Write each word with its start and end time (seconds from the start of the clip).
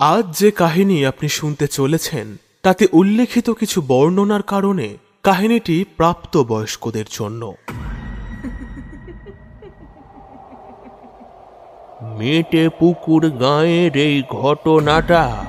আজ 0.00 0.38
যে 0.38 0.50
কাহিনী 0.50 1.04
আপনি 1.04 1.28
শুনতে 1.28 1.66
চলেছেন, 1.66 2.36
তাতে 2.62 2.88
উল্লেখিত 2.92 3.50
কিছু 3.50 3.82
বর্ণনার 3.88 4.42
কারণে 4.42 4.96
কাহিনীটি 5.22 5.84
প্রাপ্তবয়স্কদের 5.96 7.04
জন্য। 7.10 7.52
মেটে 12.18 12.68
পুকুর 12.68 13.30
গাঁয়ের 13.30 13.96
এই 13.96 14.22
ঘটনাটা 14.30 15.44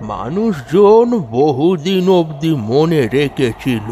মানুষজন 0.00 1.18
বহুদিন 1.18 2.10
অবধি 2.10 2.54
মনে 2.54 3.08
রেখেছিল। 3.08 3.88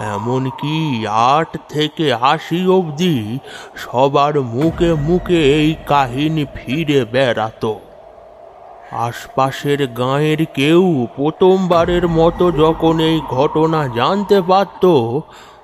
এমনকি 0.00 1.06
আট 1.06 1.56
থেকে 1.68 2.12
আশি 2.12 2.66
অবধি 2.66 3.38
সবার 3.76 4.40
মুখে 4.40 4.94
মুখে 4.94 5.40
এই 5.52 5.74
কাহিনী 5.86 6.44
ফিরে 6.54 7.04
বেড়াতো। 7.04 7.80
আশপাশের 8.92 9.86
গাঁয়ের 9.86 10.46
কেউ 10.54 11.06
প্রথমবারের 11.16 12.08
মতো 12.08 12.52
যখন 12.52 13.00
এই 13.00 13.20
ঘটনা 13.30 13.88
জানতে 13.88 14.40
পারত, 14.40 14.84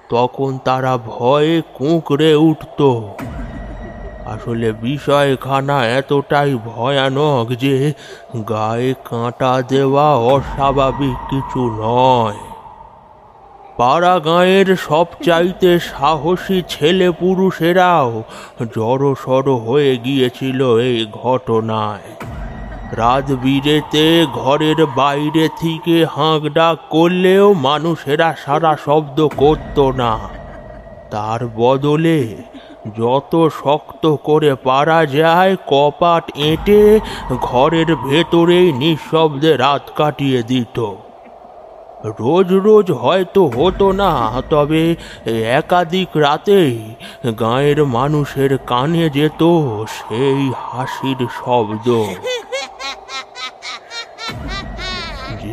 তখন 0.09 0.59
তারা 0.59 0.99
ভয়ে 0.99 1.63
কুঁকড়ে 1.75 2.35
উঠত। 2.35 3.03
আসলে 4.27 4.73
বিষয়খানা 4.73 5.87
এতটাই 5.87 6.55
ভয়ানক 6.55 7.53
যে 7.55 7.93
গায়ে 8.51 8.95
কাঁটা 9.05 9.63
দেওয়া 9.69 10.15
অস্বাভাবিক 10.15 11.17
কিছু 11.31 11.71
নয়। 11.83 12.39
পাড়া 13.77 14.21
গাঁয়ের 14.21 14.77
সবচাইতে 14.77 15.79
সাহসী 15.79 16.63
ছেলে 16.69 17.11
পুরুষেরাও 17.11 18.23
জড়সড় 18.75 19.53
হয়ে 19.53 19.97
গিয়েছিল 19.97 20.79
এই 20.79 21.07
ঘটনায়। 21.23 22.01
রাত 22.93 23.31
বিরেতে 23.31 24.27
ঘরের 24.27 24.87
বাইরে 24.87 25.49
থেকে 25.61 26.05
হাঁক 26.05 26.43
ডাক 26.49 26.79
করলেও 26.91 27.55
মানুষেরা 27.55 28.35
সারা 28.45 28.77
শব্দ 28.85 29.29
করত 29.37 29.79
না। 29.79 30.19
তার 31.11 31.49
বদলে 31.57 32.37
যত 32.99 33.49
শক্ত 33.65 34.17
করে 34.17 34.55
পারা 34.55 35.07
যায়, 35.07 35.57
কপাট 35.67 36.31
এঁটে 36.37 37.01
ঘরের 37.41 37.97
ভেতরেই 37.97 38.73
নিঃশব্দে 38.73 39.57
রাত 39.57 39.91
কাটিয়ে 39.97 40.43
দিত। 40.43 40.79
রোজ 42.21 42.53
রোজ 42.53 42.91
হয়তো 42.93 43.47
হতো 43.47 43.93
না, 43.93 44.43
তবে 44.51 44.97
একাধিক 45.29 46.09
রাতেই 46.17 46.95
গাঁয়ের 47.41 47.85
মানুষের 47.87 48.59
কানে 48.59 49.11
যেত 49.11 49.43
সেই 49.97 50.53
হাসির 50.53 51.29
শব্দ। 51.45 52.05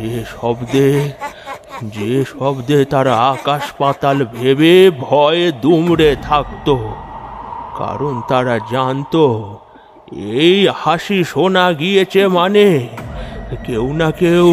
যে 0.02 0.16
শব্দে 0.34 0.90
যে 1.94 2.12
শব্দে 2.32 2.78
তারা 2.84 3.14
আকাশ 3.32 3.64
পাতাল 3.78 4.18
ভেবে 4.34 4.74
ভয়ে 5.00 5.46
দুমড়ে 5.62 6.10
থাকতো। 6.22 6.76
কারণ 7.78 8.14
তারা 8.30 8.56
জানতো, 8.72 9.24
এই 10.40 10.58
হাসি 10.82 11.18
শোনা 11.24 11.66
গিয়েছে 11.72 12.22
মানে 12.38 12.68
কেউ 13.66 13.86
না 14.00 14.08
কেউ 14.20 14.48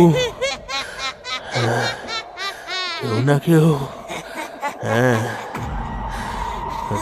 কেউ 2.99 3.15
না 3.29 3.37
কেউ 3.45 3.67
হ্যাঁ 4.85 5.21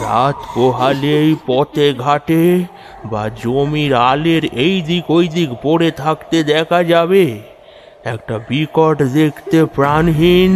রাত 0.02 0.38
পোহালেই 0.54 1.30
পথে 1.46 1.86
ঘাটে 2.04 2.42
বা 3.10 3.22
জমির 3.42 3.92
আলের 4.10 4.44
এই 4.64 4.76
দিক 4.88 5.04
ওই 5.16 5.26
দিক 5.28 5.50
পড়ে 5.62 5.90
থাকতে 6.02 6.38
দেখা 6.52 6.80
যাবে। 6.84 7.24
একটা 8.14 8.36
বিকট 8.48 8.96
দেখতে 9.18 9.58
প্রাণহীন, 9.76 10.52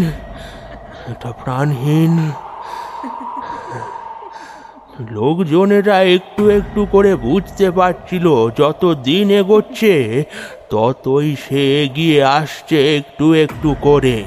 একটা 1.11 1.31
প্রাণহীন। 1.43 2.13
লোকজনেরা 5.17 5.99
একটু 6.17 6.43
একটু 6.59 6.81
করে 6.93 7.13
বুঝতে 7.27 7.67
পারছিল, 7.71 8.27
যত 8.61 8.83
দিন 9.09 9.27
এগোচ্ছে, 9.41 9.95
ততই 10.71 11.29
সে 11.45 11.63
এগিয়ে 11.83 12.19
আসছে 12.39 12.79
একটু 12.97 13.27
একটু 13.45 13.71
করে। 13.81 14.19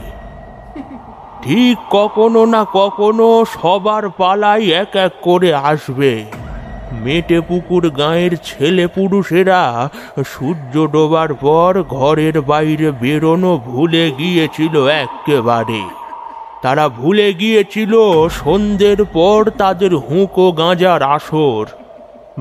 ঠিক 1.44 1.78
কখনো 1.90 2.42
না 2.54 2.62
কখনো 2.74 3.28
সবার 3.56 4.04
পালাই 4.20 4.64
এক 4.82 4.94
এক 5.06 5.14
করে 5.22 5.52
আসবে। 5.72 6.14
মেটে 6.94 7.42
পুকুর 7.42 7.90
গাঁয়ের 7.90 8.38
ছেলে 8.44 8.88
পুরুষেরা, 8.88 9.90
সূর্য 10.26 10.88
ডোবার 10.92 11.34
পর 11.34 11.84
ঘরের 11.90 12.42
বাইরে 12.42 12.92
বেরোনো 12.92 13.58
ভুলে 13.58 14.12
গিয়েছিল 14.12 14.88
একেবারে 14.88 15.82
তারা 16.62 16.90
ভুলে 16.90 17.34
গিয়েছিল 17.34 17.94
সন্ধ্যের 18.30 19.06
পর 19.06 19.50
তাদের 19.58 19.96
হুঁকো 19.96 20.52
গাঁজার 20.52 21.04
আসর। 21.04 21.66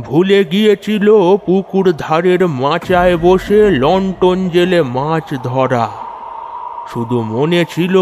ভুলে 0.00 0.44
গিয়েছিল 0.44 1.36
পুকুর 1.46 1.92
ধারের 1.98 2.48
মাচায় 2.48 3.16
বসে 3.16 3.70
লন্টন 3.70 4.48
জেলে 4.48 4.82
মাছ 4.82 5.34
ধরা। 5.42 5.88
শুধু 6.92 7.20
মনে 7.22 7.64
ছিল 7.74 7.94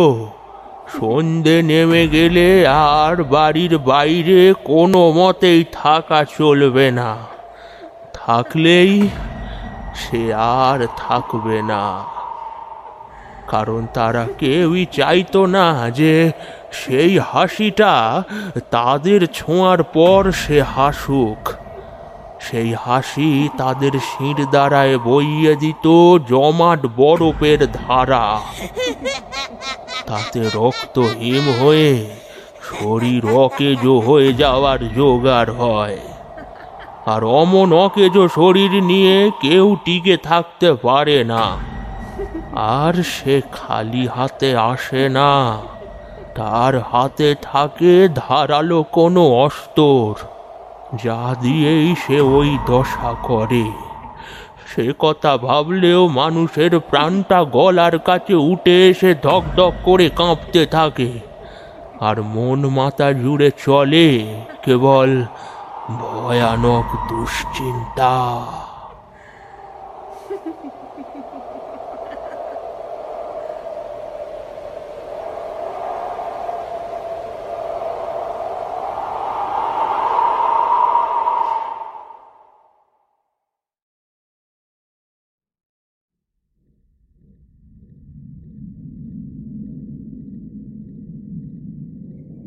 সন্ধে 0.89 1.63
নেমে 1.63 2.09
গেলে 2.09 2.67
আর 2.69 3.23
বাড়ির 3.23 3.79
বাইরে 3.79 4.55
কোনো 4.65 5.13
মতেই 5.13 5.65
থাকা 5.73 6.25
চলবে 6.39 6.91
না। 6.91 7.17
থাকলেই 8.15 9.09
সে 9.95 10.35
আর 10.35 10.87
থাকবে 10.97 11.63
না। 11.63 12.05
কারণ 13.49 13.87
তারা 13.95 14.27
কেউই 14.39 14.87
চাইতো 14.93 15.47
না 15.47 15.91
যে 15.91 16.33
সেই 16.73 17.19
হাসিটা 17.19 18.23
তাদের 18.71 19.27
ছোঁয়ার 19.27 19.83
পর 19.83 20.33
সে 20.33 20.63
হাসুক। 20.63 21.53
সেই 22.41 22.75
হাসি 22.75 23.49
তাদের 23.59 23.93
শির 23.93 24.47
দ্বারায় 24.47 24.99
বইয়ে 24.99 25.57
দিত 25.57 25.87
জমাট 26.29 26.87
বরফের 26.97 27.73
ধারা। 27.73 28.41
তাতে 30.07 30.41
রক্ত 30.55 30.97
হিম 31.19 31.45
হয়ে 31.61 31.93
শরীর 32.71 33.23
অকেজ 33.47 33.83
হয়ে 34.07 34.31
যাওয়ার 34.33 34.81
জোগাড় 34.97 35.53
হয়। 35.53 35.99
আর 37.07 37.23
অমন 37.41 37.69
অকেজ 37.87 38.15
শরীর 38.35 38.73
নিয়ে 38.83 39.17
কেউ 39.41 39.67
টিকে 39.85 40.17
থাকতে 40.29 40.69
পারে 40.85 41.19
না, 41.25 41.45
আর 42.79 42.95
সে 43.15 43.37
খালি 43.53 44.05
হাতে 44.07 44.51
আসে 44.73 45.03
না। 45.09 45.33
তার 46.35 46.75
হাতে 46.91 47.29
থাকে 47.43 47.95
ধারালো 48.17 48.81
কোনো 48.93 49.23
অস্তর, 49.45 50.13
যা 51.05 51.21
দিয়েই 51.43 51.89
সে 52.03 52.19
ওই 52.37 52.51
দশা 52.67 53.11
করে। 53.23 53.67
সে 54.75 54.93
কথা 54.99 55.37
ভাবলেও 55.37 56.09
মানুষের 56.09 56.81
প্রাণটা 56.81 57.45
গলার 57.45 57.99
কাছে 57.99 58.35
উঠে 58.35 58.89
এসে 58.91 59.15
ধক 59.23 59.43
ধক 59.57 59.73
করে 59.85 60.11
কাঁপতে 60.17 60.67
থাকে। 60.67 61.11
আর 62.01 62.23
মন 62.23 62.61
মাথা 62.69 63.13
জুড়ে 63.13 63.51
চলে 63.65 64.09
কেবল 64.65 65.11
ভয়ানক 66.01 66.89
দুশ্চিন্তা। 67.09 68.13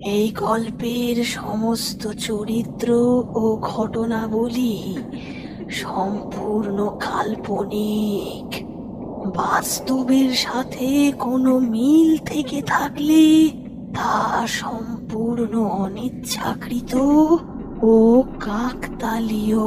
এই 0.01 0.31
গল্পের 0.31 1.23
সমস্ত 1.23 2.07
চরিত্র 2.11 2.91
ও 3.35 3.59
ঘটনাবলী 3.61 4.95
সম্পূর্ণ 5.71 6.97
কাল্পনিক। 6.99 8.65
বাস্তবের 9.35 10.31
সাথে 10.33 11.11
কোনো 11.11 11.59
মিল 11.59 12.17
থেকে 12.17 12.61
থাকলে 12.61 13.49
তা 13.93 14.47
সম্পূর্ণ 14.47 15.59
অনিচ্ছাকৃত 15.59 16.95
ও 17.83 18.23
কাকতালীয়। 18.39 19.57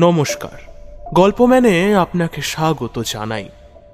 নমস্কার। 0.00 0.58
গল্পম্যানে 1.14 1.94
আপনাকে 1.94 2.42
স্বাগত 2.42 3.02
জানাই। 3.06 3.48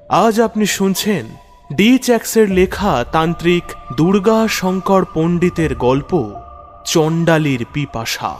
আজ 0.08 0.40
আপনি 0.40 0.66
শুনছেন 0.66 1.26
ডি 1.72 1.98
চ্যাক্সের 1.98 2.50
লেখা 2.50 3.04
তান্ত্রিক 3.12 3.62
দুর্গা 3.96 4.48
শঙ্কর 4.48 5.04
পণ্ডিতের 5.14 5.74
গল্প 5.74 6.34
চণ্ডালির 6.84 7.66
পিপাসা। 7.72 8.36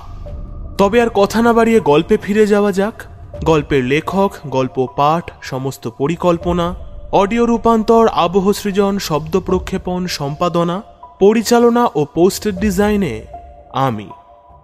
তবে 0.79 1.03
আর 1.03 1.09
কথা 1.09 1.43
না 1.43 1.53
বাড়িয়ে 1.53 1.81
গল্পে 1.81 2.17
ফিরে 2.17 2.47
যাওয়া 2.47 2.73
যাক। 2.73 3.03
গল্পের 3.45 3.85
লেখক, 3.85 4.33
গল্প 4.47 4.87
পাঠ, 4.97 5.31
সমস্ত 5.43 5.89
পরিকল্পনা, 5.89 6.75
অডিও 7.13 7.47
রূপান্তর, 7.47 8.09
আবহ 8.09 8.53
সৃজন, 8.53 8.99
শব্দ 8.99 9.41
প্রক্ষেপণ, 9.41 10.07
সম্পাদনা, 10.07 10.83
পরিচালনা 11.21 11.89
ও 11.95 12.05
পোস্টের 12.15 12.57
ডিজাইনে 12.57 13.25
আমি, 13.73 14.09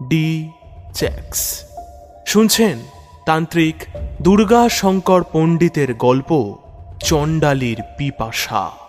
ডি 0.09 0.51
চ্যাক্স। 0.95 1.66
শুনছেন 2.27 2.77
তান্ত্রিক 3.27 3.77
দুর্গা 4.23 4.63
শঙ্কর 4.69 5.23
পণ্ডিতের 5.33 5.91
গল্প 5.95 6.31
চণ্ডালির 7.01 7.79
পিপাসা। 7.99 8.86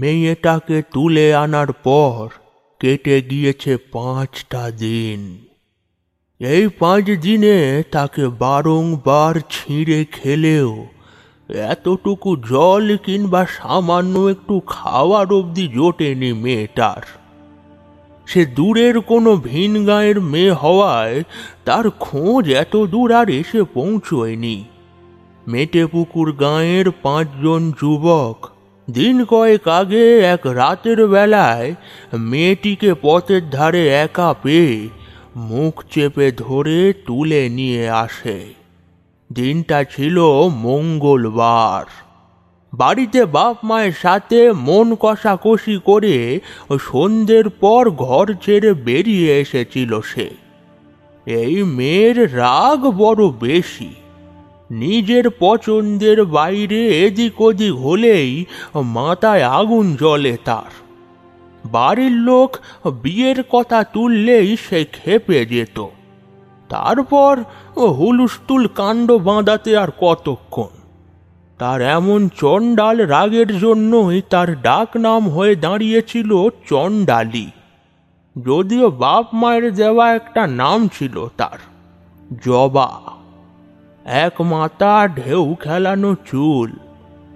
মেয়েটাকে 0.00 0.78
তুলে 0.92 1.26
আনার 1.34 1.70
পর 1.84 2.22
কেটে 2.80 3.16
গিয়েছে 3.22 3.72
পাঁচটা 3.92 4.62
দিন। 4.78 5.20
এই 6.40 6.64
পাঁচ 6.78 7.04
দিনে 7.20 7.58
তাকে 7.90 8.24
বারংবার 8.38 9.34
ছিঁড়ে 9.50 10.00
খেলেও 10.12 10.70
এতটুকু 11.68 12.30
জল 12.50 12.86
কিংবা 12.96 13.42
সামান্য 13.58 14.14
একটু 14.28 14.54
খাওয়ার 14.66 15.28
অবধি 15.32 15.64
জোটেনি 15.68 16.30
মেয়েটার। 16.32 17.02
সে 18.26 18.42
দূরের 18.56 18.96
কোনো 19.00 19.30
ভিন 19.48 19.72
গাঁয়ের 19.86 20.18
মেয়ে 20.22 20.52
হওয়ায় 20.52 21.18
তার 21.64 21.84
খোঁজ 22.00 22.44
এত 22.62 22.74
দূর 22.84 23.08
আর 23.12 23.28
এসে 23.30 23.60
পৌঁছয়নি। 23.74 24.56
মেটেপুকুর 25.46 26.28
গাঁয়ের 26.36 26.86
পাঁচজন 27.02 27.62
যুবক 27.80 28.38
দিন 28.90 29.24
কয়েক 29.24 29.68
আগে 29.68 30.18
এক 30.20 30.46
রাতের 30.46 31.06
বেলায় 31.06 31.74
মেয়েটিকে 32.18 32.94
পথের 33.02 33.50
ধারে 33.50 33.88
একা 33.88 34.34
পেয়ে 34.42 34.88
মুখ 35.36 35.84
চেপে 35.90 36.32
ধরে 36.32 36.92
তুলে 37.06 37.48
নিয়ে 37.48 37.90
আসে। 37.90 38.54
দিনটা 39.32 39.84
ছিল 39.84 40.22
মঙ্গলবার। 40.50 41.86
বাড়িতে 42.72 43.24
বাপ 43.24 43.56
মায়ের 43.64 43.92
সাথে 43.92 44.52
মন 44.52 44.94
কষাকষি 44.94 45.80
করে 45.84 46.40
সন্ধ্যের 46.80 47.48
পর 47.48 47.90
ঘর 47.90 48.26
ছেড়ে 48.42 48.72
বেরিয়ে 48.72 49.40
এসেছিল 49.40 50.00
সে। 50.00 50.30
এই 51.26 51.62
মেয়ের 51.62 52.36
রাগ 52.36 52.90
বড় 52.90 53.28
বেশি। 53.28 53.94
নিজের 54.70 55.30
পছন্দের 55.38 56.24
বাইরে 56.24 57.06
এদিক 57.06 57.40
ওদিক 57.40 57.74
হলেই 57.74 58.44
মাথায় 58.74 59.42
আগুন 59.42 59.96
জ্বলে 59.96 60.36
তার। 60.44 60.72
বাড়ির 61.68 62.12
লোক 62.12 62.56
বিয়ের 63.02 63.42
কথা 63.42 63.84
তুললেই 63.84 64.56
সে 64.56 64.84
খেপে 64.84 65.46
যেত। 65.46 65.86
তারপর 66.68 67.42
হুলুস্তুল 67.76 68.66
কাণ্ড 68.66 69.12
বাঁধাতে 69.12 69.76
আর 69.76 69.88
কতক্ষণ? 70.00 70.68
তার 71.58 71.82
এমন 71.82 72.28
চণ্ডাল 72.28 73.06
রাগের 73.06 73.58
জন্যই 73.58 74.22
তার 74.30 74.62
ডাক 74.62 74.96
নাম 74.96 75.28
হয়ে 75.28 75.54
দাঁড়িয়েছিল 75.54 76.48
চণ্ডালি। 76.68 77.50
যদিও 78.44 78.90
বাপ 78.90 79.26
মায়ের 79.32 79.74
দেওয়া 79.74 80.14
একটা 80.14 80.46
নাম 80.46 80.88
ছিল 80.88 81.26
তার, 81.36 81.58
জবা। 82.44 83.17
এক 84.04 84.40
মাথা 84.40 85.08
ঢেউ 85.08 85.54
খেলানো 85.54 86.14
চুল, 86.14 86.72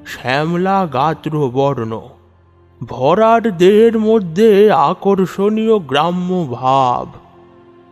শ্যামলা 0.07 0.87
গাত্র 0.93 1.51
বর্ণ। 1.51 2.01
ভরার 2.81 3.57
দেহের 3.57 3.99
মধ্যে 3.99 4.71
আকর্ষণীয় 4.71 5.79
গ্রাম্য 5.79 6.47
ভাব। 6.51 7.07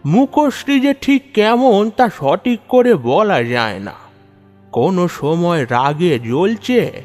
মুখশ্রী 0.06 0.80
যে 0.80 0.94
ঠিক 1.00 1.22
কেমন 1.34 1.90
তা 1.96 2.08
সঠিক 2.08 2.60
করে 2.68 2.94
বলা 2.94 3.42
যায় 3.42 3.78
না। 3.78 3.94
কোনো 4.72 5.08
সময় 5.08 5.66
রাগে 5.70 6.18
জ্বলছে, 6.18 7.02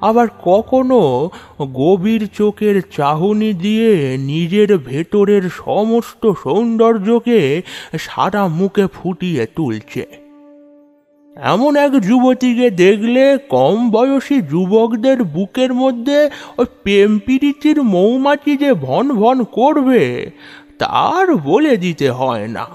আবার 0.00 0.26
কখনো 0.44 1.30
গভীর 1.72 2.28
চোখের 2.34 2.82
চাহনি 2.96 3.52
দিয়ে 3.52 4.18
নিজের 4.18 4.78
ভেতরের 4.78 5.50
সমস্ত 5.50 6.32
সৌন্দর্যকে 6.44 7.62
সারা 7.98 8.48
মুখে 8.48 8.86
ফুটিয়ে 8.86 9.46
তুলছে। 9.46 10.25
এমন 11.42 11.76
এক 11.76 11.92
যুবতীকে 11.92 12.70
দেখলে 12.70 13.38
কম 13.48 13.90
বয়সী 13.90 14.40
যুবকদের 14.42 15.24
বুকের 15.24 15.74
মধ্যে 15.74 16.30
ওই 16.58 16.66
প্রেম 16.82 17.18
প্রীতির 17.18 17.82
মৌমাছি 17.82 18.56
যে 18.56 18.74
ভন 18.74 19.12
ভন 19.12 19.44
করবে, 19.44 20.30
তার 20.78 21.36
বলে 21.36 21.76
দিতে 21.76 22.10
হয় 22.10 22.48
না। 22.48 22.66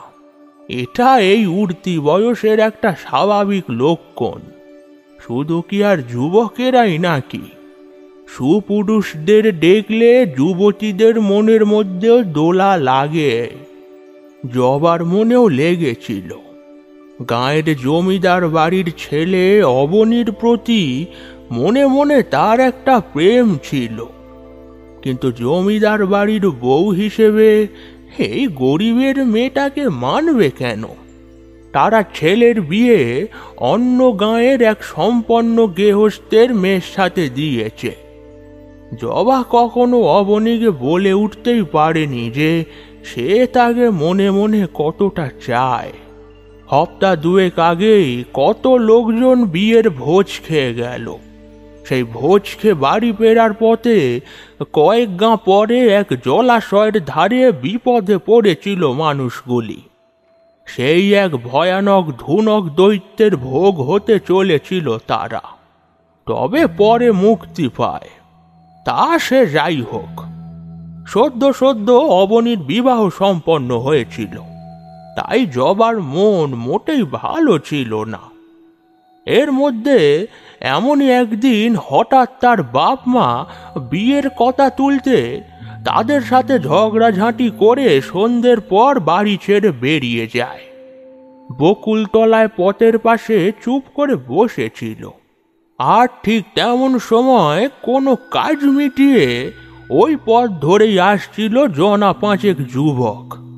এটা 0.67 1.19
এই 1.19 1.45
উঠতি 1.45 1.99
বয়সের 1.99 2.59
একটা 2.59 2.95
স্বাভাবিক 3.01 3.63
লক্ষণ। 3.69 4.39
শুধু 5.27 5.61
কি 5.61 5.83
আর 5.83 5.97
যুবকেরাই 5.97 6.97
নাকি? 6.97 7.41
সুপুরুষদের 8.27 9.59
দেখলে 9.59 10.25
যুবতীদের 10.25 11.21
মনের 11.21 11.65
মধ্যেও 11.65 12.23
দোলা 12.23 12.77
লাগে। 12.77 13.49
জবার 14.53 15.05
মনেও 15.05 15.47
লেগেছিল। 15.47 16.50
গাঁয়ের 17.29 17.77
জমিদার 17.77 18.47
বাড়ির 18.47 18.91
ছেলে 18.97 19.63
অবনীর 19.63 20.31
প্রতি 20.31 21.05
মনে 21.51 21.85
মনে 21.85 22.23
তার 22.23 22.59
একটা 22.59 22.99
প্রেম 22.99 23.57
ছিল। 23.63 24.05
কিন্তু 25.01 25.31
জমিদার 25.31 26.05
বাড়ির 26.05 26.49
বউ 26.49 26.89
হিসেবে 26.89 27.67
এই 28.17 28.47
গরিবের 28.47 29.25
মেয়েটাকে 29.25 29.89
মানবে 29.89 30.51
কেন? 30.51 30.83
তারা 31.73 32.03
ছেলের 32.15 32.61
বিয়ে 32.61 33.27
অন্য 33.57 34.19
গাঁয়ের 34.19 34.61
এক 34.61 34.83
সম্পন্ন 34.83 35.67
গৃহস্থের 35.67 36.55
মেয়ের 36.55 36.81
সাথে 36.95 37.29
দিয়েছে। 37.29 37.95
জবা 39.01 39.43
কখনো 39.49 40.01
অবনীকে 40.01 40.69
বলে 40.69 41.13
উঠতেই 41.13 41.63
পারেনি 41.71 42.29
যে 42.29 42.65
সে 43.05 43.45
তাকে 43.45 43.89
মনে 43.89 44.31
মনে 44.31 44.67
কতটা 44.73 45.29
চায়। 45.47 45.91
হপ্তা 46.71 47.15
দুয়েক 47.15 47.59
আগেই 47.59 48.23
কত 48.33 48.67
লোকজন 48.67 49.45
বিয়ের 49.45 49.89
ভোজ 49.89 50.25
খেয়ে 50.47 50.73
গেল। 50.73 51.15
সেই 51.85 52.03
ভোজ 52.03 52.41
খেয়ে 52.61 52.73
বাড়ি 52.73 53.13
ফেরার 53.17 53.53
পথে 53.59 54.19
কয়েক 54.73 55.19
গাঁ 55.19 55.35
পরে 55.35 55.93
এক 55.93 56.05
জলাশয়ের 56.25 57.05
ধারে 57.05 57.51
বিপদে 57.51 58.17
পড়েছিল 58.17 58.91
মানুষগুলি। 58.91 59.81
সেই 60.65 61.13
এক 61.13 61.31
ভয়ানক 61.37 62.11
ধুনক 62.19 62.69
দৈত্যের 62.69 63.35
ভোগ 63.35 63.81
হতে 63.81 64.19
চলেছিল 64.19 64.97
তারা। 64.97 65.41
তবে 66.25 66.67
পরে 66.67 67.11
মুক্তি 67.11 67.69
পায়। 67.77 68.09
তা 68.85 69.19
সে 69.19 69.45
যাই 69.45 69.81
হোক। 69.81 70.21
সদ্য 71.07 71.53
সদ্য 71.53 71.91
অবনীর 71.91 72.57
বিবাহ 72.57 73.09
সম্পন্ন 73.09 73.79
হয়েছিল। 73.79 74.50
তাই 75.15 75.45
জবার 75.45 76.01
মন 76.01 76.55
মোটেই 76.55 77.03
ভালো 77.03 77.59
ছিল 77.59 78.03
না। 78.03 78.19
এর 79.25 79.51
মধ্যে 79.51 80.27
এমনই 80.59 81.09
একদিন 81.09 81.75
হঠাৎ 81.83 82.29
তার 82.41 82.63
বাপ 82.63 82.99
মা 83.07 83.45
বিয়ের 83.89 84.29
কথা 84.29 84.69
তুলতে 84.69 85.41
তাদের 85.85 86.21
সাথে 86.21 86.59
ঝগড়াঝাঁটি 86.59 87.51
করে 87.59 88.01
সন্ধ্যের 88.01 88.59
পর 88.59 88.99
বাড়ি 88.99 89.37
ছেড়ে 89.45 89.71
বেরিয়ে 89.71 90.27
যায়। 90.33 90.59
বকুলতলায় 91.59 92.47
পথের 92.57 92.97
পাশে 92.97 93.51
চুপ 93.65 93.83
করে 93.93 94.15
বসেছিল। 94.27 95.09
আর 95.79 96.07
ঠিক 96.23 96.45
তেমন 96.55 96.99
সময় 96.99 97.69
কোনো 97.81 98.15
কাজ 98.15 98.63
মিটিয়ে 98.63 99.51
ওই 99.89 100.17
পথ 100.25 100.49
ধরেই 100.49 100.99
আসছিল 100.99 101.67
জনা 101.67 102.13
পাঁচেক 102.13 102.57
যুবক। 102.67 103.50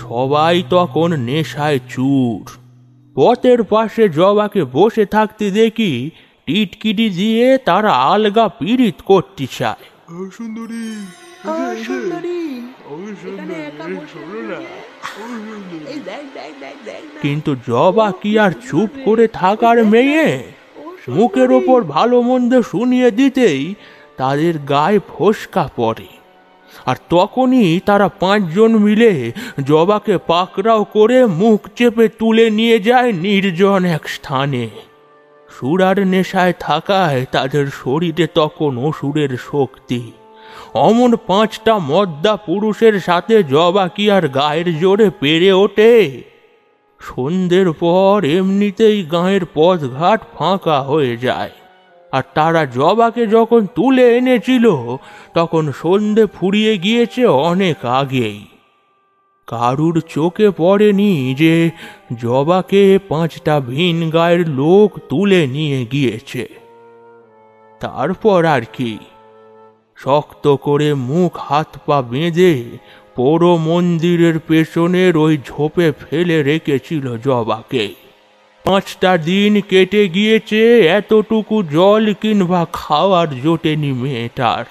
সবাই 0.00 0.62
তখন 0.70 1.08
নেশায় 1.20 1.78
চুর। 1.88 2.44
পথের 3.16 3.64
পাশে 3.64 4.08
জবাকে 4.08 4.64
বসে 4.72 5.04
থাকতে 5.06 5.50
দেখি 5.50 6.10
টিটকিটি 6.46 7.06
দিয়ে 7.10 7.58
তারা 7.58 7.92
আলগা 7.92 8.48
পীড়িত 8.48 8.98
করতে 9.04 9.46
চায় 9.58 9.84
কিন্তু 17.22 17.56
জবা 17.66 18.12
কি 18.22 18.38
আর 18.38 18.52
চুপ 18.70 18.90
করে 19.04 19.26
থাকার 19.28 19.78
মেয়ে? 19.84 20.28
মুখের 21.08 21.50
ওপর 21.52 21.84
ভালো 21.84 22.22
মন্দ 22.22 22.52
শুনিয়ে 22.60 23.10
দিতেই 23.10 23.74
তাদের 24.16 24.54
গায়ে 24.58 25.00
ফোসকা 25.08 25.64
পড়ে। 25.76 26.17
আর 26.86 26.96
তখনই 27.10 27.80
তারা 27.86 28.08
পাঁচজন 28.08 28.78
মিলে 28.78 29.32
জবাকে 29.64 30.18
পাকড়াও 30.18 30.84
করে 30.84 31.26
মুখ 31.26 31.68
চেপে 31.76 32.08
তুলে 32.08 32.50
নিয়ে 32.50 32.78
যায় 32.78 33.12
নির্জন 33.12 33.84
এক 33.84 34.08
স্থানে। 34.08 34.68
সুরার 35.58 36.06
নেশায় 36.06 36.52
থাকায় 36.60 37.26
তাদের 37.32 37.66
শরীরে 37.66 38.26
তখন 38.34 38.78
অসুরের 38.78 39.28
শক্তি। 39.52 40.12
অমন 40.74 41.16
পাঁচটা 41.16 41.78
মদ্দা 41.78 42.36
পুরুষের 42.36 43.00
সাথে 43.00 43.42
জবা 43.42 43.88
কি 43.88 44.10
আর 44.10 44.28
গায়ের 44.28 44.78
জোরে 44.78 45.10
পেরে 45.20 45.52
ওঠে? 45.52 46.22
সন্ধ্যের 47.00 47.72
পর 47.72 48.24
এমনিতেই 48.24 49.02
গাঁয়ের 49.02 49.40
পথঘাট 49.54 50.22
ফাঁকা 50.38 50.80
হয়ে 50.80 51.16
যায়। 51.16 51.50
আর 52.12 52.22
তারা 52.34 52.66
জবাকে 52.66 53.26
যখন 53.26 53.66
তুলে 53.66 54.16
এনেছিল, 54.16 54.70
তখন 55.34 55.72
সন্ধে 55.72 56.26
ফুরিয়ে 56.26 56.78
গিয়েছে 56.78 57.26
অনেক 57.26 57.84
আগেই। 57.84 58.46
কারুর 59.46 60.02
চোখে 60.08 60.50
পড়েনি 60.50 61.34
যে 61.34 61.70
জবাকে 62.14 62.98
পাঁচটা 63.08 63.60
ভিন 63.60 64.10
গায়ের 64.10 64.48
লোক 64.48 64.98
তুলে 65.08 65.46
নিয়ে 65.46 65.86
গিয়েছে। 65.92 66.48
তারপর 67.80 68.44
আর 68.44 68.62
কি? 68.72 68.98
শক্ত 69.96 70.48
করে 70.48 70.94
মুখ, 70.94 71.36
হাত 71.36 71.78
পা 71.86 72.02
বেঁধে 72.02 72.64
পোড়ো 73.16 73.56
মন্দিরের 73.56 74.38
পেছনের 74.38 75.16
ওই 75.16 75.38
ঝোপে 75.46 75.92
ফেলে 75.92 76.42
রেখেছিল 76.42 77.16
জবাকে। 77.16 78.07
পাঁচটা 78.68 79.18
দিন 79.18 79.60
কেটে 79.60 80.08
গিয়েছে, 80.08 80.86
এতটুকু 80.86 81.62
জল 81.62 82.14
কিংবা 82.22 82.66
খাওয়ার 82.72 83.40
জোটেনি 83.40 83.92
মেয়েটার। 83.92 84.64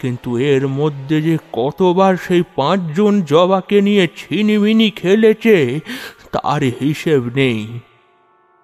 কিন্তু 0.00 0.38
এর 0.38 0.68
মধ্যে 0.68 1.22
যে 1.22 1.38
কতবার 1.52 2.16
সেই 2.16 2.42
পাঁচজন 2.56 3.22
জবাকে 3.22 3.80
নিয়ে 3.80 4.08
ছিনিমিনি 4.16 4.90
খেলেছে, 4.90 5.80
তার 6.32 6.62
হিসেব 6.80 7.24
নেই। 7.34 7.78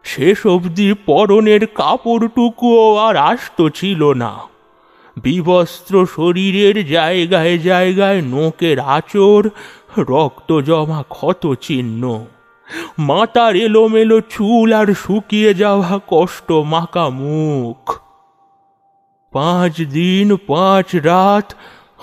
শেষ 0.05 0.47
অবধি 0.47 0.95
পরনের 1.07 1.67
কাপড়টুকুও 1.67 2.97
আর 2.97 3.17
আস্ত 3.17 3.69
ছিল 3.69 4.13
না। 4.13 4.39
বিবস্ত্র 5.23 6.07
শরীরের 6.17 6.89
জায়গায় 6.89 7.59
জায়গায় 7.59 8.23
নোকের 8.23 8.79
আচর 8.79 9.49
রক্ত 9.99 10.61
জমা 10.61 11.05
ক্ষত 11.09 11.55
চিহ্ন 11.61 12.25
মাতার 12.99 13.57
এলোমেলো 13.57 14.21
চুল 14.21 14.73
আর 14.73 14.95
শুকিয়ে 14.95 15.55
যাওয়া 15.55 16.01
কষ্ট 16.09 16.53
মাকা 16.53 17.09
মুখ। 17.09 17.99
পাঁচ 19.33 19.83
দিন, 19.83 20.37
পাঁচ 20.37 20.97
রাত, 20.97 21.55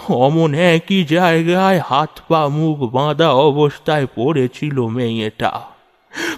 অমন 0.09 0.53
একই 0.53 1.03
জায়গায় 1.03 1.79
হাত 1.79 2.19
পা 2.27 2.47
মুখ 2.47 2.79
বাঁধা 2.79 3.29
অবস্থায় 3.29 4.07
পড়েছিল 4.15 4.87
মেয়েটা। 4.87 5.61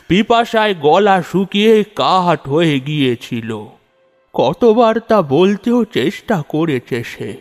পিপাসায় 0.08 0.75
গলা 0.75 1.24
শুকিয়ে 1.32 1.84
কাঠ 1.84 2.50
হয়ে 2.50 2.80
গিয়েছিল। 2.80 3.66
কতবার 4.34 5.00
তা 5.00 5.22
বলতেও 5.22 5.84
চেষ্টা 5.84 6.44
করেছে 6.50 7.04
সে। 7.04 7.38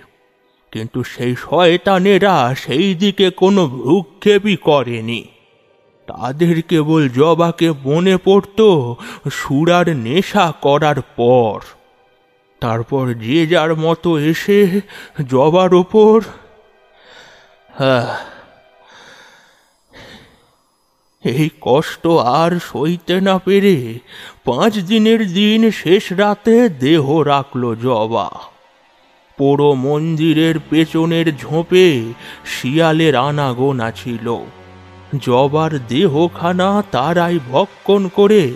কিন্তু 0.72 1.02
সেই 1.02 1.36
শয়তানেরা 1.36 2.54
সেই 2.58 2.94
দিকে 2.94 3.30
কোনো 3.30 3.66
ভ্রুক্ষেপই 3.66 4.56
করেনি। 4.56 5.24
তাদের 6.10 6.62
কেবল 6.62 7.08
জবাকে 7.08 7.70
মনে 7.70 8.16
পড়ত 8.16 8.60
সুরার 9.32 9.96
নেশা 9.96 10.52
করার 10.60 11.00
পর। 11.16 11.60
তারপর 12.60 13.14
যে 13.14 13.46
যার 13.46 13.74
মতো 13.74 14.18
এসে 14.18 14.80
জবার 15.30 15.74
ওপর। 15.74 16.22
হ্যাঁ। 17.78 18.16
এই 21.24 21.50
কষ্ট 21.60 22.06
আর 22.06 22.58
সইতে 22.58 23.20
না 23.20 23.38
পেরে 23.38 23.98
পাঁচ 24.44 24.78
দিনের 24.78 25.32
দিন 25.32 25.70
শেষ 25.70 26.12
রাতে 26.12 26.68
দেহ 26.68 27.20
রাখল 27.20 27.74
জবা। 27.74 28.30
পোড়ো 29.38 29.74
মন্দিরের 29.74 30.54
পেছনের 30.70 31.36
ঝোপে 31.36 32.12
শিয়ালের 32.46 33.16
আনাগোনা 33.16 33.90
ছিল। 33.90 34.38
জবার 35.18 35.78
দেহখানা 35.88 36.82
তারাই 36.90 37.38
ভক্ষণ 37.50 38.08
করে। 38.08 38.52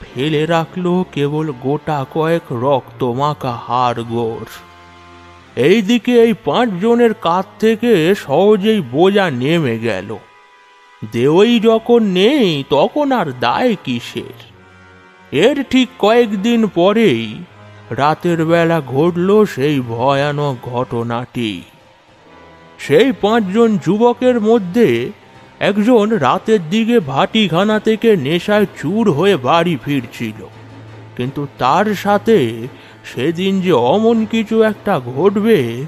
ফেলে 0.00 0.46
রাখল 0.46 1.04
কেবল 1.12 1.52
গোটা 1.52 2.06
কয়েক 2.14 2.52
রক্ত 2.52 3.04
মাখা 3.04 3.58
হাড়গোড়। 3.66 4.46
এইদিকে 5.56 6.22
এই 6.22 6.34
পাঁচজনের 6.44 7.14
কাছ 7.14 7.60
থেকে 7.60 8.14
সহজেই 8.14 8.80
বোঝা 8.80 9.30
নেমে 9.30 9.78
গেল। 9.78 10.16
দেওই 11.12 11.60
যখন 11.60 12.02
নেই, 12.02 12.64
তখন 12.70 13.12
আর 13.12 13.32
দায় 13.40 13.76
কিসের? 13.84 14.48
এর 15.32 15.62
ঠিক 15.62 15.88
কয়েকদিন 15.98 16.66
পরেই 16.66 17.36
রাতের 17.90 18.44
বেলা 18.44 18.80
ঘটল 18.80 19.44
সেই 19.44 19.80
ভয়ানক 19.80 20.68
ঘটনাটি। 20.68 21.62
সেই 22.78 23.12
পাঁচজন 23.12 23.78
যুবকের 23.86 24.40
মধ্যে 24.40 25.10
একজন 25.60 26.08
রাতের 26.08 26.70
দিকে 26.70 27.00
ভাটিখানা 27.00 27.80
থেকে 27.80 28.16
নেশায় 28.16 28.66
চুর 28.80 29.12
হয়ে 29.12 29.36
বাড়ি 29.36 29.78
ফিরছিল। 29.84 30.46
কিন্তু 31.16 31.46
তার 31.58 31.94
সাথে 31.94 32.66
সেদিন 33.04 33.60
যে 33.60 33.72
অমন 33.72 34.24
কিছু 34.24 34.62
একটা 34.62 35.00
ঘটবে, 35.00 35.84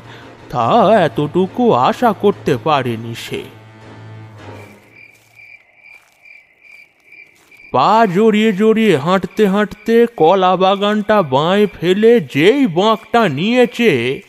তা 0.51 0.99
এতটুকু 1.01 1.73
আশা 1.73 2.13
করতে 2.13 2.57
পারেনি 2.57 3.15
সে। 3.15 3.43
পা 7.73 8.07
জড়িয়ে 8.15 8.53
জড়িয়ে 8.53 8.97
হাঁটতে 8.97 9.47
হাঁটতে 9.47 10.07
কলা 10.17 10.57
বাগানটা 10.57 11.23
বাঁয়ে 11.23 11.67
ফেলে 11.67 12.21
যেই 12.21 12.67
বাঁকটা 12.67 13.29
নিয়েছে, 13.29 14.21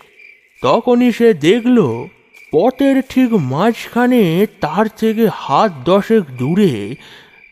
তখনই 0.62 1.12
সে 1.12 1.33
দেখল 1.33 2.07
পথের 2.51 3.01
ঠিক 3.10 3.34
মাঝখানে 3.34 4.48
তার 4.62 4.86
থেকে 4.88 5.29
হাত 5.34 5.72
দশেক 5.86 6.24
দূরে 6.38 6.96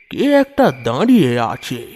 কে 0.10 0.32
একটা 0.34 0.72
দাঁড়িয়ে 0.84 1.40
আছে। 1.40 1.88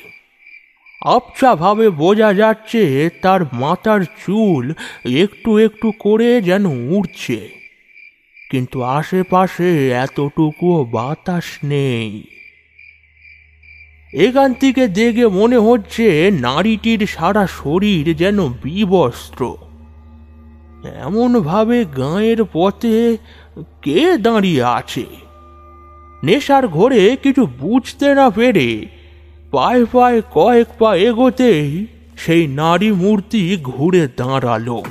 আবছাভাবে 1.01 1.89
বোঝা 1.89 2.33
যাচ্ছে 2.33 3.09
তার 3.21 3.41
মাথার 3.53 4.01
চুল 4.01 4.73
একটু 5.05 5.57
একটু 5.57 5.91
করে 5.99 6.41
যেন 6.41 6.65
উড়ছে। 6.65 7.49
কিন্তু 8.51 8.81
আশেপাশে 8.81 9.89
এতটুকুও 9.89 10.85
বাতাস 10.85 11.43
নেই। 11.63 12.23
এখান 14.13 14.53
থেকে 14.53 14.87
দেখে 14.87 15.27
মনে 15.27 15.57
হচ্ছে 15.57 16.31
নারীটির 16.31 17.07
সারা 17.07 17.47
শরীর 17.47 18.15
যেন 18.15 18.47
বিবস্ত্র। 18.47 19.55
এমনভাবে 20.83 21.85
গাঁয়ের 21.85 22.43
পথে 22.53 23.17
কে 23.81 24.17
দাঁড়িয়ে 24.17 24.63
আছে? 24.63 25.05
নেশার 26.23 26.67
ঘরে 26.67 27.17
কিছু 27.23 27.45
বুঝতে 27.45 28.15
না 28.15 28.29
পেরে 28.29 28.85
পায়ে 29.51 29.85
পায়ে 29.91 30.21
কয়েক 30.33 30.67
পা 30.79 30.95
এগোতেই 30.95 31.87
সেই 32.17 32.47
নারী 32.47 32.91
মূর্তি 32.91 33.57
ঘুরে 33.63 34.07
দাঁড়াল। 34.17 34.81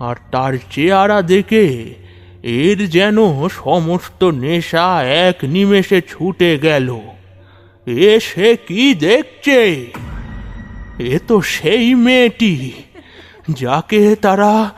আর 0.00 0.16
তার 0.32 0.52
চেহারা 0.70 1.22
দেখে 1.22 1.94
এর 2.42 2.86
যেন 2.86 3.48
সমস্ত 3.48 4.24
নেশা 4.24 5.02
এক 5.02 5.36
নিমেষে 5.42 6.02
ছুটে 6.08 6.58
গেল। 6.58 7.00
এ 7.86 8.20
সে 8.20 8.56
কি 8.56 8.94
দেখছে? 8.94 9.86
এ 10.98 11.18
তো 11.28 11.40
সেই 11.40 11.94
মেয়েটি। 11.94 12.72
যাকে 13.48 14.16
তারা 14.16 14.70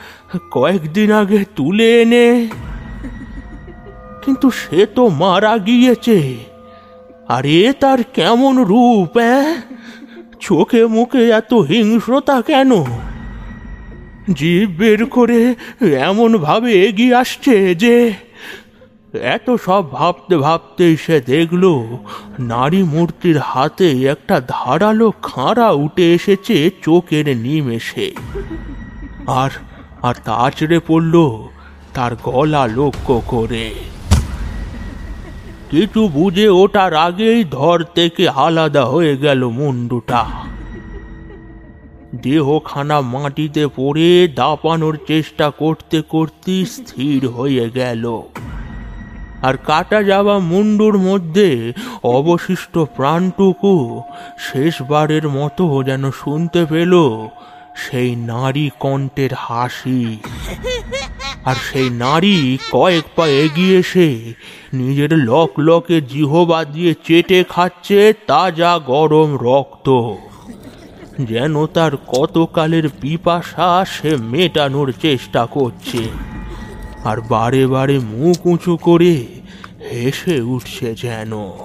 কয়েকদিন 0.50 1.12
আগে 1.12 1.44
তুলে 1.56 2.02
এনে, 2.02 2.46
কিন্তু 4.24 4.50
সে 4.50 4.86
তো 4.86 5.08
মারা 5.08 5.58
গিয়েছে। 5.58 6.18
আর 7.28 7.46
এ 7.46 7.72
তার 7.80 8.00
কেমন 8.14 8.54
রূপ 8.62 9.16
হ্যাঁ 9.18 9.62
চোখে 10.40 10.86
মুখে 10.86 11.22
এত 11.30 11.54
হিংস্রতা 11.54 12.42
কেন? 12.42 12.84
জীব 14.32 14.68
বের 14.78 15.06
করে 15.06 15.54
এমন 16.08 16.38
ভাবে 16.38 16.70
এগিয়ে 16.86 17.14
আসছে 17.14 17.74
যে 17.74 17.94
এত 19.16 19.50
সব 19.64 19.92
ভাবতে 19.92 20.36
ভাবতে 20.36 20.96
সে 20.96 21.20
দেখল, 21.20 21.84
নারী 22.38 22.82
মূর্তির 22.82 23.38
হাতে 23.38 23.90
একটা 23.90 24.42
ধারালো 24.48 25.12
খাঁড়া 25.22 25.70
উঠে 25.70 26.14
এসেছে 26.14 26.70
চোখের 26.82 27.36
নিমেষে। 27.36 28.14
আর 29.26 29.50
আর 30.02 30.14
তা 30.24 30.32
আছড়ে 30.32 30.80
পড়ল 30.86 31.42
তার 31.94 32.16
গলা 32.22 32.66
লক্ষ্য 32.66 33.22
করে। 33.26 33.74
কিছু 35.70 36.08
বুঝে 36.08 36.48
ওঠার 36.48 36.94
আগেই 36.94 37.44
ধর 37.44 37.84
থেকে 37.94 38.28
আলাদা 38.28 38.84
হয়ে 38.84 39.16
গেল 39.16 39.48
মুন্ডুটা। 39.48 40.24
দেহখানা 42.22 43.00
মাটিতে 43.00 43.66
পড়ে 43.66 44.28
দাপানোর 44.28 44.98
চেষ্টা 45.06 45.50
করতে 45.50 46.02
করতে 46.02 46.64
স্থির 46.64 47.28
হয়ে 47.28 47.70
গেল। 47.70 48.22
আর 49.46 49.54
কাটা 49.56 50.02
যাওয়া 50.02 50.38
মুন্ডুর 50.38 50.96
মধ্যে 50.98 51.72
অবশিষ্ট 52.16 52.74
প্রাণটুকু 52.96 53.74
শেষবারের 54.46 55.28
মতো 55.28 55.64
যেন 55.82 56.10
শুনতে 56.10 56.60
পেল 56.64 56.92
সেই 57.82 58.10
নারী 58.16 58.66
কণ্ঠের 58.80 59.32
হাসি। 59.36 60.02
আর 61.44 61.56
সেই 61.68 61.88
নারী 61.90 62.58
কয়েক 62.72 63.06
পা 63.16 63.24
এগিয়ে 63.26 63.76
এসে 63.78 64.08
নিজের 64.72 65.12
লক 65.30 65.50
লকে 65.58 66.00
জিহবা 66.00 66.60
দিয়ে 66.64 66.92
চেটে 67.04 67.44
খাচ্ছে 67.48 68.00
তাজা 68.26 68.72
গরম 68.86 69.30
রক্ত। 69.42 69.88
যেন 71.20 71.54
তার 71.66 71.92
কতকালের 72.08 72.86
পিপাসা 73.00 73.68
সে 73.94 74.10
মেটানোর 74.32 74.88
চেষ্টা 75.02 75.42
করছে। 75.46 76.02
আর 77.04 77.18
বারে 77.28 77.66
বারে 77.66 77.96
মুখ 78.12 78.46
উঁচু 78.46 78.74
করে 78.76 79.14
হেসে 79.90 80.36
উঠছে 80.40 80.94
যেন। 80.94 81.32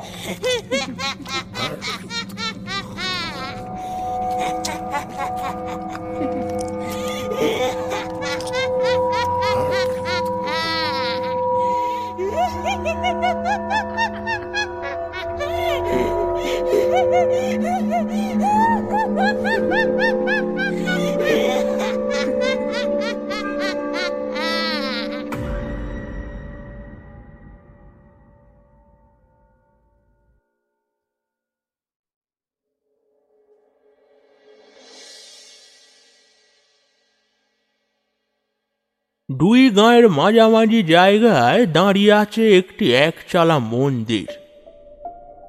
দুই 39.32 39.70
গাঁয়ের 39.70 40.10
মাঝামাঝি 40.10 40.84
জায়গায় 40.84 41.66
দাঁড়িয়ে 41.66 42.14
আছে 42.14 42.58
একটি 42.58 42.94
একচালা 42.94 43.60
মন্দির। 43.60 44.28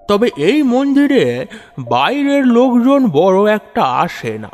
তবে 0.09 0.31
এই 0.37 0.63
মন্দিরে 0.63 1.47
বাইরের 1.81 2.47
লোকজন 2.47 3.11
বড় 3.11 3.55
একটা 3.55 3.83
আসে 3.83 4.39
না। 4.39 4.51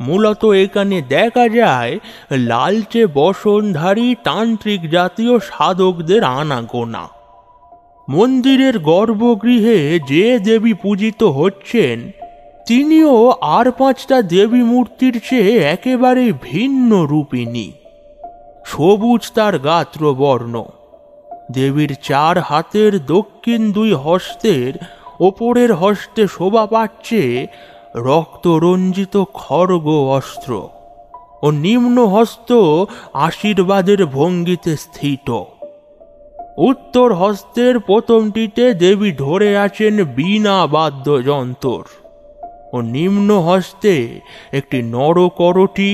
মূলত 0.00 0.44
এখানে 0.44 1.02
দেখা 1.02 1.48
যায় 1.48 1.98
লালচে 2.30 3.06
বসনধারী 3.06 4.14
তান্ত্রিক 4.24 4.90
জাতীয় 4.90 5.38
সাধকদের 5.38 6.24
আনাগোনা। 6.24 7.08
মন্দিরের 8.10 8.78
গর্ভগৃহে 8.78 9.98
যে 9.98 10.38
দেবী 10.38 10.74
পূজিত 10.74 11.22
হচ্ছেন, 11.22 12.10
তিনিও 12.66 13.30
আর 13.30 13.72
পাঁচটা 13.72 14.22
দেবী 14.22 14.62
মূর্তির 14.62 15.20
চেয়ে 15.28 15.58
একেবারে 15.58 16.32
ভিন্ন 16.42 17.04
রূপিণী। 17.04 17.72
সবুজ 18.70 19.22
তার 19.34 19.54
গাত্রবর্ণ 19.58 20.54
দেবীর 21.52 21.92
চার 22.02 22.36
হাতের 22.38 22.92
দক্ষিণ 23.06 23.60
দুই 23.72 23.90
হস্তের 23.94 24.72
ওপরের 25.20 25.70
হস্তে 25.74 26.22
শোভা 26.28 26.64
পাচ্ছে 26.66 27.22
রক্তরঞ্জিত 28.04 29.14
খড়গ 29.34 29.86
অস্ত্র 30.08 30.52
ও 31.42 31.46
নিম্ন 31.60 31.96
হস্ত 32.06 32.50
আশীর্বাদের 33.20 34.00
ভঙ্গিতে 34.06 34.72
স্থিত। 34.76 35.28
উত্তর 36.60 37.08
হস্তের 37.12 37.74
প্রথমটিতে 37.80 38.64
দেবী 38.74 39.10
ধরে 39.18 39.50
আছেন 39.58 39.94
বীণা 40.16 40.58
বাদ্যযন্তর 40.66 41.84
ও 42.72 42.76
নিম্ন 42.90 43.28
হস্তে 43.40 43.94
একটি 44.52 44.78
নরকরটি 44.92 45.90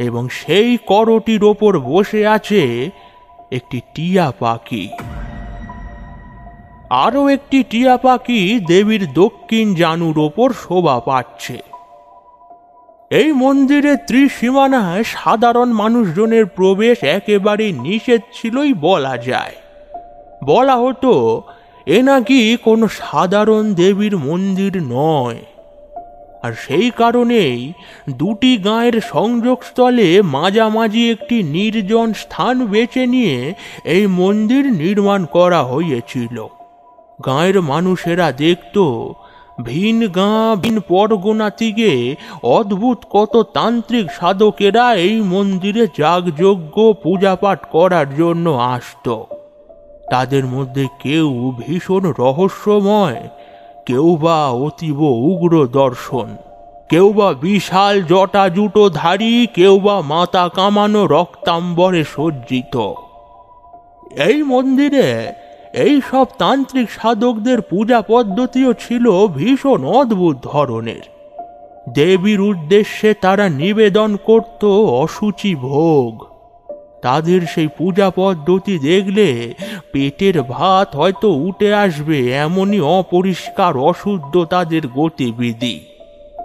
এবং 0.00 0.28
সেই 0.28 0.78
করটির 0.86 1.44
ওপর 1.44 1.78
বসে 1.78 2.26
আছে 2.26 2.90
একটি 3.52 3.80
টিয়া 3.94 4.32
পাখি। 4.38 4.88
আরও 6.90 7.28
একটি 7.28 7.62
টিয়া 7.62 7.96
পাখি 7.96 8.60
দেবীর 8.66 9.12
দক্ষিণ 9.12 9.74
জানুর 9.74 10.18
ওপর 10.18 10.48
শোভা 10.52 11.00
পাচ্ছে। 11.00 11.58
এই 13.10 13.32
মন্দিরের 13.32 13.96
ত্রিসীমানায় 14.06 15.04
সাধারণ 15.04 15.68
মানুষজনের 15.72 16.46
প্রবেশ 16.46 17.02
একেবারে 17.02 17.72
নিষেধ 17.72 18.20
ছিলই 18.34 18.72
বলা 18.74 19.16
যায়। 19.16 19.56
বলা 20.44 20.76
হতো, 20.76 21.42
এ 21.86 22.02
নাকি 22.02 22.56
কোনো 22.64 22.88
সাধারণ 22.88 23.74
দেবীর 23.74 24.16
মন্দির 24.16 24.82
নয়। 24.82 25.40
আর 26.42 26.52
সেই 26.52 26.90
কারণেই 26.90 27.72
দুটি 28.10 28.52
গাঁয়ের 28.58 28.96
সংযোগস্থলে 29.00 30.22
মাঝামাঝি 30.22 31.02
একটি 31.10 31.36
নির্জন 31.42 32.08
স্থান 32.12 32.56
বেছে 32.66 33.06
নিয়ে 33.06 33.54
এই 33.84 34.06
মন্দির 34.06 34.64
নির্মাণ 34.72 35.20
করা 35.26 35.60
হয়েছিল। 35.62 36.36
গাঁয়ের 37.26 37.62
মানুষেরা 37.62 38.32
দেখত, 38.32 38.76
ভিন 39.62 39.98
গাঁ, 40.08 40.56
ভিন 40.56 40.76
পরগনা 40.88 41.50
থেকে 41.50 41.90
অদ্ভুত 42.42 42.98
কত 43.10 43.34
তান্ত্রিক 43.52 44.06
সাধকেরা 44.10 44.94
এই 44.96 45.16
মন্দিরে 45.20 45.84
যাগযজ্ঞ, 45.98 46.76
পূজাপাঠ 47.02 47.58
করার 47.70 48.08
জন্য 48.16 48.46
আসত। 48.50 49.06
তাদের 50.10 50.44
মধ্যে 50.46 50.84
কেউ 51.02 51.28
ভীষণ 51.58 52.02
রহস্যময় 52.18 53.20
কেউ 53.86 54.16
বা 54.16 54.48
অতীব 54.48 55.02
উগ্র 55.02 55.66
দর্শন। 55.66 56.36
কেউ 56.88 57.12
বা 57.12 57.32
বিশাল 57.32 58.02
জটা 58.02 58.48
জুটো 58.48 58.90
ধারী 58.90 59.46
কেউ 59.54 59.80
বা 59.80 60.00
মাথা 60.00 60.48
কামানো 60.48 61.06
রক্তাম্বরে 61.06 62.04
সজ্জিত। 62.04 62.76
এই 64.18 64.42
মন্দিরে 64.42 65.32
এই 65.74 66.00
সব 66.10 66.26
তান্ত্রিক 66.38 66.90
সাধকদের 66.90 67.60
পূজা 67.60 68.00
পদ্ধতিও 68.00 68.72
ছিল 68.72 69.26
ভীষণ 69.26 69.84
অদ্ভুত 69.84 70.36
ধরনের। 70.42 71.04
দেবীর 71.88 72.40
উদ্দেশ্যে 72.40 73.14
তারা 73.14 73.48
নিবেদন 73.48 74.16
করত 74.24 74.64
অসুচি 75.04 75.54
ভোগ। 75.54 76.29
তাদের 77.02 77.40
সেই 77.54 77.68
পূজা 77.78 78.10
পদ্ধতি 78.10 78.78
দেখলে 78.78 79.54
পেটের 79.92 80.42
ভাত 80.42 80.96
হয়তো 80.96 81.28
উঠে 81.30 81.74
আসবে 81.74 82.32
এমনই 82.32 82.80
অপরিষ্কার 82.80 83.76
অশুদ্ধ 83.76 84.44
তাদের 84.44 84.82
গতিবিধি। 84.88 85.80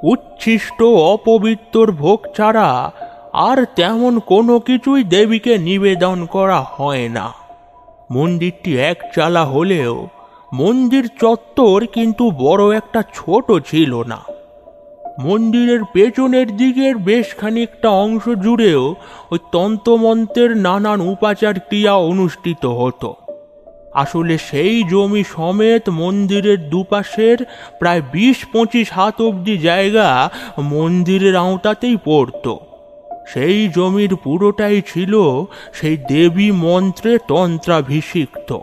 উচ্ছিষ্ট 0.04 0.84
অপবিত্র 0.84 1.92
ভোগ 1.92 2.20
ছাড়া 2.38 2.92
আর 3.34 3.66
তেমন 3.76 4.20
কোনো 4.20 4.60
কিছুই 4.60 5.04
দেবীকে 5.04 5.58
নিবেদন 5.58 6.26
করা 6.26 6.60
হয় 6.62 7.10
না। 7.10 7.34
মন্দিরটি 8.12 8.72
এক 8.80 9.00
চালা 9.16 9.46
হলেও 9.46 10.08
মন্দির 10.54 11.10
চত্বর 11.22 11.86
কিন্তু 11.86 12.32
বড় 12.32 12.78
একটা 12.78 13.04
ছোট 13.16 13.52
ছিল 13.68 14.04
না। 14.04 14.35
মন্দিরের 15.20 15.80
পেছনের 15.94 16.58
দিকের 16.58 16.98
বেশ 16.98 17.36
খানিকটা 17.36 17.90
অংশ 17.90 18.30
জুড়েও 18.30 18.96
ওই 19.32 19.40
তন্ত্রমন্ত্রের 19.52 20.58
নানান 20.58 21.02
উপাচার 21.02 21.60
ক্রিয়া 21.60 21.94
অনুষ্ঠিত 21.94 22.66
হতো। 22.66 23.16
আসলে 23.94 24.38
সেই 24.38 24.84
জমি 24.84 25.24
সমেত 25.24 25.90
মন্দিরের 25.90 26.70
দুপাশের 26.70 27.38
প্রায় 27.80 28.02
বিশ 28.12 28.46
পঁচিশ 28.54 28.92
হাত 28.92 29.22
অবধি 29.22 29.58
জায়গা 29.58 30.30
মন্দিরের 30.60 31.36
আওতাতেই 31.36 31.98
পড়তো। 32.06 32.60
সেই 33.28 33.70
জমির 33.76 34.16
পুরোটাই 34.16 34.82
ছিল 34.94 35.46
সেই 35.74 35.98
দেবী 35.98 36.52
মন্ত্রে 36.52 37.18
তন্ত্রাভিষিক্ত। 37.28 38.58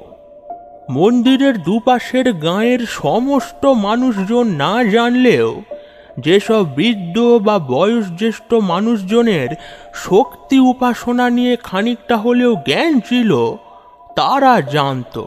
মন্দিরের 0.91 1.63
দুপাশের 1.63 2.33
গাঁয়ের 2.33 2.79
সমস্ত 2.89 3.67
মানুষজন 3.67 4.47
না 4.47 4.85
জানলেও 4.85 5.63
যেসব 6.19 6.67
বৃদ্ধ 6.75 7.19
বা 7.19 7.59
বয়োজ্যেষ্ঠ 7.59 8.55
মানুষজনের 8.55 9.49
শক্তি 9.95 10.59
উপাসনা 10.59 11.31
নিয়ে 11.31 11.57
খানিকটা 11.57 12.17
হলেও 12.17 12.55
জ্ঞান 12.55 13.01
ছিল, 13.01 13.57
তারা 14.17 14.61
জানত 14.61 15.23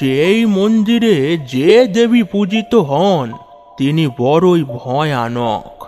যে 0.00 0.24
এই 0.24 0.46
মন্দিরে 0.46 1.38
যে 1.38 1.86
দেবী 1.86 2.22
পূজিত 2.22 2.74
হন, 2.74 3.32
তিনি 3.78 4.08
বড়ই 4.18 4.64
ভয়ানক। 4.64 5.84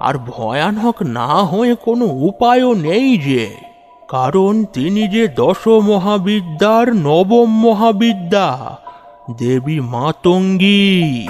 আর 0.00 0.14
ভয়ানক 0.18 1.02
না 1.02 1.26
হয়ে 1.26 1.74
কোনো 1.74 2.04
উপায়ও 2.04 2.74
নেই 2.74 3.18
যে, 3.18 3.56
কারণ 4.08 4.64
তিনি 4.64 5.08
যে 5.08 5.28
দশ 5.28 5.66
মহাবিদ্যার 5.66 6.96
নবম 6.96 7.44
মহাবিদ্যা, 7.44 8.76
দেবী 9.38 9.80
মাতঙ্গী। 9.80 11.28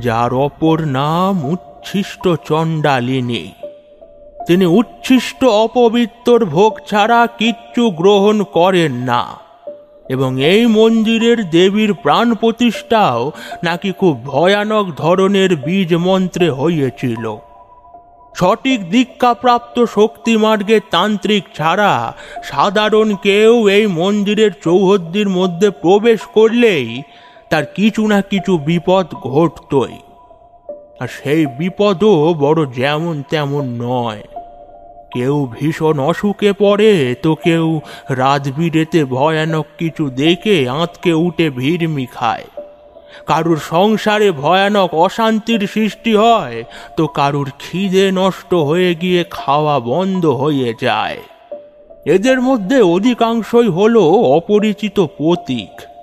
যার 0.00 0.34
অপর 0.34 0.84
নাম 0.84 1.44
উচ্ছিষ্ট 1.44 2.28
চণ্ডালিনী। 2.44 3.52
তিনি 4.46 4.66
উচ্ছিষ্ট 4.66 5.44
অপবিত্তর 5.44 6.44
ভোগ 6.44 6.78
ছাড়া 6.90 7.26
কিচ্ছু 7.26 7.90
গ্রহণ 7.90 8.42
করেন 8.42 8.92
না। 8.92 9.26
এবং 10.08 10.42
এই 10.44 10.66
মন্দিরের 10.66 11.50
দেবীর 11.50 11.94
প্রাণ 11.94 12.34
প্রতিষ্ঠাও 12.34 13.32
নাকি 13.64 13.92
খুব 13.92 14.24
ভয়ানক 14.24 14.86
ধরনের 14.96 15.56
বীজ 15.56 15.94
মন্ত্রে 15.94 16.50
হইয়েছিল। 16.50 17.36
সঠিক 18.34 18.90
দীক্ষাপ্রাপ্ত 18.90 19.84
শক্তিমার্গের 19.84 20.80
তান্ত্রিক 20.90 21.44
ছাড়া 21.54 22.14
সাধারণ 22.44 23.14
কেউ 23.14 23.68
এই 23.68 23.86
মন্দিরের 23.86 24.50
চৌহদ্দির 24.64 25.28
মধ্যে 25.28 25.70
প্রবেশ 25.70 26.20
করলেই 26.20 27.02
তার 27.50 27.66
কিছু 27.66 28.06
না 28.06 28.22
কিছু 28.22 28.58
বিপদ 28.58 29.06
ঘটতই। 29.14 29.98
আর 31.00 31.08
সেই 31.08 31.46
বিপদও 31.46 32.34
বড় 32.34 32.66
যেমন 32.66 33.22
তেমন 33.30 33.64
নয়। 33.82 34.22
কেউ 35.12 35.48
ভীষণ 35.60 35.98
অসুখে 35.98 36.52
পড়ে, 36.52 37.14
তো 37.22 37.34
কেউ 37.34 37.80
রাত 38.08 38.48
বিরেতে 38.56 39.04
ভয়ানক 39.04 39.66
কিছু 39.78 40.10
দেখে 40.10 40.68
আঁতকে 40.68 41.12
উঠে 41.12 41.50
ভিড়মি 41.50 42.06
খায়। 42.06 42.44
কারুর 43.26 43.60
সংসারে 43.68 44.30
ভয়ানক 44.30 44.94
অশান্তির 44.94 45.68
সৃষ্টি 45.74 46.14
হয়, 46.14 46.64
তো 46.96 47.06
কারুর 47.06 47.50
খিদে 47.58 48.10
নষ্ট 48.10 48.54
হয়ে 48.54 48.94
গিয়ে 48.94 49.24
খাওয়া 49.30 49.80
বন্ধ 49.80 50.26
হয়ে 50.26 50.74
যায়। 50.80 51.18
এদের 52.04 52.40
মধ্যে 52.40 52.80
অধিকাংশই 52.80 53.68
হলো 53.68 54.02
অপরিচিত 54.10 55.00
প্রতীক। 55.00 55.95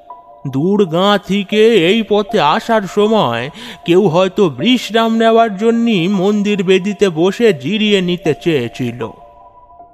দূর 0.48 0.86
গাঁ 0.86 1.18
থেকে 1.18 1.74
এই 1.74 2.04
পথে 2.10 2.40
আসার 2.40 2.82
সময় 2.82 3.50
কেউ 3.86 4.08
হয়তো 4.08 4.50
বিশ্রাম 4.50 5.18
নেওয়ার 5.18 5.58
জন্যই 5.58 6.08
মন্দির 6.08 6.64
বেদিতে 6.64 7.10
বসে 7.10 7.54
জিরিয়ে 7.54 8.02
নিতে 8.02 8.34
চেয়েছিল। 8.42 9.10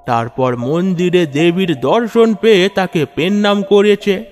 তারপর 0.06 0.56
মন্দিরে 0.58 1.26
দেবীর 1.26 1.80
দর্শন 1.80 2.34
পেয়ে 2.34 2.70
তাকে 2.70 3.06
পেন্নাম 3.16 3.64
করেছে। 3.64 4.26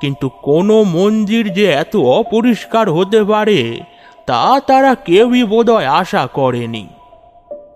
কিন্তু 0.00 0.28
কোনো 0.28 0.82
মন্দির 0.82 1.52
যে 1.52 1.64
এত 1.64 1.96
অপরিষ্কার 1.96 2.90
হতে 2.90 3.24
পারে, 3.24 3.80
তা 4.26 4.60
তারা 4.66 4.94
কেউই 4.94 5.44
বোধহয় 5.44 5.86
আশা 5.86 6.26
করেনি। 6.26 6.86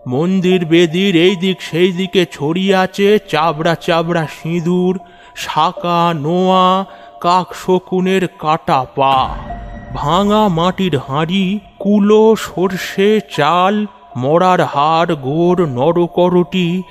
মন্দির 0.09 0.65
বেদির 0.65 1.17
এই 1.17 1.37
দিক 1.37 1.63
সেই 1.63 1.93
দিকে 1.93 2.27
ছড়িয়ে 2.33 2.77
আছে 2.77 3.19
চাবড়া 3.29 3.75
চাবড়া 3.75 4.27
সিঁদুর, 4.27 4.99
শাকা, 5.37 6.15
নোয়া 6.15 6.87
কাক 7.23 7.55
শকুনের 7.55 8.29
কাটা 8.39 8.87
পা। 8.97 9.37
ভাঙা 9.95 10.49
মাটির 10.49 10.99
হাঁড়ি, 10.99 11.61
কুলো, 11.79 12.37
সর্ষে, 12.37 13.21
চাল, 13.37 13.87
মরার 14.17 14.61
হাড় 14.61 15.15
গোড় 15.15 15.67
নরকরটি, 15.67 16.83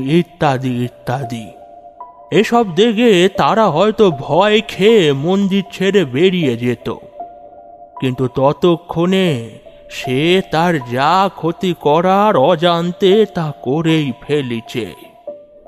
ইত্যাদি 0.00 0.84
ইত্যাদি। 0.84 1.46
এসব 2.32 2.74
দেখে 2.74 3.28
তারা 3.28 3.68
হয়তো 3.68 4.10
ভয় 4.10 4.60
খেয়ে 4.68 5.12
মন্দির 5.12 5.64
ছেড়ে 5.72 6.04
বেরিয়ে 6.04 6.56
যেত। 6.56 6.94
কিন্তু 8.00 8.28
ততক্ষণে 8.28 9.50
সে 9.90 10.42
তার 10.50 10.74
যা 10.92 11.30
ক্ষতি 11.36 11.74
করার 11.80 12.36
অজান্তে 12.36 13.26
তা 13.34 13.52
করেই 13.62 14.12
ফেলিছে। 14.22 14.86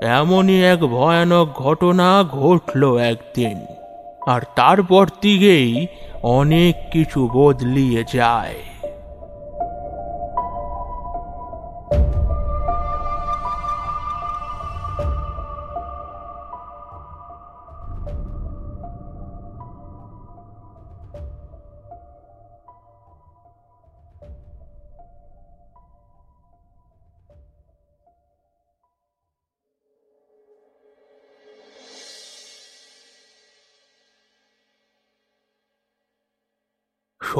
এমনই 0.01 0.63
এক 0.63 0.79
ভয়ানক 0.79 1.47
ঘটনা 1.53 2.23
ঘটল 2.23 2.97
একদিন। 2.97 3.80
আর 4.27 4.41
তারপর 4.55 5.05
থেকেই 5.21 5.69
অনেক 6.33 6.73
কিছু 6.91 7.19
বদলিয়ে 7.33 8.01
যায় 8.13 8.57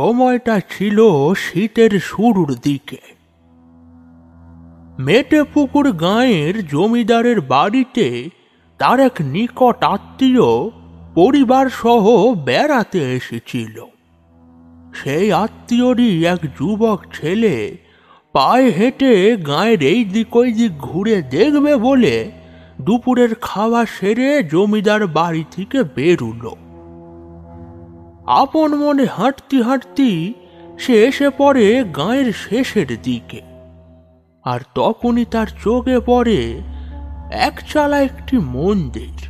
সময়টা 0.02 0.60
ছিল 0.70 0.98
শীতের 1.34 2.00
শুরুর 2.00 2.56
দিকে। 2.64 3.02
মেটেপুকুর 5.00 5.92
গাঁয়ের 5.92 6.68
জমিদারের 6.68 7.42
বাড়িতে 7.42 8.30
তার 8.78 9.00
এক 9.00 9.16
নিকট 9.22 9.84
আত্মীয় 9.84 10.70
পরিবার 11.16 11.66
সহ 11.70 12.34
বেড়াতে 12.36 13.00
এসেছিল। 13.16 13.76
সেই 14.94 15.34
আত্মীয়রই 15.34 16.26
এক 16.26 16.42
যুবক 16.60 17.00
ছেলে 17.14 17.78
পায়ে 18.34 18.70
হেঁটে 18.70 19.36
গাঁয়ের 19.36 19.82
এই 19.84 20.06
দিক 20.06 20.36
ওই 20.36 20.54
দিক 20.54 20.72
ঘুরে 20.78 21.22
দেখবে 21.22 21.76
বলে 21.76 22.32
দুপুরের 22.82 23.36
খাওয়া 23.36 23.86
সেরে 23.86 24.44
জমিদার 24.44 25.08
বাড়ি 25.08 25.44
থেকে 25.52 25.84
বেরুলো। 25.96 26.56
আপন 28.32 28.76
মনে 28.76 29.06
হাঁটতি 29.06 29.62
হাঁটতি 29.62 30.34
সে 30.80 31.04
এসে 31.04 31.30
পড়ে 31.30 31.84
গাঁয়ের 31.84 32.34
শেষের 32.34 33.02
দিকে। 33.04 33.42
আর 34.44 34.60
তখনই 34.76 35.26
তার 35.26 35.48
চোখে 35.64 36.00
পড়ে 36.00 36.62
একচালা 37.32 38.00
একটি 38.00 38.38
মন্দির। 38.38 39.30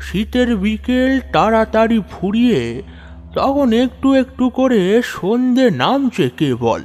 শীতের 0.00 0.56
বিকেল 0.56 1.20
তাড়াতাড়ি 1.32 2.00
ফুরিয়ে 2.10 2.82
তখন 3.34 3.72
একটু 3.72 4.12
একটু 4.12 4.48
করে 4.48 5.02
সন্ধে 5.04 5.70
নামছে 5.70 6.30
কেবল। 6.36 6.82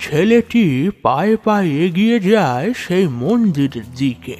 ছেলেটি 0.00 0.90
পায়ে 1.02 1.36
পায়ে 1.36 1.70
এগিয়ে 1.70 2.20
যায় 2.20 2.74
সেই 2.74 3.08
মন্দিরের 3.08 3.82
দিকে। 3.96 4.36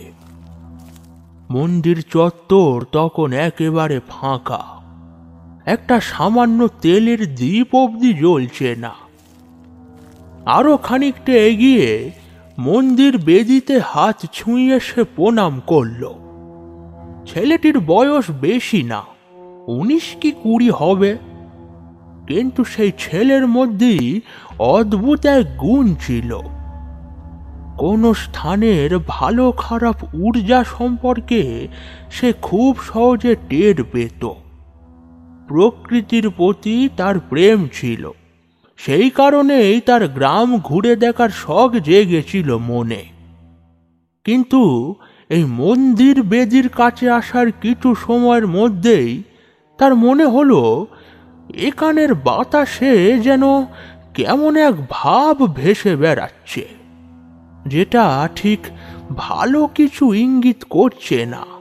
মন্দির 1.50 2.04
চত্বর 2.10 2.84
তখন 2.92 3.32
একেবারে 3.32 4.00
ফাঁকা। 4.08 4.71
একটা 5.66 6.00
সামান্য 6.00 6.68
তেলের 6.80 7.34
দ্বীপ 7.34 7.74
অবধি 7.74 8.14
জ্বলছে 8.14 8.74
না। 8.74 8.94
আরও 10.46 10.76
খানিকটা 10.76 11.32
এগিয়ে 11.32 12.10
মন্দির 12.58 13.18
বেদিতে 13.18 13.80
হাত 13.84 14.26
ছুঁয়ে 14.32 14.80
সে 14.80 15.04
প্রণাম 15.04 15.60
করল। 15.66 16.12
ছেলেটির 17.26 17.80
বয়স 17.80 18.24
বেশি 18.30 18.82
না, 18.82 19.02
উনিশ 19.66 20.16
কি 20.20 20.30
কুড়ি 20.30 20.70
হবে? 20.70 21.18
কিন্তু 22.26 22.64
সেই 22.64 22.92
ছেলের 22.98 23.46
মধ্যেই 23.46 24.20
অদ্ভুত 24.58 25.26
এক 25.26 25.58
গুণ 25.58 25.94
ছিল। 25.94 26.38
কোন 27.78 28.12
স্থানের 28.12 28.98
ভালো 29.08 29.52
খারাপ 29.52 29.96
ঊর্জা 30.14 30.64
সম্পর্কে 30.64 31.68
সে 32.10 32.32
খুব 32.42 32.76
সহজে 32.92 33.36
টের 33.48 33.84
পেত। 33.84 34.30
প্রকৃতির 35.52 36.26
প্রতি 36.30 36.76
তার 36.96 37.16
প্রেম 37.20 37.58
ছিল। 37.72 38.02
সেই 38.78 39.08
কারণেই 39.10 39.72
তার 39.80 40.02
গ্রাম 40.08 40.48
ঘুরে 40.58 40.92
দেখার 40.96 41.30
শখ 41.42 41.70
জেগেছিল 41.78 42.48
মনে। 42.62 43.02
কিন্তু 44.26 44.62
এই 45.30 45.44
মন্দির 45.60 46.16
বেদির 46.22 46.68
কাছে 46.68 47.06
আসার 47.10 47.48
কিছু 47.60 47.88
সময়ের 48.06 48.46
মধ্যেই 48.48 49.10
তার 49.78 49.92
মনে 49.96 50.26
হলো, 50.26 50.60
এখানের 51.60 52.10
বাতাসে 52.26 52.92
যেন 53.18 53.44
কেমন 54.14 54.52
এক 54.68 54.74
ভাব 54.90 55.36
ভেসে 55.54 55.92
বেড়াচ্ছে, 55.96 56.64
যেটা 57.66 58.04
ঠিক 58.36 58.60
ভালো 59.16 59.60
কিছু 59.74 60.04
ইঙ্গিত 60.14 60.60
করছে 60.70 61.18
না। 61.26 61.51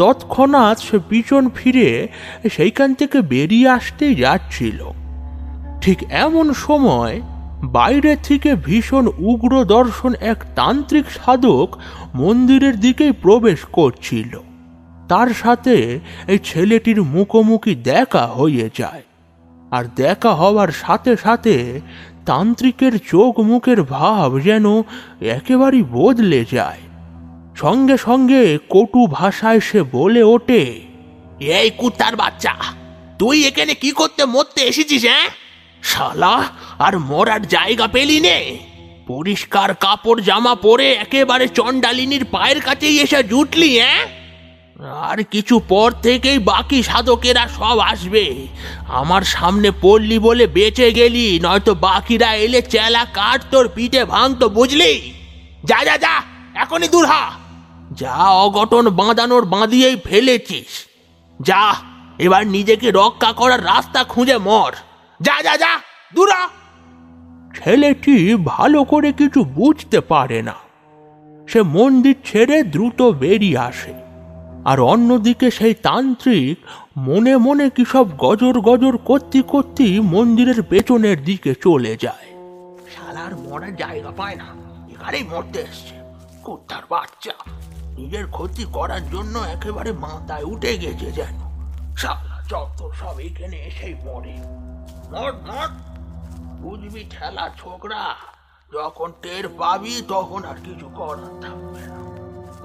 তৎক্ষণাৎ 0.00 0.80
সে 0.80 0.98
পিছন 1.08 1.48
ফিরে 1.54 2.08
সেইখান 2.52 2.94
থেকে 2.94 3.20
বেরিয়ে 3.20 3.68
আসতেই 3.68 4.14
যাচ্ছিল। 4.14 4.84
ঠিক 5.80 5.98
এমন 6.10 6.52
সময় 6.52 7.20
বাইরে 7.62 8.16
থেকে 8.22 8.54
ভীষণ 8.54 9.08
উগ্র 9.18 9.64
দর্শন 9.64 10.14
এক 10.20 10.44
তান্ত্রিক 10.54 11.04
সাধক 11.10 11.78
মন্দিরের 12.14 12.80
দিকেই 12.80 13.12
প্রবেশ 13.12 13.58
করছিল। 13.72 14.40
তার 15.08 15.28
সাথে 15.28 15.98
এই 16.28 16.38
ছেলেটির 16.44 17.02
মুখোমুখি 17.02 17.74
দেখা 17.74 18.26
হয়ে 18.26 18.70
যায়। 18.78 19.02
আর 19.70 19.84
দেখা 19.96 20.34
হওয়ার 20.34 20.68
সাথে 20.68 21.16
সাথে 21.16 21.80
তান্ত্রিকের 22.26 22.98
চোখ 22.98 23.40
মুখের 23.40 23.82
ভাব 23.82 24.38
যেন 24.38 24.78
একেবারেই 25.20 25.84
বদলে 25.92 26.44
যায়। 26.52 26.78
সঙ্গে 27.60 27.96
সঙ্গে 28.08 28.42
কটু 28.74 29.00
ভাষায় 29.18 29.60
সে 29.68 29.80
বলে 29.96 30.22
ওঠে, 30.34 30.62
এই 31.58 31.68
কুত্তার 31.80 32.14
বাচ্চা, 32.22 32.54
তুই 33.18 33.36
এখানে 33.48 33.72
কি 33.82 33.90
করতে 34.00 34.22
মরতে 34.34 34.60
এসেছিস 34.70 35.02
হ্যাঁ? 35.04 35.26
শালা, 35.82 36.34
আর 36.78 36.94
মরার 37.10 37.42
জায়গা 37.46 37.86
পেলি 37.86 38.18
নে। 38.26 38.38
পরিষ্কার 39.06 39.70
কাপড় 39.84 40.20
জামা 40.28 40.54
পরে 40.64 40.88
একেবারে 41.04 41.46
চন্ডালিনীর 41.58 42.24
পায়ের 42.24 42.58
কাছেই 42.60 42.96
এসে 43.04 43.20
জুটলি 43.22 43.70
হ্যাঁ? 43.78 44.02
আর 45.08 45.18
কিছু 45.32 45.54
পর 45.72 45.88
থেকেই 46.06 46.38
বাকি 46.50 46.78
সাধকেরা 46.82 47.44
সব 47.58 47.76
আসবে। 47.92 48.24
আমার 49.00 49.22
সামনে 49.34 49.68
পড়লি 49.84 50.16
বলে 50.18 50.44
বেঁচে 50.56 50.88
গেলি, 50.98 51.26
নয়তো 51.44 51.72
বাকিরা 51.86 52.30
এলে 52.44 52.60
চেলা 52.72 53.02
কাঠ 53.18 53.40
তোর 53.52 53.64
পিঠে 53.68 54.02
ভাঙতো, 54.12 54.46
বুঝলি? 54.48 54.92
যা 55.64 55.78
যা 55.88 55.96
যা, 56.04 56.14
এখনই 56.62 56.90
দূর 56.94 57.06
হা। 57.12 57.24
যা 57.92 58.30
অঘটন 58.30 58.90
বাঁধানোর 58.90 59.44
বাঁধিয়েই 59.44 59.96
ফেলেছিস। 59.96 60.86
যা, 61.42 61.74
এবার 62.18 62.46
নিজেকে 62.46 62.90
রক্ষা 62.90 63.32
করার 63.32 63.64
রাস্তা 63.64 64.04
খুঁজে 64.04 64.38
মর। 64.38 64.72
যা 65.20 65.42
যা 65.42 65.56
যা, 65.56 65.78
দূরা 66.14 66.48
ছেলেটি 67.58 68.34
ভালো 68.34 68.84
করে 68.84 69.12
কিছু 69.12 69.44
বুঝতে 69.44 70.00
পারে 70.00 70.42
না। 70.42 70.54
সে 71.48 71.62
মন্দির 71.62 72.16
ছেড়ে 72.24 72.62
দ্রুত 72.62 73.02
বেরিয়ে 73.02 73.58
আসে। 73.58 73.94
আর 74.64 74.80
অন্যদিকে 74.80 75.50
সেই 75.50 75.74
তান্ত্রিক 75.74 76.58
মনে 76.96 77.36
মনে 77.36 77.70
কি 77.70 77.84
সব 77.92 78.16
গজর 78.16 78.60
গজর 78.60 78.96
করতে 78.96 79.42
করতে 79.42 80.00
মন্দিরের 80.00 80.62
পেছনের 80.62 81.24
দিকে 81.24 81.54
চলে 81.54 81.96
যায়। 82.00 82.26
শালার 82.96 83.36
মরার 83.36 83.76
জায়গা 83.76 84.10
পায় 84.10 84.36
না। 84.36 84.44
এখানেই 84.90 85.22
মরতে 85.22 85.60
এসছে। 85.60 85.94
কুত্তার 86.42 86.82
বাচ্চা? 86.90 87.32
নিজের 87.96 88.26
ক্ষতি 88.26 88.64
করার 88.72 89.10
জন্য 89.10 89.38
একেবারে 89.38 89.92
মাথায় 89.92 90.44
উঠে 90.44 90.78
গেছে 90.78 91.12
যেন। 91.12 91.50
যত 92.48 92.90
সব 93.00 93.20
এখানে 93.20 93.56
এসেই 93.56 93.94
মরে। 93.94 94.36
মর 95.12 95.32
মর। 95.32 95.68
বুঝবি 96.60 97.04
ঠেলা 97.10 97.50
ছোকরা, 97.58 98.14
যখন 98.74 99.12
টের 99.22 99.48
পাবি 99.48 100.02
তখন 100.08 100.44
আর 100.44 100.54
কিছু 100.64 100.88
করার 100.94 101.40
থাকবে 101.40 101.80
না। 101.80 102.00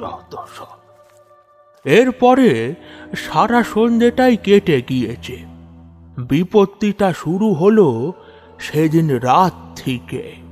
যত 0.01 0.35
সব। 0.57 0.67
এরপরে 1.85 2.75
সারা 3.17 3.63
সন্ধ্যেটাই 3.63 4.37
কেটে 4.37 4.81
গিয়েছে। 4.81 5.45
বিপত্তিটা 6.17 7.13
শুরু 7.13 7.53
হলো 7.53 8.13
সেদিন 8.59 9.09
রাত 9.09 9.53
থেকে। 9.75 10.44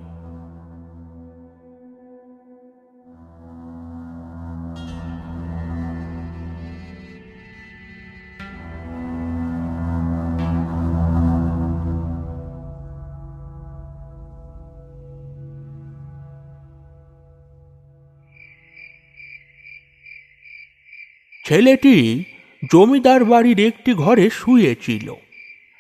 ছেলেটি 21.54 22.24
জমিদার 22.72 23.26
বাড়ির 23.26 23.60
একটি 23.60 23.94
ঘরে 23.94 24.30
শুয়েছিল। 24.30 25.14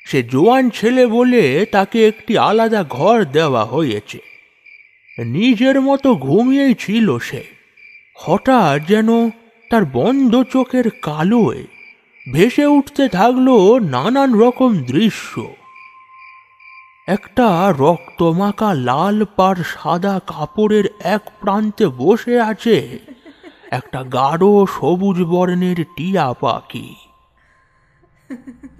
সে 0.05 0.23
জোয়ান 0.23 0.69
ছেলে 0.69 1.07
বলে 1.07 1.65
তাকে 1.71 2.07
একটি 2.07 2.38
আলাদা 2.38 2.83
ঘর 2.83 3.25
দেওয়া 3.25 3.65
হয়েছে। 3.65 4.19
নিজের 5.25 5.81
মতো 5.81 6.15
ঘুমিয়েই 6.15 6.73
ছিল 6.73 7.17
সে। 7.17 7.43
হঠাৎ 8.15 8.88
যেন 8.88 9.29
তার 9.69 9.86
বন্ধ 9.86 10.43
চোখের 10.43 10.89
কালোয় 11.01 11.63
ভেসে 12.33 12.65
উঠতে 12.65 13.07
থাকল 13.07 13.79
নানান 13.79 14.39
রকম 14.39 14.77
দৃশ্য। 14.77 15.53
একটা 17.07 17.73
রক্তমাখা 17.79 18.73
লাল 18.73 19.25
পাড় 19.36 19.57
সাদা 19.57 20.19
কাপড়ের 20.27 20.83
এক 21.03 21.21
প্রান্তে 21.41 21.88
বসে 21.88 22.41
আছে 22.41 22.99
একটা 23.73 23.99
গাঢ় 24.15 24.43
সবুজ 24.75 25.17
বর্ণের 25.23 25.79
টিয়া 25.95 26.27
পাখি। 26.33 26.89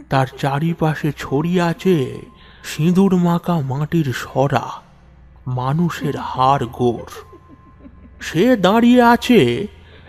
তার 0.10 0.28
চারিপাশে 0.38 1.10
ছড়িয়ে 1.18 1.62
আছে 1.62 1.98
সিঁদুর 2.64 3.14
মাখা 3.18 3.56
মাটির 3.62 4.08
সরা, 4.14 4.66
মানুষের 5.60 6.16
হাড় 6.32 6.66
গোড়। 6.80 7.14
সে 8.22 8.46
দাঁড়িয়ে 8.56 9.02
আছে 9.14 9.42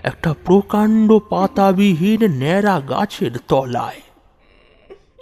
একটা 0.02 0.30
প্রকাণ্ড 0.44 1.08
পাতাবিহীন 1.30 2.20
ন্যাড়া 2.32 2.76
গাছের 2.92 3.34
তলায়। 3.48 4.02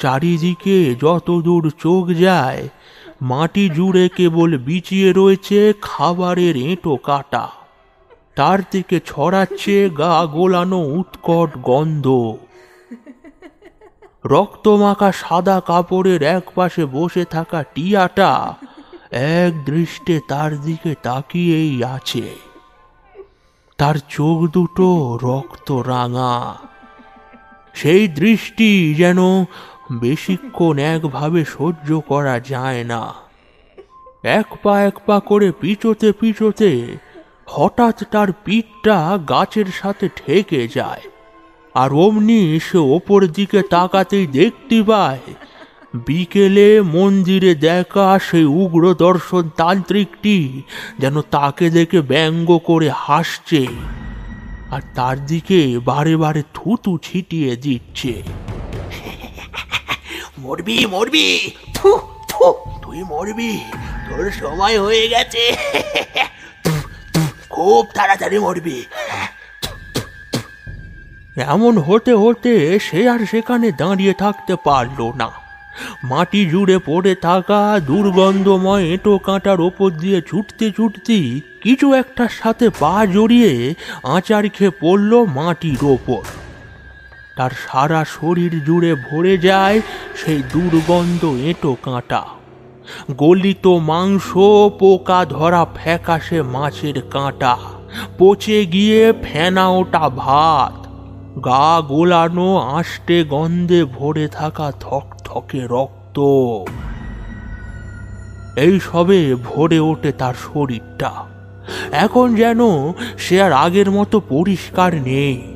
চারিদিকে 0.01 0.77
যতদূর 0.95 1.65
চোখ 1.79 2.05
যায়, 2.25 2.63
মাটি 3.23 3.65
জুড়ে 3.69 4.05
কেবল 4.17 4.51
বিচিয়ে 4.59 5.09
রয়েছে 5.13 5.59
খাবারের 5.83 6.55
এঁটো 6.71 6.95
কাটা। 7.09 7.47
তার 8.35 8.59
থেকে 8.71 9.01
ছড়াচ্ছে 9.07 9.91
গা 9.91 10.27
গোলানো 10.27 10.79
উৎকট 10.79 11.59
গন্ধ। 11.59 12.35
রক্তমাখা 14.25 15.13
সাদা 15.13 15.61
কাপড়ের 15.67 16.23
এক 16.23 16.51
পাশে 16.55 16.85
বসে 16.85 17.25
থাকা 17.25 17.63
টিয়াটা 17.63 18.55
এক 19.11 19.65
দৃষ্টে 19.65 20.21
তার 20.29 20.61
দিকে 20.61 20.95
তাকিয়েই 21.03 21.85
আছে। 21.85 22.37
তার 23.79 23.95
চোখ 24.09 24.51
দুটো 24.51 25.19
রক্ত 25.23 25.73
রাঙা। 25.73 26.55
সেই 27.75 28.09
দৃষ্টি 28.09 28.95
যেন 28.95 29.19
বেশিক্ষণ 29.93 30.79
একভাবে 30.79 31.45
সহ্য 31.45 32.01
করা 32.01 32.41
যায় 32.41 32.85
না। 32.85 33.15
এক 34.23 34.47
পা 34.63 34.83
এক 34.83 35.01
পা 35.07 35.21
করে 35.21 35.53
পিছোতে 35.53 36.13
পিছোতে 36.13 36.97
হঠাৎ 37.55 37.97
তার 38.11 38.29
পিঠটা 38.45 38.99
গাছের 39.31 39.69
সাথে 39.81 40.07
ঠেকে 40.17 40.63
যায়। 40.69 41.05
আর 41.75 41.91
অমনি 42.05 42.41
সে 42.61 42.79
ওপর 42.97 43.21
দিকে 43.27 43.61
তাকাতেই 43.71 44.27
দেখতে 44.39 44.79
পায়, 44.83 45.27
বিকেলে 46.07 46.69
মন্দিরে 46.95 47.53
দেখা 47.69 48.07
সেই 48.19 48.47
উগ্র 48.61 48.83
দর্শন 48.95 49.45
তান্ত্রিকটি 49.57 50.37
যেন 50.99 51.17
তাকে 51.31 51.67
দেখে 51.71 52.01
ব্যঙ্গ 52.03 52.49
করে 52.65 52.89
হাসছে 53.05 53.63
আর 54.71 54.83
তার 54.95 55.17
দিকে 55.27 55.61
বারে 55.85 56.15
বারে 56.17 56.43
থুতু 56.55 56.93
ছিটিয়ে 57.03 57.53
দিচ্ছে। 57.57 58.13
মরবি 60.39 60.77
মরবি! 60.87 61.29
থু 61.75 61.91
থু, 62.29 62.45
তুই 62.83 63.01
মরবি, 63.03 63.53
তোর 64.09 64.25
সময় 64.41 64.77
হয়ে 64.81 65.05
গেছে। 65.09 65.45
খুব 67.53 67.83
তাড়াতাড়ি 67.95 68.39
মরবি। 68.39 68.79
এমন 71.55 71.75
হতে 71.79 72.13
হতে 72.15 72.53
সে 72.79 73.01
আর 73.09 73.21
সেখানে 73.27 73.69
দাঁড়িয়ে 73.73 74.15
থাকতে 74.15 74.55
পারল 74.65 75.01
না। 75.21 75.29
মাটি 76.05 76.41
জুড়ে 76.51 76.77
পড়ে 76.87 77.15
থাকা 77.15 77.61
দুর্গন্ধময় 77.87 78.85
এঁটো 78.95 79.15
কাঁটার 79.19 79.61
ওপর 79.61 79.89
দিয়ে 80.03 80.19
ছুটতে 80.21 80.67
ছুটতে 80.77 81.19
কিছু 81.63 81.87
একটার 81.95 82.33
সাথে 82.41 82.67
পা 82.81 82.95
জড়িয়ে 83.07 83.53
আচার 84.17 84.45
খেয়ে 84.49 84.77
পড়ল 84.81 85.13
মাটির 85.39 85.83
ওপর। 85.97 86.23
তার 87.37 87.53
সারা 87.65 88.03
শরীর 88.17 88.53
জুড়ে 88.65 88.93
ভরে 89.07 89.35
যায় 89.39 89.79
সেই 90.21 90.41
দুর্গন্ধ 90.53 91.23
এঁটো 91.49 91.73
কাঁটা। 91.83 92.23
গলিত 93.19 93.67
মাংস 93.67 94.39
পোকা 94.79 95.25
ধরা 95.25 95.67
ফ্যাকাশে 95.75 96.43
মাছের 96.43 97.03
কাঁটা। 97.03 97.57
পচে 98.19 98.67
গিয়ে 98.67 99.13
ফেনা 99.23 99.69
ওটা 99.69 100.09
ভাত। 100.09 100.87
গা 101.45 101.81
গোলানো 101.81 102.57
আষ্টে 102.57 103.25
গন্ধে 103.25 103.85
ভরে 103.85 104.29
থাকা 104.29 104.73
থকথকে 104.81 105.67
রক্ত। 105.71 106.19
এই 108.57 108.81
সবে 108.81 109.35
ভরে 109.35 109.79
ওঠে 109.79 110.13
তার 110.13 110.35
শরীরটা। 110.35 111.11
এখন 111.93 112.35
যেন 112.35 112.59
সে 113.19 113.43
আর 113.43 113.53
আগের 113.53 113.91
মতো 113.91 114.21
পরিষ্কার 114.21 114.95
নেই। 114.95 115.52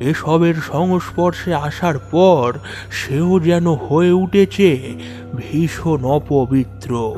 এসবের 0.00 0.54
সংস্পর্শে 0.54 1.54
আসার 1.54 1.98
পর 1.98 2.58
সেও 2.90 3.40
যেন 3.40 3.74
হয়ে 3.74 4.12
উঠেছে 4.12 4.94
ভীষণ 5.36 6.04
অপবিত্র, 6.04 7.14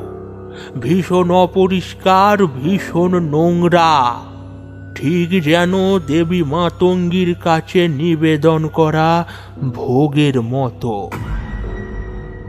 ভীষণ 0.79 1.31
অপরিষ্কার, 1.31 2.45
ভীষণ 2.45 3.19
নোংরা। 3.19 4.15
ঠিক 4.95 5.43
যেন 5.43 5.99
দেবী 5.99 6.43
মাতঙ্গীর 6.43 7.35
কাছে 7.43 7.87
নিবেদন 7.87 8.67
করা 8.67 9.25
ভোগের 9.73 10.41
মতো। 10.41 11.09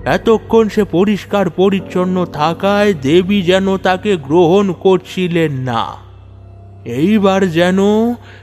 এতক্ষণ 0.05 0.68
সে 0.68 0.85
পরিষ্কার 0.85 1.51
পরিচ্ছন্ন 1.51 2.25
থাকায় 2.25 2.94
দেবী 2.94 3.42
যেন 3.42 3.77
তাকে 3.77 4.16
গ্রহণ 4.16 4.73
করছিলেন 4.73 5.53
না। 5.53 6.04
এইবার 6.85 7.51
যেন 7.51 7.79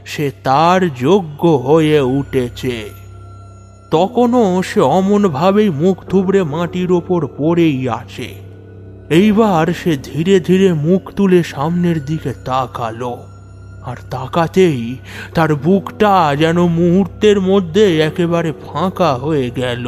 সে 0.05 0.31
তার 0.43 0.95
যোগ্য 0.95 1.47
হয়ে 1.47 2.01
উঠেছে। 2.01 2.89
তখনও 3.91 4.63
সে 4.63 4.81
অমনভাবেই 4.81 5.69
মুখ 5.69 5.97
থুবড়ে 6.09 6.43
মাটির 6.43 6.91
ওপর 6.91 7.27
পড়েই 7.37 7.89
আছে। 7.89 8.35
এইবার 9.09 9.73
সে 9.73 9.97
ধীরে 10.03 10.39
ধীরে 10.39 10.73
মুখ 10.73 11.11
তুলে 11.11 11.43
সামনের 11.43 12.05
দিকে 12.05 12.33
তাকালো, 12.45 13.17
আর 13.83 13.97
তাকাতেই 14.11 14.97
তার 15.33 15.55
বুকটা 15.55 16.35
যেন 16.39 16.65
মুহূর্তের 16.67 17.41
মধ্যে 17.41 17.99
একেবারে 17.99 18.53
ফাঁকা 18.67 19.13
হয়ে 19.13 19.49
গেল। 19.49 19.85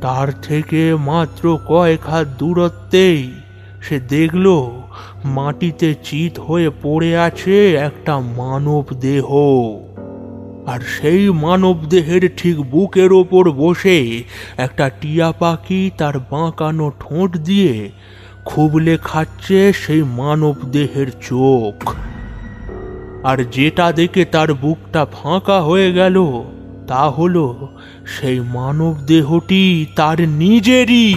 তার 0.00 0.28
থেকে 0.42 0.94
মাত্র 0.94 1.58
কয়েক 1.68 2.02
হাত 2.06 2.26
দূরত্বেই 2.38 3.32
সে 3.82 4.00
দেখল 4.00 4.46
মাটিতে 5.24 5.94
চিত 6.04 6.40
হয়ে 6.40 6.70
পড়ে 6.82 7.18
আছে 7.18 7.74
একটা 7.74 8.20
মানব 8.20 8.84
দেহ। 9.00 9.28
আর 10.66 10.80
সেই 10.80 11.30
মানব 11.30 11.76
দেহের 11.88 12.30
ঠিক 12.36 12.56
বুকের 12.70 13.12
ওপর 13.12 13.50
বসে 13.50 14.24
একটা 14.56 14.90
টিয়া 15.00 15.32
পাখি 15.32 15.90
তার 15.98 16.18
বাঁকানো 16.18 16.92
ঠোঁট 17.00 17.36
দিয়ে 17.36 17.90
খুবলে 18.44 18.98
খাচ্ছে 19.02 19.72
সেই 19.72 20.02
মানব 20.02 20.54
দেহের 20.72 21.06
চোখ। 21.10 21.94
আর 23.24 23.44
যেটা 23.44 23.92
দেখে 23.92 24.24
তার 24.24 24.54
বুকটা 24.54 25.06
ফাঁকা 25.12 25.62
হয়ে 25.62 25.92
গেল, 25.92 26.42
তা 26.86 27.10
হলো 27.10 27.68
সেই 28.06 28.40
মানব 28.40 28.94
দেহটি 29.06 29.86
তার 29.96 30.28
নিজেরই। 30.28 31.14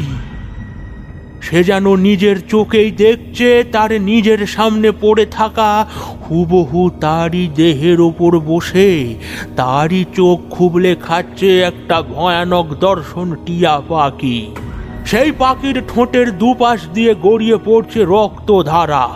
সে 1.44 1.64
যেন 1.64 1.96
নিজের 1.96 2.38
চোখেই 2.48 2.92
দেখছে, 2.92 3.64
তার 3.72 4.02
নিজের 4.02 4.48
সামনে 4.48 4.92
পড়ে 5.02 5.26
থাকা 5.26 5.88
হুবহু 6.26 6.90
তারই 7.02 7.50
দেহের 7.56 8.02
ওপর 8.02 8.40
বসে। 8.40 9.16
তারই 9.56 10.06
চোখ 10.16 10.38
খুবলে 10.50 10.96
খাচ্ছে 10.96 11.50
একটা 11.60 12.02
ভয়ানক 12.02 12.68
দর্শন 12.80 13.36
টিয়া 13.46 13.82
পাখি। 13.90 14.40
সেই 15.06 15.32
পাখির 15.32 15.82
ঠোঁটের 15.88 16.38
দুপাশ 16.38 16.80
দিয়ে 16.94 17.16
গড়িয়ে 17.22 17.58
পড়ছে 17.66 18.06
রক্তধারা। 18.06 19.10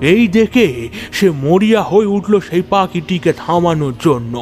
এই 0.00 0.28
দেখে 0.28 0.88
সে 1.12 1.30
মরিয়া 1.30 1.82
হয়ে 1.82 2.06
উঠল 2.06 2.40
সেই 2.40 2.62
পাখিটিকে 2.70 3.32
থামানোর 3.32 3.92
জন্য। 4.04 4.34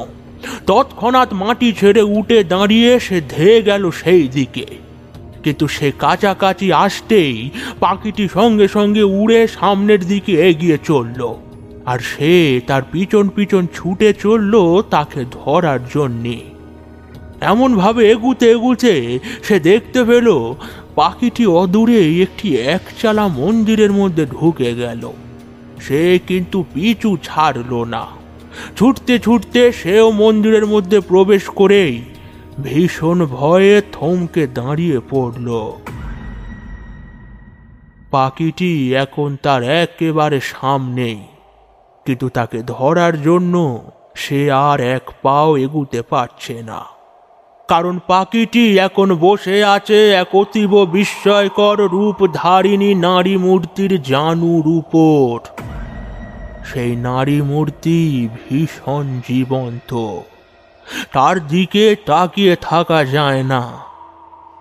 তৎক্ষণাৎ 0.67 1.31
মাটি 1.33 1.69
ছেড়ে 1.73 2.03
উঠে 2.03 2.39
দাঁড়িয়ে 2.45 3.01
সে 3.01 3.21
ধেয়ে 3.29 3.59
গেল 3.63 3.91
সেই 3.91 4.29
দিকে। 4.29 4.82
কিন্তু 5.43 5.69
সে 5.69 5.93
কাছাকাছি 5.99 6.73
আসতেই 6.73 7.51
পাখিটি 7.81 8.29
সঙ্গে 8.29 8.69
সঙ্গে 8.69 9.03
উড়ে 9.03 9.47
সামনের 9.47 10.07
দিকে 10.07 10.33
এগিয়ে 10.33 10.79
চলল। 10.85 11.35
আর 11.87 11.99
সে 11.99 12.61
তার 12.67 12.83
পিছন 12.93 13.29
পিছন 13.29 13.67
ছুটে 13.75 14.13
চলল 14.13 14.83
তাকে 14.83 15.25
ধরার 15.31 15.81
জন্যে। 15.95 16.41
এমনভাবে 17.41 18.11
এগুতে 18.11 18.51
এগুতে 18.51 19.19
সে 19.43 19.61
দেখতে 19.61 20.05
পেল 20.05 20.55
পাখিটি 20.95 21.47
অদূরে 21.47 22.23
একটি 22.23 22.57
একচালা 22.57 23.29
মন্দিরের 23.29 23.93
মধ্যে 23.93 24.27
ঢুকে 24.27 24.75
গেল। 24.75 25.13
সে 25.81 26.19
কিন্তু 26.27 26.65
পিছু 26.75 27.17
ছাড়লো 27.23 27.85
না। 27.85 28.07
ছুটতে 28.77 29.19
ছুটতে 29.19 29.73
সেও 29.73 30.11
মন্দিরের 30.11 30.67
মধ্যে 30.67 31.01
প্রবেশ 31.01 31.45
করেই 31.45 32.03
ভীষণ 32.61 33.27
ভয়ে 33.27 33.83
থমকে 33.93 34.47
দাঁড়িয়ে 34.47 35.01
পড়ল। 35.11 35.73
পাখিটি 38.11 38.95
এখন 38.95 39.37
তার 39.43 39.63
একেবারে 39.63 40.41
সামনেই, 40.41 41.23
কিন্তু 42.07 42.29
তাকে 42.29 42.63
ধরার 42.63 43.23
জন্য 43.23 43.83
সে 44.15 44.53
আর 44.53 44.81
এক 44.81 45.11
পাও 45.23 45.57
এগুতে 45.57 46.03
পারছে 46.03 46.63
না। 46.63 46.85
কারণ 47.69 47.99
পাখিটি 48.07 48.79
এখন 48.79 49.15
বসে 49.15 49.65
আছে 49.65 50.11
এক 50.11 50.37
অতীব 50.37 50.85
বিস্ময়কর 50.85 51.77
রূপ 51.81 51.93
রূপধারিণী 51.93 52.95
নারী 52.95 53.37
মূর্তির 53.37 54.03
জানুর 54.03 54.67
উপর। 54.67 55.63
সেই 56.65 56.97
নারী 56.97 57.43
মূর্তি 57.43 58.29
ভীষণ 58.29 59.21
জীবন্ত। 59.29 60.19
তার 61.13 61.47
দিকে 61.47 61.97
তাকিয়ে 62.07 62.57
থাকা 62.61 63.05
যায় 63.05 63.43
না। 63.43 63.73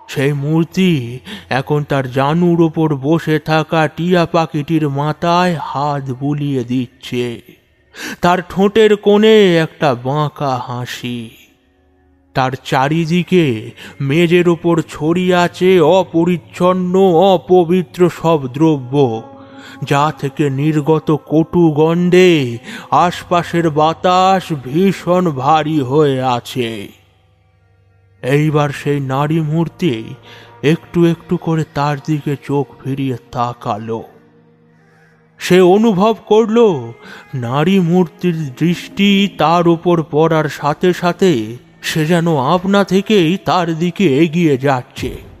সেই 0.08 0.32
মূর্তি 0.32 1.18
এখন 1.50 1.84
তার 1.84 2.12
জানুর 2.12 2.60
ওপর 2.60 2.94
বসে 2.94 3.38
থাকা 3.38 3.88
টিয়া 3.88 4.26
পাখিটির 4.26 4.88
মাথায় 4.88 5.56
হাত 5.62 6.10
বুলিয়ে 6.10 6.64
দিচ্ছে। 6.64 7.42
তার 8.20 8.38
ঠোঁটের 8.48 8.96
কোণে 8.96 9.56
একটা 9.56 9.94
বাঁকা 9.94 10.60
হাসি। 10.66 11.30
তার 12.34 12.52
চারিদিকে 12.64 13.70
মেজের 14.00 14.48
ওপর 14.48 14.82
ছড়িয়ে 14.88 15.34
আছে 15.34 15.80
অপরিচ্ছন্ন, 15.80 17.00
অপবিত্র 17.04 18.10
সব 18.22 18.46
দ্রব্য। 18.46 19.22
যা 19.84 20.12
থেকে 20.18 20.50
নির্গত 20.50 21.16
কটু 21.26 21.70
গন্ধে 21.70 22.58
আশপাশের 22.90 23.70
বাতাস 23.70 24.52
ভীষণ 24.52 25.30
ভারী 25.30 25.80
হয়ে 25.80 26.22
আছে। 26.22 26.88
এইবার 28.22 28.68
সেই 28.70 29.00
নারী 29.00 29.40
মূর্তি 29.40 30.14
একটু 30.62 31.04
একটু 31.04 31.36
করে 31.36 31.64
তার 31.74 31.96
দিকে 32.06 32.36
চোখ 32.46 32.66
ফিরিয়ে 32.84 33.16
তাকালো। 33.32 34.02
সে 35.38 35.60
অনুভব 35.60 36.14
করল, 36.26 36.58
নারী 37.34 37.78
মূর্তির 37.78 38.54
দৃষ্টি 38.54 39.28
তার 39.38 39.68
উপর 39.68 40.02
পড়ার 40.10 40.48
সাথে 40.48 40.92
সাথে 40.92 41.56
সে 41.82 42.06
যেন 42.06 42.36
আপনা 42.36 42.84
থেকেই 42.84 43.36
তার 43.36 43.78
দিকে 43.78 44.16
এগিয়ে 44.16 44.58
যাচ্ছে। 44.58 45.31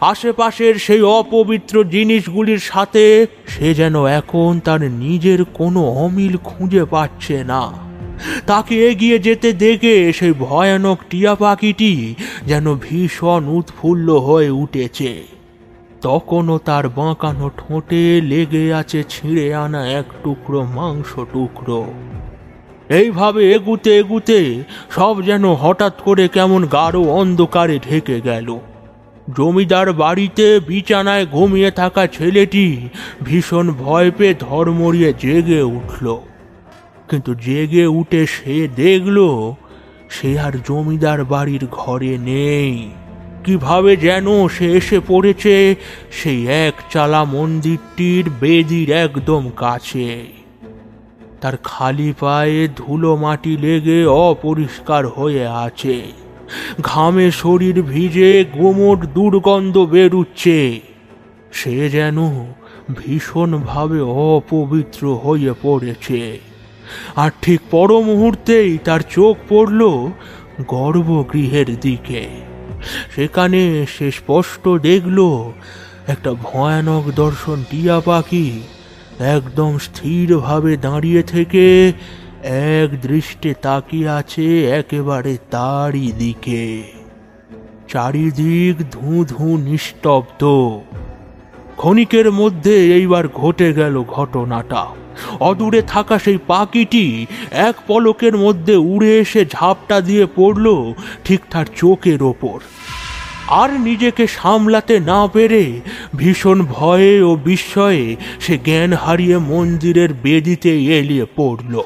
আশেপাশের 0.00 0.74
সেই 0.78 1.02
অপবিত্র 1.02 1.84
জিনিসগুলির 1.84 2.58
সাথে 2.58 3.26
সে 3.46 3.74
যেন 3.74 4.04
এখন 4.06 4.60
তার 4.64 4.80
নিজের 4.80 5.44
কোনো 5.44 5.80
অমিল 5.84 6.36
খুঁজে 6.44 6.84
পাচ্ছে 6.84 7.44
না। 7.44 7.72
তাকে 8.46 8.88
এগিয়ে 8.88 9.18
যেতে 9.18 9.52
দেখে 9.52 10.12
সেই 10.12 10.32
ভয়ানক 10.32 10.98
টিয়া 11.10 11.34
পাখিটি 11.34 12.14
যেন 12.46 12.74
ভীষণ 12.74 13.48
উৎফুল্ল 13.48 14.18
হয়ে 14.18 14.50
উঠেছে। 14.50 15.22
তখনও 16.02 16.58
তার 16.58 16.88
বাঁকানো 16.88 17.50
ঠোঁটে 17.56 18.20
লেগে 18.20 18.74
আছে 18.74 19.02
ছিঁড়ে 19.08 19.54
আনা 19.54 19.88
এক 19.88 20.04
টুকরো 20.24 20.64
মাংস 20.64 21.18
টুকরো। 21.32 21.84
এইভাবে 22.88 23.54
এগুতে 23.54 23.98
এগুতে 23.98 24.64
সব 24.90 25.22
যেন 25.22 25.54
হঠাৎ 25.54 25.94
করে 26.04 26.28
কেমন 26.28 26.66
গাঢ় 26.66 27.00
অন্ধকারে 27.00 27.78
ঢেকে 27.90 28.20
গেল। 28.20 28.58
জমিদার 29.36 29.92
বাড়িতে 29.92 30.60
বিছানায় 30.60 31.26
ঘুমিয়ে 31.26 31.70
থাকা 31.70 32.06
ছেলেটি 32.06 32.88
ভীষণ 33.22 33.72
ভয় 33.72 34.10
পেয়ে 34.10 34.34
ধর্মরিয়ে 34.40 35.12
জেগে 35.18 35.62
উঠল। 35.62 36.16
কিন্তু 37.08 37.34
জেগে 37.34 37.86
উঠে 37.86 38.26
সে 38.26 38.68
দেখল, 38.76 39.18
সে 40.10 40.40
আর 40.40 40.52
জমিদার 40.68 41.24
বাড়ির 41.24 41.66
ঘরে 41.70 42.18
নেই। 42.18 42.90
কীভাবে 43.44 43.96
যেন 43.96 44.48
সে 44.48 44.72
এসে 44.72 45.00
পড়েছে, 45.06 45.76
সেই 46.12 46.46
এক 46.46 46.74
চালা 46.90 47.24
মন্দিরটির 47.24 48.30
বেদির 48.40 48.90
একদম 48.90 49.50
কাছে। 49.56 50.26
তার 51.40 51.56
খালি 51.56 52.12
পায়ে 52.20 52.68
ধুলো 52.76 53.16
মাটি 53.16 53.56
লেগে 53.56 54.04
অপরিষ্কার 54.04 55.06
হয়ে 55.06 55.46
আছে। 55.46 56.27
ঘামে 56.80 57.30
শরীর 57.30 57.82
ভিজে 57.82 58.44
গোমট 58.52 59.06
দুর্গন্ধ 59.06 59.78
বেরুচ্ছে। 59.78 60.80
সে 61.52 61.90
যেন 61.90 62.18
ভীষণভাবে 62.96 64.00
অপবিত্র 64.00 65.14
হয়ে 65.14 65.52
পড়েছে। 65.62 66.38
আর 67.16 67.30
ঠিক 67.42 67.60
পর 67.70 67.88
মুহূর্তেই 68.00 68.78
তার 68.84 69.00
চোখ 69.10 69.36
পড়ল 69.48 69.80
গর্ভগৃহের 70.66 71.80
দিকে। 71.80 72.28
সেখানে 73.14 73.86
সে 73.98 74.10
স্পষ্ট 74.10 74.68
দেখল 74.68 75.18
একটা 76.06 76.34
ভয়ানক 76.42 77.04
দর্শন 77.16 77.64
টিয়া 77.70 78.00
পাখি 78.00 78.60
একদম 79.18 79.78
স্থিরভাবে 79.78 80.76
দাঁড়িয়ে 80.76 81.22
থেকে 81.22 81.92
এক 82.50 83.00
দৃষ্টে 83.00 83.54
তাকিয়ে 83.62 84.08
আছে 84.08 84.70
একেবারে 84.70 85.36
তারই 85.50 86.12
দিকে। 86.12 86.82
চারিদিক 87.88 88.76
ধু 88.90 89.24
ধু 89.24 89.56
নিস্তব্ধ। 89.56 90.44
ক্ষণিকের 91.76 92.32
মধ্যে 92.32 92.94
এইবার 92.94 93.28
ঘটে 93.28 93.72
গেল 93.72 94.04
ঘটনাটা। 94.08 94.86
অদূরে 95.40 95.82
থাকা 95.82 96.18
সেই 96.18 96.38
পাখিটি 96.46 97.26
এক 97.50 97.74
পলকের 97.86 98.36
মধ্যে 98.36 98.76
উড়ে 98.76 99.18
এসে 99.18 99.46
ঝাপটা 99.46 100.00
দিয়ে 100.00 100.26
পড়ল 100.36 100.92
ঠিক 101.24 101.40
তার 101.50 101.66
চোখের 101.76 102.22
ওপর। 102.22 102.60
আর 103.48 103.80
নিজেকে 103.80 104.26
সামলাতে 104.26 105.00
না 105.00 105.26
পেরে 105.26 105.80
ভীষণ 106.16 106.62
ভয়ে 106.62 107.22
ও 107.22 107.36
বিস্ময়ে 107.36 108.16
সে 108.40 108.58
জ্ঞান 108.58 108.92
হারিয়ে 108.92 109.38
মন্দিরের 109.38 110.08
বেদিতে 110.12 110.98
এলিয়ে 110.98 111.26
পড়ল। 111.36 111.82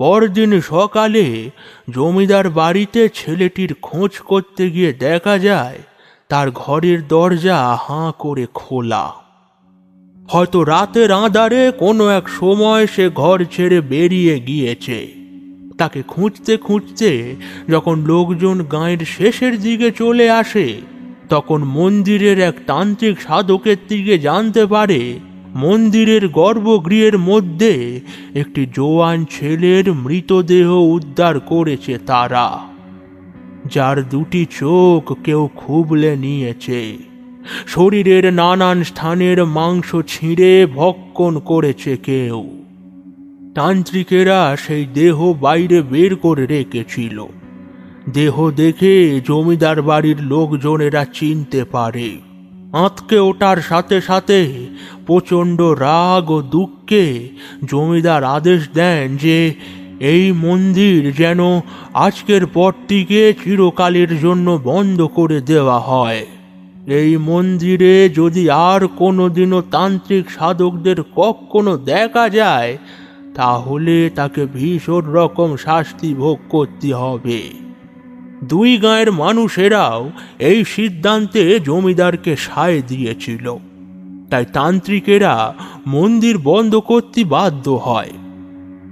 পরদিন 0.00 0.60
সকালে 0.60 1.50
জমিদার 1.90 2.50
বাড়িতে 2.50 3.08
ছেলেটির 3.08 3.74
খোঁজ 3.82 4.18
করতে 4.20 4.70
গিয়ে 4.70 4.92
দেখা 4.92 5.38
যায়, 5.38 5.78
তার 6.28 6.50
ঘরের 6.50 7.08
দরজা 7.08 7.58
হাঁ 7.74 8.12
করে 8.18 8.46
খোলা। 8.54 9.25
হয়তো 10.28 10.64
রাতের 10.64 11.12
আঁধারে 11.12 11.72
কোনো 11.78 12.08
এক 12.08 12.28
সময় 12.28 12.86
সে 12.86 13.10
ঘর 13.14 13.44
ছেড়ে 13.50 13.80
বেরিয়ে 13.80 14.40
গিয়েছে। 14.40 15.08
তাকে 15.78 16.02
খুঁজতে 16.02 16.56
খুঁজতে 16.56 17.34
যখন 17.68 18.04
লোকজন 18.04 18.64
গাঁয়ের 18.72 18.98
শেষের 18.98 19.60
দিকে 19.60 19.90
চলে 19.90 20.30
আসে, 20.30 20.80
তখন 21.28 21.64
মন্দিরের 21.64 22.38
এক 22.38 22.54
তান্ত্রিক 22.66 23.20
সাধকের 23.20 23.76
দিকে 23.88 24.18
জানতে 24.18 24.66
পারে, 24.66 25.18
মন্দিরের 25.54 26.28
গর্ভগৃহের 26.28 27.18
মধ্যে 27.18 28.00
একটি 28.34 28.66
জোয়ান 28.74 29.24
ছেলের 29.30 29.92
মৃতদেহ 29.94 30.68
উদ্ধার 30.72 31.40
করেছে 31.40 31.98
তারা, 32.06 32.58
যার 33.72 34.08
দুটি 34.08 34.46
চোখ 34.50 35.14
কেউ 35.24 35.48
খুবলে 35.56 36.16
নিয়েছে। 36.16 36.80
শরীরের 37.66 38.32
নানান 38.32 38.84
স্থানের 38.84 39.44
মাংস 39.44 39.96
ছিঁড়ে 40.06 40.66
ভক্ষণ 40.66 41.38
করেছে 41.38 41.96
কেউ। 41.96 42.50
তান্ত্রিকেরা 43.54 44.56
সেই 44.66 44.86
দেহ 44.94 45.32
বাইরে 45.32 45.82
বের 45.82 46.16
করে 46.16 46.46
রেখেছিল। 46.46 47.26
দেহ 48.12 48.50
দেখে 48.50 49.20
জমিদার 49.20 49.82
বাড়ির 49.82 50.22
লোকজনেরা 50.22 51.04
চিনতে 51.04 51.64
পারে। 51.64 52.16
আঁতকে 52.72 53.18
ওঠার 53.18 53.56
সাথে 53.56 54.00
সাথে 54.00 54.66
প্রচণ্ড 55.06 55.62
রাগ 55.62 56.30
ও 56.30 56.42
দুঃখে 56.42 57.28
জমিদার 57.64 58.24
আদেশ 58.24 58.68
দেন 58.74 59.16
যে, 59.16 59.54
এই 60.00 60.32
মন্দির 60.32 61.12
যেন 61.12 61.40
আজকের 61.94 62.46
পর 62.46 62.72
থেকে 62.88 63.34
চিরকালের 63.44 64.20
জন্য 64.20 64.60
বন্ধ 64.64 65.02
করে 65.02 65.40
দেওয়া 65.40 65.78
হয়। 65.78 66.26
এই 66.86 67.16
মন্দিরে 67.16 68.08
যদি 68.08 68.50
আর 68.50 68.86
কোনোদিনও 68.86 69.62
তান্ত্রিক 69.62 70.30
সাধকদের 70.30 71.02
কখনো 71.02 71.76
দেখা 71.76 72.28
যায়, 72.28 72.78
তাহলে 73.34 74.10
তাকে 74.14 74.46
ভীষণ 74.46 75.00
রকম 75.00 75.56
শাস্তি 75.56 76.14
ভোগ 76.14 76.38
করতে 76.48 76.94
হবে। 76.94 77.42
দুই 78.44 78.76
গাঁয়ের 78.76 79.12
মানুষেরাও 79.12 80.10
এই 80.38 80.64
সিদ্ধান্তে 80.64 81.60
জমিদারকে 81.60 82.36
সায় 82.36 82.82
দিয়েছিল। 82.88 83.56
তাই 84.30 84.44
তান্ত্রিকেরা 84.52 85.54
মন্দির 85.86 86.38
বন্ধ 86.38 86.76
করতে 86.76 87.24
বাধ্য 87.24 87.70
হয়। 87.70 88.10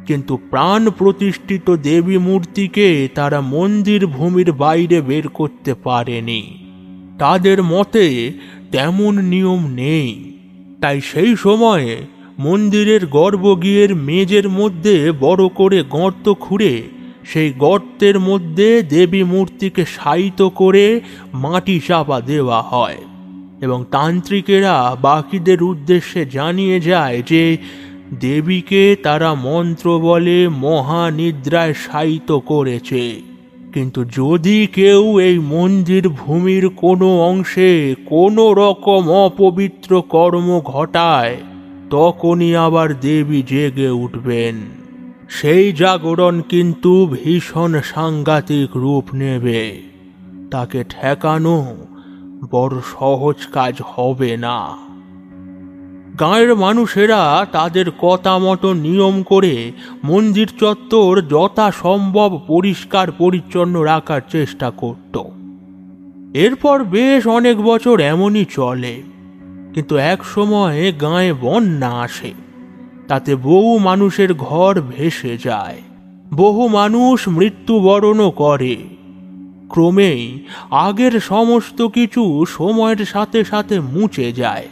কিন্তু 0.06 0.36
প্রাণ 0.36 0.90
প্রতিষ্ঠিত 0.90 1.70
দেবী 1.70 2.18
মূর্তিকে 2.18 3.08
তারা 3.14 3.40
মন্দির 3.40 4.06
ভূমির 4.06 4.52
বাইরে 4.52 5.00
বের 5.00 5.28
করতে 5.28 5.74
পারেনি। 5.74 6.63
তাদের 7.18 7.62
মতে 7.62 8.32
তেমন 8.70 9.14
নিয়ম 9.24 9.66
নেই। 9.74 10.34
তাই 10.80 11.00
সেই 11.00 11.36
সময়ে 11.36 11.96
মন্দিরের 12.38 13.06
গর্ভগৃহের 13.06 13.96
মেজের 13.96 14.48
মধ্যে 14.48 15.12
বড় 15.20 15.48
করে 15.48 15.82
গর্ত 15.82 16.32
খুঁড়ে 16.40 16.82
সেই 17.24 17.52
গর্তের 17.52 18.20
মধ্যে 18.20 18.82
দেবী 18.82 19.22
মূর্তিকে 19.22 19.84
শায়িত 19.84 20.42
করে 20.42 21.00
মাটি 21.34 21.80
চাপা 21.80 22.20
দেওয়া 22.20 22.62
হয় 22.62 22.98
এবং 23.60 23.84
তান্ত্রিকেরা 23.90 24.96
বাকিদের 25.02 25.62
উদ্দেশ্যে 25.62 26.26
জানিয়ে 26.26 26.80
যায় 26.80 27.22
যে 27.22 27.56
দেবীকে 28.20 28.96
তারা 29.02 29.34
মন্ত্র 29.34 29.86
বলে 29.98 30.48
মহানিদ্রায় 30.48 31.74
শায়িত 31.74 32.30
করেছে। 32.32 33.33
কিন্তু 33.74 34.04
যদি 34.04 34.66
কেউ 34.66 35.20
এই 35.20 35.38
মন্দির 35.38 36.08
ভূমির 36.08 36.68
কোনো 36.68 37.20
অংশে 37.20 37.94
কোনো 38.06 38.54
রকম 38.54 39.10
অপবিত্র 39.10 40.02
কর্ম 40.02 40.60
ঘটায়, 40.64 41.36
তখনই 41.90 42.56
আবার 42.56 43.00
দেবী 43.00 43.42
জেগে 43.42 43.88
উঠবেন। 43.88 44.54
সেই 45.28 45.72
জাগরণ 45.72 46.40
কিন্তু 46.40 47.06
ভীষণ 47.06 47.80
সাংঘাতিক 47.84 48.76
রূপ 48.76 49.04
নেবে। 49.14 49.82
তাকে 50.50 50.84
ঠেকানো 50.84 51.76
বড় 52.50 52.74
সহজ 52.98 53.36
কাজ 53.52 53.74
হবে 53.86 54.36
না। 54.36 54.58
গাঁয়ের 56.20 56.50
মানুষেরা 56.54 57.20
তাদের 57.52 57.86
কথা 57.98 58.32
মতো 58.38 58.68
নিয়ম 58.76 59.16
করে 59.22 59.54
মন্দির 60.04 60.48
চত্বর 60.60 61.12
যথাসম্ভব 61.30 62.30
পরিষ্কার 62.46 63.06
পরিচ্ছন্ন 63.12 63.74
রাখার 63.80 64.22
চেষ্টা 64.28 64.68
করত। 64.70 65.14
এরপর 66.36 66.76
বেশ 66.84 67.22
অনেক 67.28 67.56
বছর 67.60 67.96
এমনই 68.12 68.46
চলে, 68.50 68.94
কিন্তু 69.74 69.94
এক 70.12 70.20
সময়ে 70.24 70.82
গাঁয়ে 71.00 71.32
বন্যা 71.40 71.90
আসে। 72.04 72.32
তাতে 73.08 73.32
বহু 73.44 73.72
মানুষের 73.78 74.30
ঘর 74.46 74.74
ভেসে 74.80 75.34
যায়, 75.38 75.78
বহু 76.34 76.62
মানুষ 76.68 77.18
মৃত্যুবরণও 77.28 78.30
করে। 78.42 78.76
ক্রমেই 79.68 80.22
আগের 80.86 81.14
সমস্ত 81.20 81.78
কিছু 81.88 82.22
সময়ের 82.48 83.00
সাথে 83.04 83.40
সাথে 83.44 83.76
মুছে 83.92 84.28
যায়। 84.32 84.66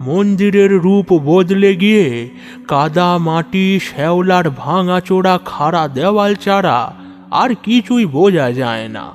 মন্দিরের 0.00 0.72
রূপ 0.72 1.12
বদলে 1.12 1.76
গিয়ে 1.76 2.28
কাদা 2.68 3.18
মাটি, 3.18 3.80
শ্যাওলার 3.82 4.50
ভাঙাচোরা 4.50 5.38
খাড়া 5.44 5.88
দেওয়াল 5.88 6.34
ছাড়া 6.34 6.92
আর 7.30 7.54
কিছুই 7.62 8.04
বোঝা 8.06 8.52
যায় 8.52 8.88
না। 8.88 9.06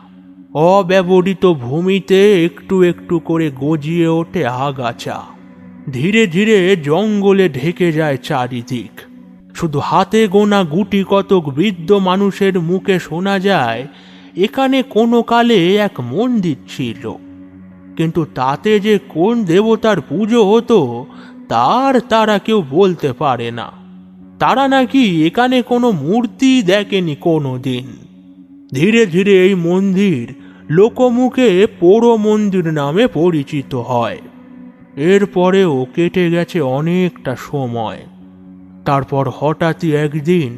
অব্যবহৃত 0.54 1.54
ভূমিতে 1.54 2.46
একটু 2.46 2.84
একটু 2.84 3.20
করে 3.20 3.52
গজিয়ে 3.56 4.08
ওঠে 4.08 4.46
আগাছা। 4.46 5.22
ধীরে 5.92 6.28
ধীরে 6.28 6.76
জঙ্গলে 6.76 7.50
ঢেকে 7.50 7.92
যায় 7.92 8.18
চারিদিক। 8.18 9.02
শুধু 9.56 9.80
হাতে 9.80 10.28
গোনা 10.28 10.64
গুটি 10.64 11.04
কতক 11.10 11.50
বৃদ্ধ 11.50 11.92
মানুষের 11.92 12.60
মুখে 12.60 13.00
শোনা 13.00 13.40
যায়, 13.40 13.88
এখানে 14.38 14.84
কোনো 14.84 15.22
কালে 15.22 15.76
এক 15.76 16.00
মন্দির 16.00 16.56
ছিল। 16.68 17.16
কিন্তু 18.02 18.22
তাতে 18.36 18.80
যে 18.80 18.94
কোন 19.10 19.34
দেবতার 19.44 20.02
পুজো 20.02 20.42
হতো, 20.52 20.80
তার 21.50 21.94
তারা 22.00 22.36
কেউ 22.40 22.60
বলতে 22.70 23.10
পারে 23.14 23.52
না। 23.52 23.68
তারা 24.40 24.68
নাকি 24.68 25.04
এখানে 25.28 25.62
কোনো 25.62 25.92
মূর্তি 25.92 26.52
দেখেনি 26.64 27.16
কোনো 27.16 27.52
দিন 27.58 27.86
ধীরে 28.74 29.06
ধীরে 29.06 29.34
এই 29.46 29.54
মন্দির 29.56 30.24
লোকমুখে 30.70 31.68
পোড়ো 31.80 32.18
মন্দির 32.18 32.66
নামে 32.74 33.08
পরিচিত 33.08 33.76
হয়। 33.76 34.20
এরপরেও 34.96 35.86
কেটে 35.96 36.26
গেছে 36.32 36.62
অনেকটা 36.62 37.34
সময়। 37.52 38.00
তারপর 38.86 39.24
হঠাৎই 39.40 39.90
একদিন 39.96 40.52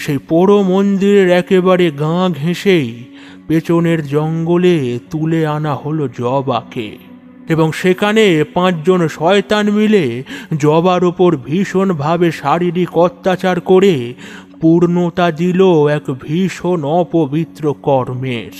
সেই 0.00 0.18
পোড়ো 0.18 0.62
মন্দিরের 0.62 1.30
একেবারে 1.30 1.90
গাঁ 1.90 2.28
ঘেঁষেই 2.28 3.04
পেছনের 3.48 4.06
জঙ্গলে 4.06 4.98
তুলে 5.10 5.46
আনা 5.46 5.74
হলো 5.74 6.08
জবাকে। 6.08 6.98
এবং 7.48 7.72
সেখানে 7.72 8.44
পাঁচজন 8.54 9.08
শয়তান 9.08 9.70
মিলে 9.70 10.24
জবার 10.56 11.04
ওপর 11.04 11.36
ভীষণভাবে 11.36 12.32
শারীরিক 12.32 12.98
অত্যাচার 12.98 13.60
করে 13.60 14.14
পূর্ণতা 14.60 15.30
দিল 15.30 15.86
এক 15.86 16.02
ভীষণ 16.22 16.84
অপবিত্র 16.84 17.74
কর্মের। 17.82 18.50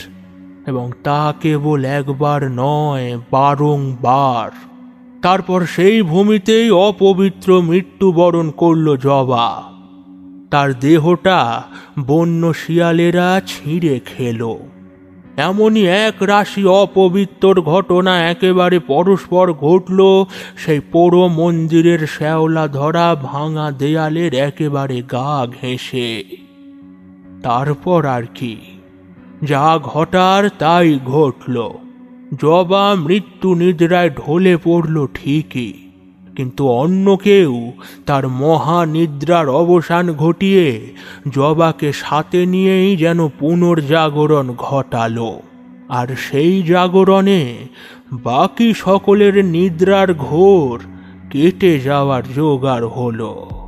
এবং 0.66 0.92
তা 1.04 1.34
কেবল 1.40 1.84
একবার 1.84 2.50
নয়, 2.50 3.18
বারংবার। 3.30 4.50
তারপর 5.22 5.66
সেই 5.66 6.02
ভূমিতেই 6.02 6.70
অপবিত্র 6.70 7.62
মৃত্যুবরণ 7.62 8.50
করল 8.50 8.96
জবা। 8.96 9.69
তার 10.50 10.78
দেহটা 10.78 11.62
বন্য 12.06 12.54
শিয়ালেরা 12.54 13.40
ছিঁড়ে 13.46 14.00
খেল। 14.06 14.56
এমনই 15.36 15.86
এক 15.86 16.14
রাশি 16.20 16.64
অপবিত্র 16.64 17.62
ঘটনা 17.62 18.30
একেবারে 18.30 18.78
পরস্পর 18.78 19.52
ঘটল। 19.52 20.24
সেই 20.56 20.80
পোড়ো 20.80 21.28
মন্দিরের 21.28 22.06
শ্যাওলা 22.06 22.68
ধরা 22.68 23.14
ভাঙা 23.14 23.70
দেয়ালের 23.70 24.34
একেবারে 24.34 25.02
গা 25.02 25.46
ঘেঁষে। 25.46 26.24
তারপর 27.42 28.06
আর 28.06 28.22
কি? 28.34 28.56
যা 29.42 29.78
ঘটার 29.82 30.48
তাই 30.58 30.98
ঘটল। 31.04 31.70
জবা 32.40 32.94
মৃত্যু 32.94 33.54
নিদ্রায় 33.54 34.10
ঢলে 34.10 34.56
পড়ল 34.56 35.06
ঠিকই। 35.14 35.89
কিন্তু 36.36 36.68
অন্য 36.68 37.16
কেউ 37.16 37.72
তার 38.06 38.28
মহানিদ্রার 38.28 39.48
অবসান 39.48 40.12
ঘটিয়ে 40.12 40.94
জবাকে 41.28 41.92
সাথে 41.92 42.46
নিয়েই 42.46 42.96
যেন 42.96 43.28
পুনর্জাগরণ 43.28 44.54
ঘটালো। 44.58 45.40
আর 45.88 46.08
সেই 46.16 46.62
জাগরণে 46.62 47.56
বাকি 48.12 48.74
সকলের 48.74 49.44
নিদ্রার 49.44 50.14
ঘোর 50.14 50.80
কেটে 51.30 51.80
যাওয়ার 51.80 52.22
জোগাড় 52.36 52.86
হলো। 52.88 53.59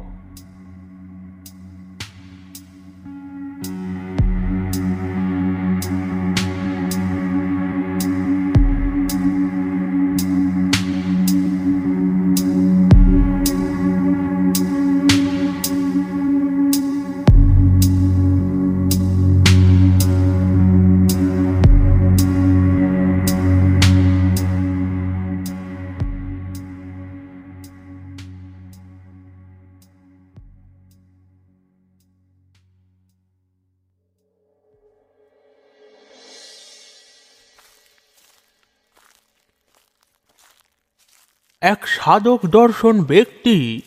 এক 41.63 41.89
সাধক 41.89 42.47
দর্শন 42.47 43.05
ব্যক্তি 43.05 43.81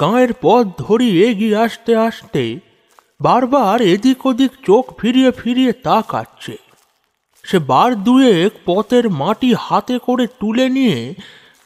গাঁয়ের 0.00 0.28
পথ 0.40 0.66
ধরি 0.78 1.24
এগিয়ে 1.24 1.56
আসতে 1.56 1.96
আসতে 1.96 2.60
বারবার 3.20 3.82
এদিক 3.82 4.26
ওদিক 4.26 4.50
চোখ 4.66 4.94
ফিরিয়ে 4.98 5.30
ফিরিয়ে 5.30 5.72
তাকাচ্ছে। 5.72 6.58
সে 7.42 7.58
বার 7.58 7.94
দুয়েক 7.94 8.52
পথের 8.64 9.10
মাটি 9.10 9.54
হাতে 9.58 9.98
করে 9.98 10.26
তুলে 10.26 10.68
নিয়ে 10.68 11.14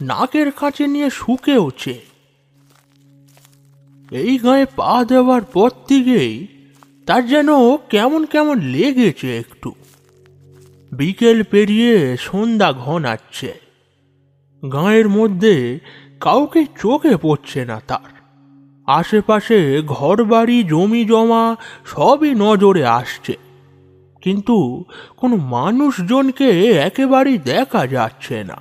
নাকের 0.00 0.50
কাছে 0.50 0.86
নিয়ে 0.86 1.10
শুকেওছে 1.10 2.00
এই 4.10 4.38
গায়ে 4.38 4.66
পা 4.76 5.04
দেওয়ার 5.08 5.42
পর 5.42 5.70
থেকেই 5.88 6.46
তার 7.06 7.26
যেন 7.26 7.76
কেমন 7.76 8.26
কেমন 8.26 8.60
লেগেছে 8.60 9.38
একটু। 9.38 9.74
বিকেল 10.92 11.42
পেরিয়ে 11.42 12.16
সন্ধ্যা 12.16 12.72
ঘনাচ্ছে। 12.72 13.61
গাঁয়ের 14.72 15.08
মধ্যে 15.08 15.80
কাউকে 16.20 16.66
চোখে 16.80 17.16
পড়ছে 17.16 17.64
না 17.64 17.80
তার। 17.86 18.22
আশেপাশে 18.86 19.82
ঘরবাড়ি 19.86 20.64
জমি 20.64 21.04
জমা 21.04 21.56
সবই 21.84 22.34
নজরে 22.34 22.86
আসছে। 22.86 23.38
কিন্তু 24.22 24.84
কোনো 25.16 25.36
মানুষজনকে 25.36 26.72
একেবারেই 26.72 27.38
দেখা 27.38 27.86
যাচ্ছে 27.86 28.44
না। 28.44 28.56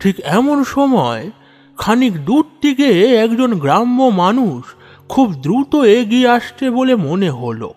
ঠিক 0.00 0.20
এমন 0.20 0.64
সময় 0.64 1.30
খানিক 1.76 2.24
দূর 2.24 2.44
থেকে 2.62 3.16
একজন 3.16 3.58
গ্রাম্য 3.58 4.02
মানুষ 4.02 4.74
খুব 5.08 5.34
দ্রুত 5.34 5.74
এগিয়ে 5.74 6.28
আসছে 6.28 6.70
বলে 6.70 6.96
মনে 6.96 7.30
হলো। 7.30 7.74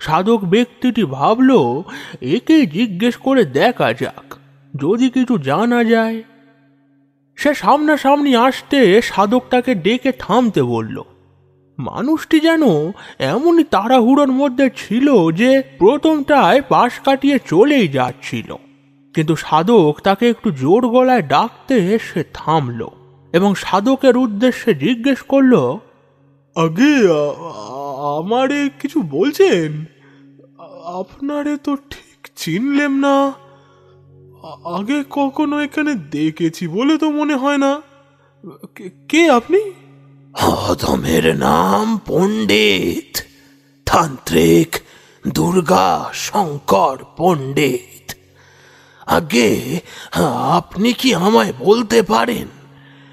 সাধক 0.00 0.44
ব্যক্তিটি 0.44 1.04
ভাবল 1.04 1.82
একে 2.20 2.66
জিজ্ঞেস 2.66 3.16
করে 3.16 3.44
দেখা 3.44 3.92
যাক। 3.92 4.34
যদি 4.76 5.10
কিছু 5.10 5.38
জানা 5.38 5.84
যায় 5.84 6.22
সে 7.38 7.50
সামনাসামনি 7.54 8.32
আসতে 8.46 8.78
সাধক 9.02 9.44
তাকে 9.50 9.72
ডেকে 9.84 10.12
থামতে 10.18 10.62
বলল, 10.74 10.96
মানুষটি 11.78 12.36
যেন 12.40 12.62
এমনই 13.32 13.64
তাড়াহুড়োর 13.64 14.32
মধ্যে 14.32 14.66
ছিল 14.76 15.06
যে 15.40 15.50
প্রথমটায় 15.78 16.60
পাশ 16.68 16.92
কাটিয়ে 17.04 17.36
চলেই 17.46 17.86
যাচ্ছিল। 17.88 18.50
কিন্তু 19.14 19.34
সাধক 19.36 19.94
তাকে 20.02 20.24
একটু 20.30 20.48
জোর 20.62 20.82
গলায় 20.88 21.24
ডাকতে 21.34 21.76
সে 22.08 22.20
থামল 22.34 22.80
এবং 23.34 23.50
সাধকের 23.54 24.14
উদ্দেশ্যে 24.16 24.70
জিজ্ঞেস 24.74 25.20
করল, 25.32 25.54
আগে 26.56 26.94
আমারে 28.18 28.60
কিছু 28.80 28.98
বলছেন? 29.16 29.68
আপনারে 31.00 31.52
তো 31.56 31.72
ঠিক 31.90 32.18
চিনলেম 32.36 32.92
না। 33.04 33.16
আগে 34.52 35.04
কখনো 35.10 35.60
এখানে 35.60 35.94
দেখেছি 35.94 36.68
বলে 36.68 36.98
তো 36.98 37.10
মনে 37.10 37.34
হয় 37.34 37.58
না। 37.58 37.82
কে- 38.74 38.90
কে 39.08 39.30
আপনি? 39.30 39.72
অধমের 40.42 41.36
নাম 41.36 42.00
পণ্ডিত 42.06 43.18
তান্ত্রিক 43.86 44.76
দুর্গা 45.28 46.10
শঙ্কর 46.14 47.04
পণ্ডিত। 47.16 48.12
আগে 49.06 49.80
আপনি 50.50 50.92
কি 50.92 51.14
আমায় 51.14 51.52
বলতে 51.58 52.02
পারেন 52.02 52.46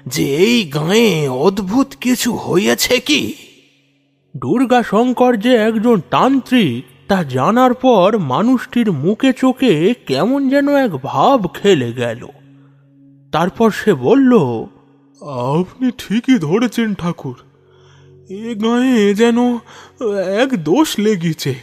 যে 0.06 0.36
এই 0.36 0.64
গাঁয়ে 0.64 1.28
অদ্ভুত 1.28 1.86
কিছু 2.00 2.32
হয়েছে 2.36 3.00
কি? 3.00 3.34
দুর্গা 4.36 4.82
শঙ্কর 4.82 5.36
যে 5.36 5.54
একজন 5.54 6.00
তান্ত্রিক 6.10 6.91
তা 7.12 7.22
জানার 7.22 7.74
পর 7.74 8.18
মানুষটির 8.18 8.92
মুখে 8.92 9.32
চোখে 9.32 9.94
কেমন 10.06 10.48
যেন 10.48 10.68
এক 10.68 10.90
ভাব 10.90 11.46
খেলে 11.54 11.92
গেল। 11.92 12.26
তারপর 13.32 13.70
সে 13.70 13.94
বলল, 13.94 14.62
আপনি 15.52 15.90
ঠিকই 15.90 16.38
ধরেছেন 16.38 16.94
ঠাকুর। 16.94 17.36
এ 18.28 18.54
গায়ে 18.54 19.14
যেন 19.14 19.54
এক 20.38 20.64
দোষ 20.64 20.98
লেগেছে। 20.98 21.54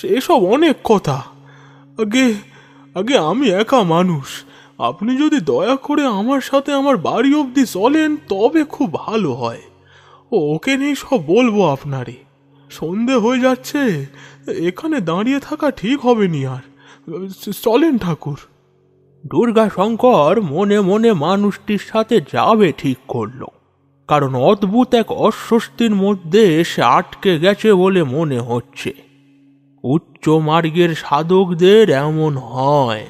সেসব 0.00 0.44
অনেক 0.44 0.76
কথা। 0.84 1.22
আগে 1.98 2.34
আগে 2.94 3.18
আমি 3.18 3.50
একা 3.50 3.82
মানুষ। 3.82 4.44
আপনি 4.78 5.16
যদি 5.16 5.40
দয়া 5.40 5.76
করে 5.76 6.06
আমার 6.06 6.40
সাথে 6.40 6.72
আমার 6.72 6.96
বাড়ি 6.96 7.34
অবধি 7.34 7.66
চলেন, 7.66 8.16
তবে 8.16 8.64
খুব 8.64 8.92
ভালো 8.92 9.34
হয়। 9.34 9.62
ওকে 10.32 10.76
নিয়ে 10.76 10.94
সব 10.94 11.26
বলব 11.26 11.68
আপনারে। 11.70 12.14
সন্ধে 12.70 13.14
হয়ে 13.14 13.40
যাচ্ছে 13.40 14.06
এখানে 14.48 15.00
দাঁড়িয়ে 15.00 15.40
থাকা 15.40 15.70
ঠিক 15.70 16.00
হবে 16.00 16.28
নি 16.28 16.46
আর। 16.46 16.60
চলেন 17.62 17.98
ঠাকুর। 17.98 18.38
দুর্গা 19.26 19.70
শঙ্কর 19.76 20.40
মনে 20.40 20.80
মনে 20.80 21.12
মানুষটির 21.12 21.78
সাথে 21.78 22.20
যাবে 22.20 22.72
ঠিক 22.78 22.98
করল। 23.08 23.44
কারণ 24.08 24.34
অদ্ভুত 24.34 24.94
এক 24.94 25.12
অস্বস্তির 25.12 25.94
মধ্যে 25.94 26.64
সে 26.64 26.82
আটকে 26.82 27.38
গেছে 27.38 27.74
বলে 27.74 28.02
মনে 28.02 28.38
হচ্ছে। 28.38 28.94
উচ্চ 29.82 30.28
মার্গের 30.28 30.94
সাধকদের 30.94 31.90
এমন 31.90 32.36
হয়। 32.36 33.06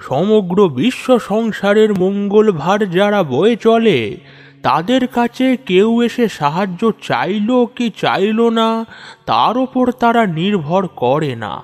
সমগ্র 0.00 0.68
বিশ্ব 0.68 1.18
সংসারের 1.18 1.98
মঙ্গল 1.98 2.52
ভার 2.52 2.90
যারা 2.90 3.22
বয়ে 3.22 3.56
চলে 3.56 4.16
তাদের 4.62 5.06
কাছে 5.06 5.56
কেউ 5.56 6.02
এসে 6.02 6.28
সাহায্য 6.28 6.92
চাইলো 7.02 7.66
কি 7.66 7.90
চাইলো 8.00 8.50
না, 8.50 8.84
তার 9.26 9.58
ওপর 9.58 9.92
তারা 9.92 10.26
নির্ভর 10.26 10.86
করে 10.86 11.36
না। 11.36 11.62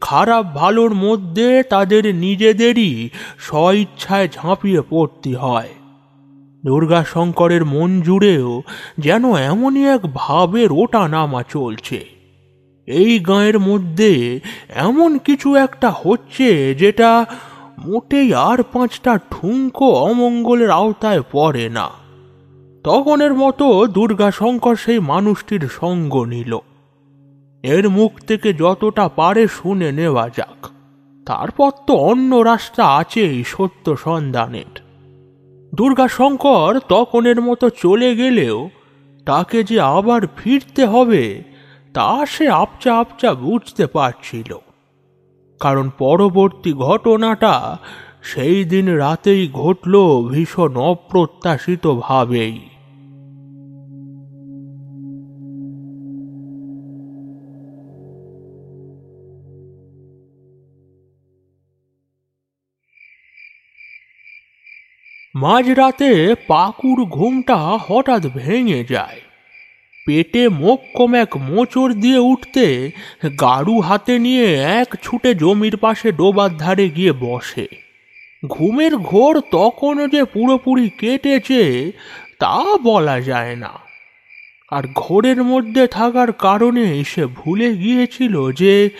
খারাপ 0.00 0.46
ভালোর 0.54 0.94
মধ্যে 0.94 1.62
তাদের 1.62 2.14
নিজেদেরই 2.14 3.10
স্বইচ্ছায় 3.38 4.28
ঝাঁপিয়ে 4.28 4.82
পড়তে 4.90 5.36
হয়। 5.36 5.68
দুর্গাশঙ্করের 6.64 7.64
মন 7.64 8.00
জুড়েও 8.00 8.62
যেন 8.98 9.34
এমনই 9.34 9.84
এক 9.86 10.00
ভাবের 10.14 10.72
ওটা 10.72 11.08
নামা 11.08 11.42
চলছে। 11.42 12.06
এই 12.88 13.18
গাঁয়ের 13.18 13.60
মধ্যে 13.60 14.40
এমন 14.74 15.18
কিছু 15.18 15.54
একটা 15.54 15.90
হচ্ছে 15.90 16.74
যেটা 16.74 17.26
মোটেই 17.78 18.34
আর 18.34 18.62
পাঁচটা 18.72 19.18
ঠুঙ্কো 19.30 19.92
অমঙ্গলের 19.92 20.70
আওতায় 20.70 21.22
পড়ে 21.32 21.68
না। 21.68 22.05
তখনের 22.86 23.34
মতো 23.34 23.86
দুর্গাশঙ্কর 23.86 24.76
সেই 24.76 24.98
মানুষটির 24.98 25.68
সঙ্গ 25.80 26.24
নিল। 26.24 26.58
এর 27.62 27.88
মুখ 27.88 28.20
থেকে 28.20 28.52
যতটা 28.52 29.08
পারে 29.08 29.46
শুনে 29.48 29.92
নেওয়া 29.92 30.30
যাক। 30.36 30.66
তারপর 31.26 31.70
তো 31.86 31.94
অন্য 31.94 32.34
রাস্তা 32.34 32.88
আছেই 32.88 33.44
সত্য 33.46 33.96
সন্ধানের। 33.96 34.80
দুর্গাশঙ্কর 35.74 36.78
তখনের 36.88 37.40
মতো 37.40 37.70
চলে 37.70 38.16
গেলেও 38.16 38.70
তাকে 39.26 39.62
যে 39.62 39.80
আবার 39.80 40.26
ফিরতে 40.36 40.84
হবে, 40.84 41.42
তা 41.94 42.26
সে 42.26 42.48
আপচা 42.48 42.98
আপচা 42.98 43.34
বুঝতে 43.34 43.86
পারছিল। 43.86 44.58
কারণ 45.60 45.90
পরবর্তী 45.98 46.72
ঘটনাটা 46.72 47.78
সেই 48.22 48.64
দিন 48.64 48.88
রাতেই 48.88 49.48
ঘটল 49.52 50.22
ভীষণ 50.28 50.76
অপ্রত্যাশিতভাবেই। 50.76 52.68
মাঝরাতে 65.36 66.34
পাকুর 66.46 67.04
ঘুমটা 67.04 67.56
হঠাৎ 67.56 68.26
ভেঙে 68.26 68.84
যায়। 68.84 69.20
পেটে 70.06 70.48
মোক্ষম 70.48 71.14
এক 71.14 71.36
মোচড় 71.36 71.94
দিয়ে 71.94 72.18
উঠতে 72.18 72.90
গাড়ু 73.40 73.80
হাতে 73.80 74.18
নিয়ে 74.18 74.54
এক 74.54 74.96
ছুটে 75.02 75.34
জমির 75.34 75.76
পাশে 75.76 76.12
ডোবার 76.12 76.56
ধারে 76.56 76.88
গিয়ে 76.88 77.12
বসে। 77.12 77.66
ঘুমের 78.48 78.96
ঘোর 78.96 79.40
তখনও 79.50 80.08
যে 80.08 80.24
পুরোপুরি 80.24 80.88
কেটেছে, 80.88 81.92
তা 82.38 82.62
বলা 82.82 83.20
যায় 83.20 83.56
না। 83.56 83.70
আর 84.70 84.82
ঘোরের 84.94 85.42
মধ্যে 85.42 85.86
থাকার 85.86 86.32
কারণে 86.32 87.04
সে 87.04 87.26
ভুলে 87.26 87.74
গিয়েছিল 87.74 88.52
যে 88.52 88.90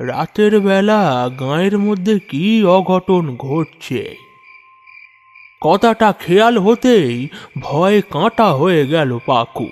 রাতের 0.00 0.60
বেলা 0.60 1.30
গাঁয়ের 1.40 1.78
মধ্যে 1.78 2.18
কি 2.18 2.64
অঘটন 2.64 3.36
ঘটছে। 3.36 4.27
কথাটা 5.60 6.12
খেয়াল 6.12 6.58
হতেই 6.58 7.28
ভয় 7.60 8.00
কাঁটা 8.00 8.52
হয়ে 8.52 8.86
গেল 8.86 9.18
পাকু। 9.26 9.68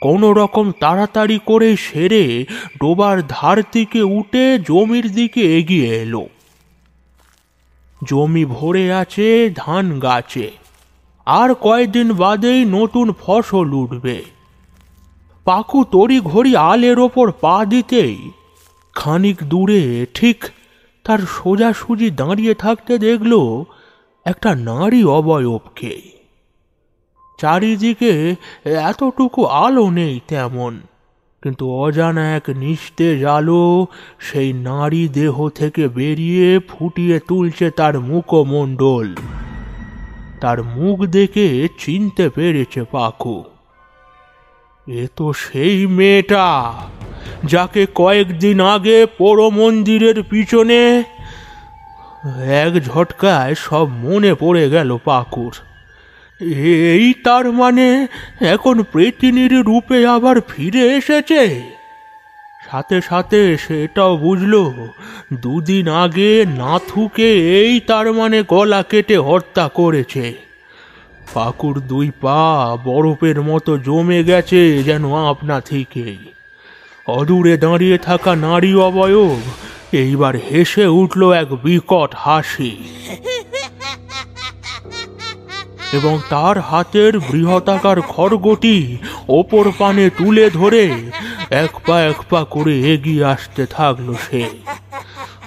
কোনো 0.00 0.32
রকম 0.32 0.72
তাড়াতাড়ি 0.80 1.40
করে 1.46 1.76
সেরে 1.76 2.46
ডোবার 2.80 3.22
ধার 3.28 3.62
থেকে 3.72 4.02
উঠে 4.02 4.58
জমির 4.58 5.12
দিকে 5.12 5.58
এগিয়ে 5.58 5.88
এলো। 5.88 6.26
জমি 8.08 8.44
ভরে 8.44 8.92
আছে 8.92 9.50
ধান 9.56 9.98
গাছে। 9.98 10.50
আর 11.26 11.54
কয়েকদিন 11.54 12.12
বাদেই 12.12 12.64
নতুন 12.64 13.12
ফসল 13.20 13.72
উঠবে। 13.72 14.22
পাকু 15.44 15.84
তড়ি 15.84 16.20
ঘড়ি 16.20 16.56
আলের 16.56 16.98
ওপর 16.98 17.32
পা 17.32 17.64
দিতেই 17.64 18.30
খানিক 18.94 19.44
দূরে 19.44 20.06
ঠিক 20.14 20.44
তার 21.04 21.18
সোজাসুজি 21.18 22.10
দাঁড়িয়ে 22.10 22.54
থাকতে 22.54 22.98
দেখল 22.98 23.64
একটা 24.26 24.50
নারী 24.68 25.00
অবয়বকে। 25.16 25.94
চারিদিকে 27.38 28.12
এতটুকু 28.88 29.40
আলো 29.64 29.86
নেই 29.90 30.14
তেমন, 30.28 30.72
কিন্তু 31.42 31.64
অজানা 31.74 32.24
এক 32.36 32.46
নিস্তেজ 32.62 33.20
আলো 33.36 33.64
সেই 34.18 34.50
নারী 34.68 35.02
দেহ 35.08 35.34
থেকে 35.48 35.84
বেরিয়ে 35.88 36.48
ফুটিয়ে 36.68 37.16
তুলছে 37.28 37.66
তার 37.70 37.94
মুখমণ্ডল। 38.00 39.08
তার 40.40 40.58
মুখ 40.74 40.98
দেখে 41.16 41.48
চিনতে 41.78 42.24
পেরেছে 42.28 42.80
পাখু। 42.92 43.38
এ 44.86 45.02
তো 45.16 45.26
সেই 45.44 45.76
মেয়েটা, 45.86 46.46
যাকে 47.44 47.82
কয়েকদিন 47.94 48.58
আগে 48.74 48.98
পোড়ো 49.18 49.46
মন্দিরের 49.50 50.18
পিছনে 50.22 50.80
এক 52.62 52.72
ঝটকায় 52.84 53.54
সব 53.54 53.86
মনে 53.88 54.34
পড়ে 54.34 54.64
গেল 54.70 54.98
পাকুর। 55.04 55.54
এই 56.94 57.14
তার 57.24 57.52
মানে 57.52 58.06
এখন 58.40 58.82
প্রেতিনীর 58.82 59.54
রূপে 59.60 60.06
আবার 60.06 60.40
ফিরে 60.40 60.82
এসেছে? 60.96 61.42
সাথে 62.70 63.00
সাথে 63.00 63.40
সেটাও 63.56 64.16
বুঝলো, 64.16 64.62
দুদিন 65.32 65.88
আগে 65.88 66.46
নাথুকে 66.56 67.30
এই 67.60 67.80
তার 67.80 68.12
মানে 68.12 68.42
গলা 68.42 68.82
কেটে 68.82 69.16
হত্যা 69.18 69.68
করেছে। 69.68 70.34
পাকুর 71.34 71.80
দুই 71.80 72.10
পা 72.20 72.76
বরফের 72.84 73.42
মতো 73.42 73.78
জমে 73.78 74.24
গেছে 74.24 74.82
যেন 74.82 75.04
আপনা 75.28 75.60
থেকেই 75.60 76.18
অদূরে 77.06 77.56
দাঁড়িয়ে 77.56 77.98
থাকা 77.98 78.32
নারী 78.36 78.74
অবয়ব 78.74 79.40
এইবার 79.92 80.34
হেসে 80.36 80.86
উঠল 80.86 81.32
এক 81.32 81.48
বিকট 81.64 82.10
হাসি। 82.16 82.72
এবং 85.92 86.18
তার 86.28 86.60
হাতের 86.60 87.18
বৃহতাকার 87.18 88.02
খড়গটি 88.02 88.98
ওপর 89.28 89.72
পানে 89.78 90.10
তুলে 90.10 90.50
ধরে 90.50 90.84
এক 91.50 91.72
পা 91.86 91.96
এক 92.02 92.18
পা 92.30 92.44
করে 92.44 92.74
এগিয়ে 92.92 93.24
আসতে 93.24 93.66
থাকল 93.66 94.14
সে। 94.30 94.42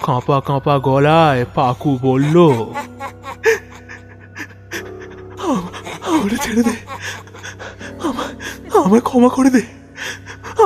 কাঁপা 0.02 0.38
কাঁপা 0.40 0.78
গলায় 0.78 1.44
পাকু 1.54 1.98
বলল, 2.02 2.36
আমার 6.06 6.30
ছেড়ে 6.42 6.62
দে। 6.62 6.74
আমার 8.84 9.00
ক্ষমা 9.00 9.28
করে 9.28 9.50
দে। 9.50 9.62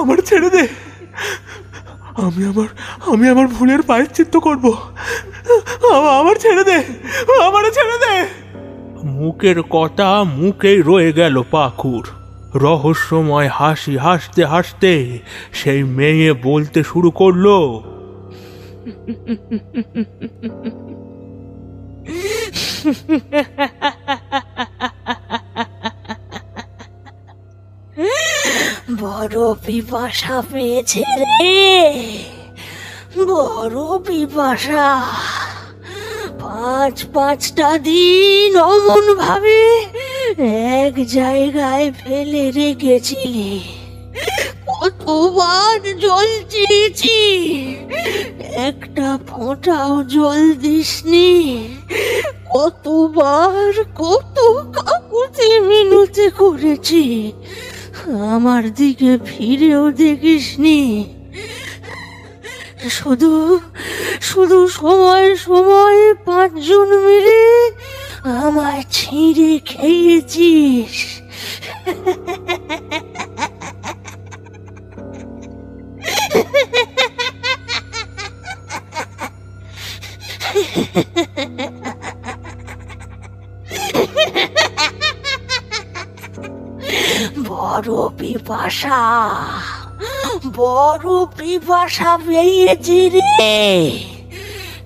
আমার 0.00 0.18
ছেড়ে 0.18 0.50
দে। 0.50 0.87
আমি 2.22 2.42
আমার 2.44 2.68
আমি 3.12 3.28
আমার 3.28 3.46
ভুলের 3.46 3.82
পায়চিত্ত 3.82 4.36
করব। 4.36 4.64
আমার 6.20 6.36
ছেড়ে 6.36 6.64
দে 6.64 6.78
আমার 7.42 7.64
ছেড়ে 7.70 7.96
দে। 7.98 8.14
মুখের 9.04 9.62
কথা 9.62 10.24
মুখেই 10.24 10.82
রয়ে 10.82 11.12
গেল 11.12 11.42
পাখুর। 11.50 12.04
রহস্যময় 12.54 13.48
হাসি 13.48 13.96
হাসতে 13.96 14.42
হাসতে 14.44 15.18
সেই 15.52 15.82
মেয়ে 15.82 16.32
বলতে 16.32 16.80
শুরু 16.84 17.10
করল 17.10 17.46
বড় 28.96 29.54
পিপাসা 29.66 30.42
পেয়েছে 30.52 31.00
রে। 31.00 31.92
বড় 33.28 33.98
পিপাসা। 33.98 35.04
পাঁচ 36.40 37.04
পাঁচটা 37.14 37.78
দিন 37.78 38.56
অমন 38.56 39.14
ভাবে 39.14 39.86
এক 40.84 41.04
জায়গায় 41.06 41.92
ফেলে 41.92 42.50
রেখেছিলি 42.50 43.60
কতবার 44.66 45.98
জল 45.98 46.28
চেয়েছি। 46.48 47.18
একটা 48.54 49.18
ফোঁটাও 49.26 50.04
জল 50.04 50.54
দিসনি। 50.54 51.68
কতবার 52.50 53.84
কত 53.94 54.36
কাকুতি 54.72 55.60
মিনতি 55.60 56.30
করেছি। 56.30 57.32
আমার 58.06 58.64
দিকে 58.74 59.10
ফিরেও 59.26 59.84
দেখিসনি। 59.92 60.80
শুধু 62.98 63.32
শুধু 64.20 64.58
সময় 64.68 65.28
সময় 65.36 66.00
পাঁচজন 66.26 66.88
মিলে 67.06 67.40
আমায় 68.44 68.84
ছিঁড়ে 68.90 69.52
খেয়েছিস। 69.70 70.96
বড় 87.48 87.90
পিপাসা 88.18 89.00
বড় 90.56 91.08
পিপাসা 91.36 92.18
পেয়েছি 92.26 93.08
রে। 93.08 93.56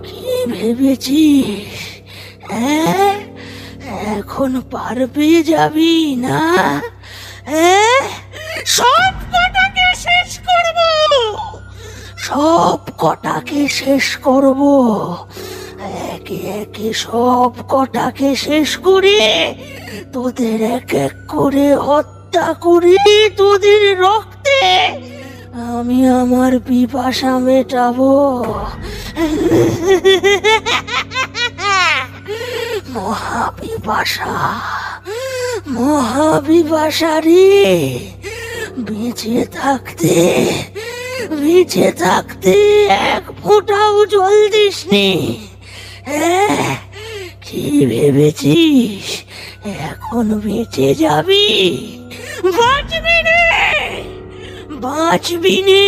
কি 0.02 0.32
ভেবেছিস 0.46 1.72
হ্যাঁ? 2.52 3.14
এখন 4.12 4.60
পার 4.70 4.96
পেয়ে 5.06 5.42
যাবি 5.42 6.16
না? 6.16 6.40
হ্যাঁ? 7.46 8.00
সব 8.66 9.14
কটাকে 9.32 9.88
শেষ 9.96 10.30
করব। 10.38 10.78
সব 12.18 12.80
কটাকে 12.98 13.68
শেষ 13.68 14.06
করব। 14.16 14.60
একে 16.12 16.38
একে 16.62 16.92
সব 16.92 17.52
কটাকে 17.68 18.36
শেষ 18.36 18.70
করে 18.76 19.18
তোদের 20.12 20.62
এক 20.76 20.94
এক 20.94 21.14
করে 21.28 21.68
হত্যা 21.76 22.21
করে 22.36 22.96
তোদের 23.36 23.98
রক্তে, 23.98 24.60
আমি 25.76 26.08
আমার 26.08 26.60
পিপাসা 26.60 27.38
মেটাবো। 27.38 28.44
মহাপিপাসা 32.94 34.34
মহাপিপাসা 35.66 37.20
রে। 37.20 37.48
বেঁচে 38.78 39.46
থাকতে 39.52 40.14
বেঁচে 41.40 41.92
থাকতে 41.92 42.54
এক 42.88 43.24
ফোঁটাও 43.42 44.06
জল 44.06 44.48
দিসনি। 44.48 45.08
হ্যাঁ 46.06 46.76
কি 47.42 47.86
ভেবেছিস? 47.86 49.06
এখন 49.64 50.40
বেঁচে 50.40 50.94
যাবি? 50.94 51.46
বাঁচবি 52.42 53.16
রে 53.22 53.42
বাঁচবি 54.70 55.62
নে! 55.62 55.86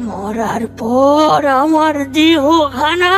মরার 0.00 0.66
পর 0.66 1.46
আমার 1.46 2.12
দেহখানা 2.12 3.14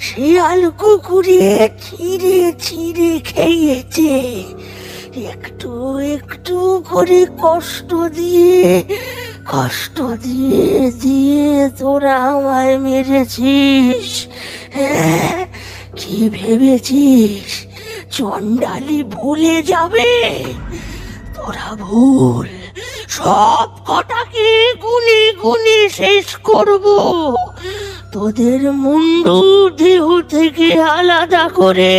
শিয়াল 0.00 0.70
কুকুরে 0.70 1.70
ছিঁড়ে 1.82 2.52
ছিঁড়ে 2.58 3.18
খেয়েছে। 3.20 4.14
একটু 5.30 5.98
একটু 5.98 6.84
করে 6.90 7.26
কষ্ট 7.42 7.94
দিয়ে 7.94 8.84
কষ্ট 9.46 10.00
দিয়ে 10.00 10.90
দিয়ে 10.90 11.68
তোরা 11.78 12.16
আমায় 12.16 12.78
মেরেছিস। 12.78 14.26
হ্যাঁ 14.72 15.46
কি 15.96 16.28
ভেবেছিস? 16.28 17.66
চণ্ডালি 18.10 19.02
ভুলে 19.02 19.62
যাবে? 19.62 20.10
তোরা 21.38 21.68
ভুল। 21.82 22.48
সব 23.08 23.68
কটাকে 23.88 24.48
গুনে 24.84 25.22
গুনে 25.42 25.78
শেষ 25.88 26.26
করব। 26.48 26.86
তোদের 28.12 28.62
মুন্ডু 28.84 29.38
দেহ 29.82 30.04
থেকে 30.34 30.68
আলাদা 30.98 31.44
করে 31.54 31.96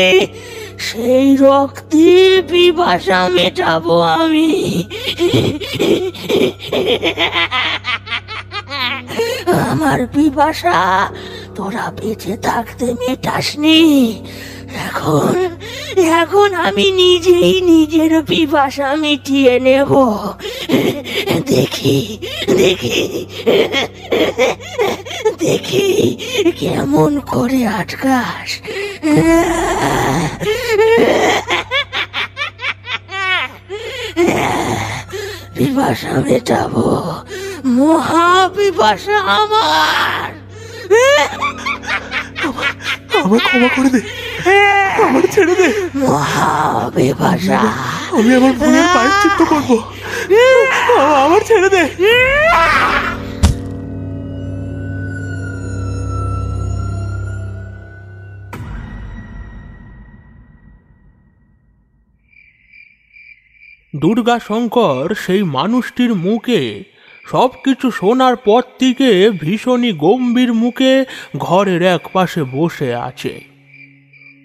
সেই 0.77 1.27
রক্তে 1.37 2.07
পিপাসা 2.49 3.19
মেটাবো 3.35 3.95
আমি। 4.01 4.49
আমার 9.71 9.99
পিপাসা 10.13 10.79
তোরা 11.55 11.85
বেঁচে 11.97 12.33
থাকতে 12.37 12.85
মেটাসনি। 12.99 13.81
এখন 14.87 15.35
এখন 16.19 16.49
আমি 16.67 16.91
নিজেই 16.91 17.61
নিজের 17.61 18.11
পিপাসা 18.23 18.95
মিটিয়ে 18.95 19.59
নেব। 19.59 19.91
দেখি 21.45 21.99
দেখি 22.57 23.27
দেখি 25.39 25.87
কেমন 26.59 27.19
করে 27.19 27.61
আটকাস। 27.79 28.49
পিপাসা 35.55 36.13
মেটাবো 36.25 36.87
মহা 37.65 38.49
পিপাসা 38.55 39.17
আমার। 39.39 40.29
আমার 43.23 43.39
ক্ষমা 43.47 43.69
করে 43.75 43.89
দে। 43.89 44.01
আমার 45.03 45.21
ছেড়ে 45.31 45.55
দে। 45.55 45.73
আমি 48.11 48.35
আমার 48.35 48.53
ভুলের 48.53 48.83
প্রায়শ্চিত্ত 48.93 49.41
করব। 49.49 49.69
আমার 51.23 51.41
ছেড়ে 51.47 51.69
দে। 51.69 51.83
দুর্গা 63.95 64.39
শঙ্কর 64.47 65.15
সেই 65.25 65.43
মানুষটির 65.43 66.15
মুখে 66.15 66.83
সব 67.25 67.49
কিছু 67.63 67.91
শোনার 67.91 68.35
পর 68.35 68.61
থেকে 68.79 69.29
ভীষণই 69.29 69.93
গম্ভীর 69.93 70.53
মুখে 70.53 71.05
ঘরের 71.37 71.81
এক 71.81 72.09
পাশে 72.13 72.43
বসে 72.43 72.95
আছে। 72.95 73.48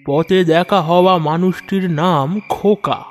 পথে 0.05 0.43
দেখা 0.43 0.81
হওয়া 0.81 1.17
মানুষটির 1.17 1.89
নাম 1.89 2.39
খোকা। 2.49 3.03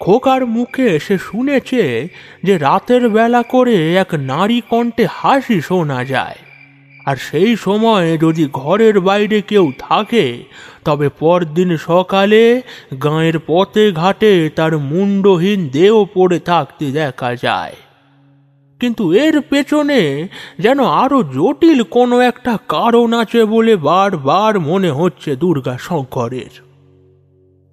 খোকার 0.00 0.46
মুখে 0.46 0.98
সে 0.98 1.18
শুনেছে 1.18 2.08
যে 2.42 2.58
রাতের 2.58 3.08
বেলা 3.08 3.42
করে 3.42 3.94
এক 3.94 4.14
নারী 4.14 4.60
কণ্ঠে 4.70 5.06
হাসি 5.10 5.60
শোনা 5.60 6.04
যায়। 6.04 6.36
আর 7.06 7.16
সেই 7.16 7.56
সময় 7.56 8.18
যদি 8.18 8.48
ঘরের 8.52 9.00
বাইরে 9.00 9.42
কেউ 9.42 9.72
থাকে, 9.78 10.44
তবে 10.84 11.08
পরদিন 11.08 11.76
সকালে 11.76 12.62
গাঁয়ের 13.04 13.38
পথে 13.46 13.92
ঘাটে 13.92 14.50
তার 14.56 14.78
মুন্ডহীন 14.78 15.68
দেহ 15.68 16.04
পড়ে 16.04 16.38
থাকতে 16.40 16.90
দেখা 16.90 17.36
যায়। 17.36 17.74
কিন্তু 18.80 19.12
এর 19.12 19.40
পেছনে 19.40 20.28
যেন 20.58 20.84
আরও 20.84 21.22
জটিল 21.22 21.82
কোনো 21.82 22.20
একটা 22.20 22.58
কারণ 22.68 23.12
আছে 23.12 23.44
বলে 23.44 23.76
বারবার 23.76 24.60
মনে 24.60 24.90
হচ্ছে 24.90 25.36
দুর্গা 25.36 25.78
শঙ্করের 25.80 26.62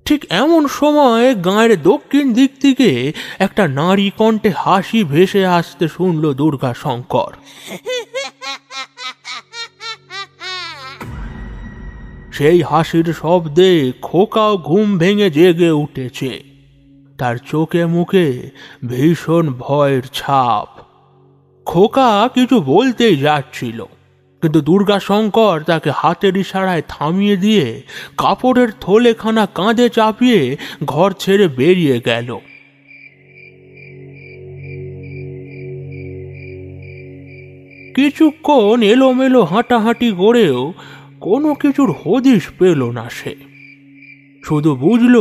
ঠিক 0.05 0.25
এমন 0.29 0.67
সময় 0.67 1.35
গাঁয়ের 1.35 1.81
দক্ষিণ 1.81 2.33
দিক 2.33 2.51
থেকে 2.61 3.13
একটা 3.39 3.67
নারী 3.67 4.11
কণ্ঠে 4.17 4.49
হাসি 4.49 5.03
ভেসে 5.03 5.45
আসতে 5.45 5.87
শুনল 5.87 6.33
দুর্গা 6.33 6.73
শঙ্কর 6.73 7.33
সেই 12.31 12.61
হাসির 12.61 13.13
শব্দে 13.13 13.91
খোকাও 14.01 14.57
ঘুম 14.57 14.97
ভেঙে 14.97 15.31
জেগে 15.31 15.71
উঠেছে। 15.71 16.43
তার 17.17 17.37
চোখে 17.37 17.85
মুখে 17.85 18.49
ভীষণ 18.87 19.53
ভয়ের 19.53 20.01
ছাপ। 20.13 20.90
খোকা 21.71 22.09
কিছু 22.35 22.57
বলতেই 22.73 23.15
যাচ্ছিল, 23.17 23.79
কিন্তু 24.41 24.59
দুর্গা 24.61 24.97
শঙ্কর 24.99 25.55
তাকে 25.69 25.89
হাতের 25.91 26.35
ইশারায় 26.37 26.83
থামিয়ে 26.87 27.35
দিয়ে 27.37 27.65
কাপড়ের 28.17 28.69
থলেখানা 28.81 29.43
কাঁধে 29.57 29.87
চাপিয়ে 29.89 30.41
ঘর 30.85 31.09
ছেড়ে 31.11 31.45
বেরিয়ে 31.59 31.97
গেল। 31.99 32.29
কিছুক্ষণ 37.95 38.77
এলোমেলো 38.93 39.41
হাঁটাহাঁটি 39.43 40.09
করেও 40.11 40.59
কোনো 41.21 41.49
কিছুর 41.53 41.89
হদিশ 42.01 42.43
পেল 42.59 42.81
না 42.97 43.05
সে। 43.09 43.33
শুধু 44.43 44.71
বুঝল, 44.75 45.15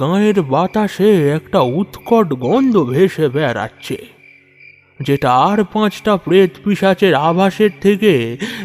গাঁয়ের 0.00 0.38
বাতাসে 0.52 1.10
একটা 1.36 1.60
উৎকট 1.78 2.28
গন্ধ 2.44 2.74
ভেসে 2.92 3.26
বেড়াচ্ছে। 3.28 3.98
যেটা 5.02 5.30
আর 5.50 5.58
পাঁচটা 5.64 6.16
প্রেত 6.16 6.50
পিসাচের 6.64 7.14
আভাসের 7.14 7.72
থেকে 7.80 8.12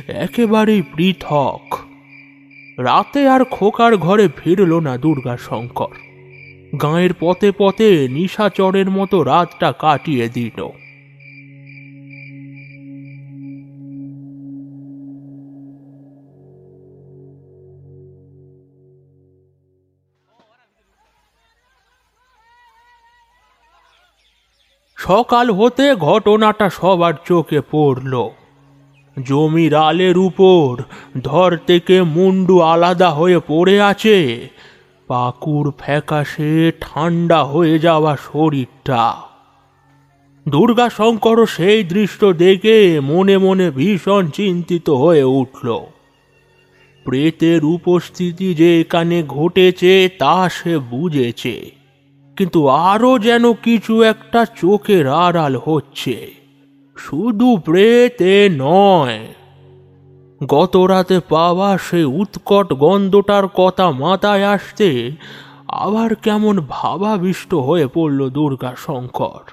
একেবারেই 0.08 0.82
পৃথক। 0.96 1.64
রাতে 2.78 3.22
আর 3.28 3.42
খোকার 3.44 3.98
ঘরে 3.98 4.26
ফিরল 4.38 4.80
না 4.80 4.98
দুর্গা 4.98 5.36
শঙ্কর 5.38 5.94
গাঁয়ের 6.82 7.14
পথে 7.20 7.50
পথে 7.58 8.08
নিশাচরের 8.08 8.90
মতো 8.90 9.18
রাতটা 9.24 9.70
কাটিয়ে 9.72 10.30
দিল। 10.30 10.60
সকাল 24.98 25.52
হতে 25.52 25.96
ঘটনাটা 25.96 26.70
সবার 26.70 27.14
চোখে 27.26 27.62
পড়ল। 27.72 28.30
জমির 29.24 29.76
আলের 29.76 30.18
উপর 30.18 30.84
ধর 31.24 31.58
থেকে 31.68 32.02
মুন্ডু 32.02 32.60
আলাদা 32.60 33.10
হয়ে 33.10 33.40
পড়ে 33.48 33.82
আছে। 33.82 34.50
পাকুর 35.08 35.74
ফ্যাকাশে 35.78 36.72
ঠান্ডা 36.82 37.44
হয়ে 37.44 37.80
যাওয়া 37.80 38.16
শরীরটা। 38.16 39.16
দুর্গা 40.48 40.90
শঙ্করও 40.90 41.46
সেই 41.46 41.84
দৃশ্য 41.84 42.34
দেখে 42.34 43.00
মনে 43.00 43.38
মনে 43.38 43.72
ভীষণ 43.72 44.28
চিন্তিত 44.28 44.90
হয়ে 44.90 45.24
উঠল। 45.24 45.80
প্রেতের 47.06 47.66
উপস্থিতি 47.66 48.54
যে 48.54 48.82
এখানে 48.82 49.24
ঘটেছে 49.24 50.10
তা 50.20 50.50
সে 50.50 50.78
বুঝেছে। 50.78 51.77
কিন্তু 52.38 52.68
আরও 52.68 53.20
যেন 53.20 53.54
কিছু 53.54 54.02
একটা 54.02 54.46
চোখের 54.46 55.10
আড়াল 55.10 55.60
হচ্ছে। 55.66 56.32
শুধু 56.98 57.58
প্রেতে 57.66 58.50
নয়। 58.58 59.28
গত 60.48 60.78
রাতে 60.78 61.20
পাওয়া 61.30 61.78
সেই 61.78 62.04
উৎকট 62.04 62.74
গন্ধটার 62.74 63.48
কথা 63.48 63.92
মাথায় 63.92 64.46
আসতে 64.46 65.12
আবার 65.68 66.16
কেমন 66.16 66.66
ভাবাবিষ্ট 66.70 67.54
হয়ে 67.54 67.88
পড়ল 67.88 68.30
দুর্গা 68.30 68.76
শঙ্কর 68.78 69.52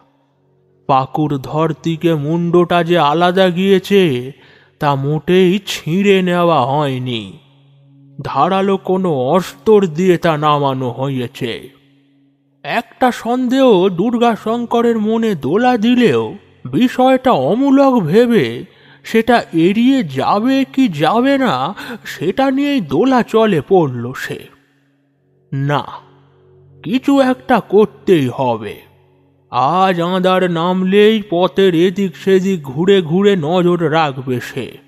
পাকুর 0.86 1.38
ধর 1.38 1.72
থেকে 1.72 2.14
মুন্ডটা 2.14 2.84
যে 2.84 2.98
আলাদা 2.98 3.48
গিয়েছে, 3.48 4.32
তা 4.78 4.94
মোটেই 4.94 5.60
ছিঁড়ে 5.66 6.22
নেওয়া 6.22 6.60
হয়নি। 6.62 7.38
ধারালো 8.22 8.76
কোনো 8.76 9.12
অস্তর 9.12 9.86
দিয়ে 9.86 10.18
তা 10.18 10.36
নামানো 10.36 10.90
হয়েছে। 10.90 11.83
একটা 12.64 13.12
সন্দেহ 13.12 13.88
দুর্গা 13.88 14.36
শঙ্করের 14.44 14.98
মনে 14.98 15.34
দোলা 15.34 15.76
দিলেও 15.76 16.34
বিষয়টা 16.64 17.30
অমূলক 17.30 17.98
ভেবে 17.98 18.64
সেটা 19.04 19.44
এড়িয়ে 19.52 20.02
যাবে 20.02 20.64
কি 20.72 20.88
যাবে 20.88 21.38
না 21.38 21.74
সেটা 22.04 22.50
নিয়েই 22.50 22.80
দোলা 22.80 23.22
চলে 23.22 23.60
পড়ল 23.68 24.12
সে। 24.12 24.46
না, 25.52 25.84
কিছু 26.82 27.20
একটা 27.20 27.60
করতেই 27.60 28.28
হবে। 28.28 28.80
আজ 29.50 30.00
আঁদার 30.00 30.50
নামলেই 30.50 31.22
পথের 31.30 31.74
এদিক 31.74 32.16
সেদিক 32.16 32.62
ঘুরে 32.62 33.02
ঘুরে 33.02 33.36
নজর 33.36 33.92
রাখবে 33.92 34.40
সে। 34.40 34.78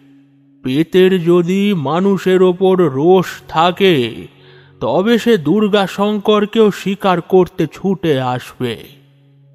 পেতের 0.62 1.24
যদি 1.24 1.74
মানুষের 1.74 2.42
ওপর 2.42 2.82
রোষ 2.82 3.26
থাকে 3.48 4.26
তবে 4.80 5.18
সে 5.18 5.38
দুর্গা 5.38 5.86
শঙ্করকেও 5.86 6.70
স্বীকার 6.70 7.20
করতে 7.20 7.66
ছুটে 7.66 8.20
আসবে। 8.20 8.74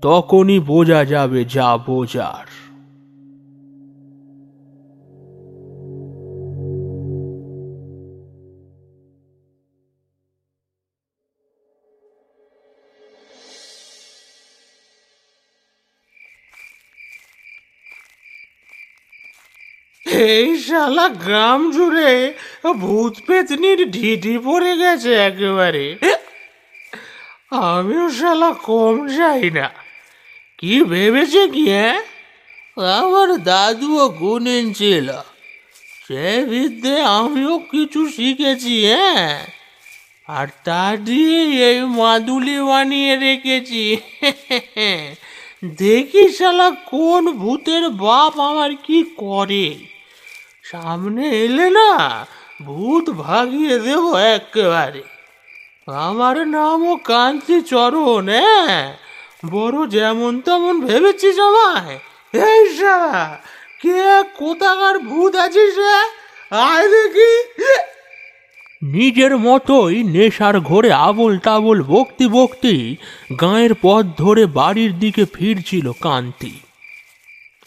তখনই 0.01 0.59
বোঝা 0.59 1.05
যাবে 1.05 1.45
যা 1.45 1.77
বোঝার। 1.77 2.50
এই 20.23 20.47
শালা 20.57 21.05
গ্রাম 21.23 21.61
জুড়ে 21.71 22.11
ভূত 22.79 23.15
পেতনির 23.27 23.79
ঢিঢি 23.91 24.35
পড়ে 24.37 24.73
গেছে 24.77 25.11
একেবারে। 25.29 25.85
আমিও 27.67 28.05
শালা 28.09 28.49
কম 28.67 28.95
যাই 29.07 29.49
না। 29.49 29.67
কি 30.59 30.73
ভেবেছে 30.83 31.43
কি 31.47 31.65
হ্যাঁ? 31.69 31.99
আমার 32.77 33.29
দাদুও 33.43 34.05
গুণেন 34.09 34.65
ছিল 34.73 35.07
সে 36.05 36.27
বিদ্যে 36.49 36.95
আমিও 37.19 37.53
কিছু 37.71 38.01
শিখেছি 38.09 38.75
হ্যাঁ? 38.85 39.33
আর 40.27 40.47
তা 40.63 40.83
দিয়ে 41.05 41.39
এই 41.69 41.79
মাদুলি 41.89 42.57
বানিয়ে 42.61 43.13
রেখেছি 43.15 43.83
দেখি 45.77 46.25
শালা 46.29 46.67
কোন 46.85 47.23
ভূতের 47.33 47.83
বাপ 47.89 48.33
আমার 48.39 48.71
কি 48.83 48.99
করে। 49.17 49.67
সামনে 50.71 51.29
এলে 51.29 51.69
না 51.69 52.27
ভূত 52.65 53.09
ভাগিয়ে 53.09 53.79
দেব 53.79 54.15
একেবারে। 54.15 55.01
আমার 55.87 56.47
নামও 56.47 56.95
কান্তি 56.95 57.61
চরণ 57.61 58.29
হ্যাঁ? 58.29 58.97
বড় 59.51 59.87
যেমন 59.87 60.41
তেমন 60.41 60.85
ভেবেছিস 60.85 61.39
আমায়। 61.39 61.99
এই 62.33 62.77
কে 63.81 64.23
কোথাকার 64.37 64.99
ভূত 64.99 65.35
আছিস 65.35 65.77
আয় 66.51 66.87
দেখি। 66.87 67.31
নিজের 68.83 69.37
মতোই 69.37 70.03
নেশার 70.03 70.59
ঘরে 70.59 70.93
আবল 70.93 71.37
তাবল 71.37 71.83
বকতি 71.83 72.27
বকতি 72.27 72.95
গায়ের 73.41 73.71
পথ 73.81 74.05
ধরে 74.17 74.45
বাড়ির 74.45 74.99
দিকে 74.99 75.25
ফিরছিল 75.33 75.91
কান্তি। 76.01 76.59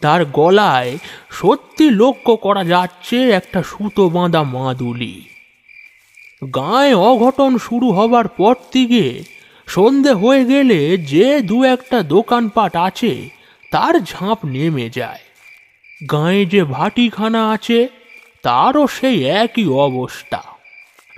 তার 0.04 0.24
গলায় 0.24 0.98
সত্যি 1.30 1.90
লক্ষ্য 1.90 2.36
করা 2.36 2.64
যাচ্ছে 2.64 3.30
একটা 3.30 3.62
সুতো 3.62 4.08
বাঁধা 4.08 4.42
মাদুলি। 4.42 5.16
গায়ে 6.54 6.94
অঘটন 6.94 7.58
শুরু 7.58 7.88
হবার 7.92 8.28
পর 8.28 8.54
থেকে 8.72 9.04
সন্ধে 9.66 10.12
হয়ে 10.12 10.44
গেলে 10.44 10.96
যে 10.96 11.40
দু 11.40 11.64
একটা 11.64 12.02
দোকানপাট 12.02 12.76
আছে, 12.76 13.28
তার 13.70 13.94
ঝাঁপ 14.00 14.38
নেমে 14.44 14.90
যায়। 14.90 15.22
গায়ে 16.12 16.46
যে 16.46 16.64
ভাটিখানা 16.64 17.50
আছে, 17.50 17.88
তারও 18.42 18.86
সেই 18.86 19.24
একই 19.24 19.66
অবস্থা। 19.66 20.40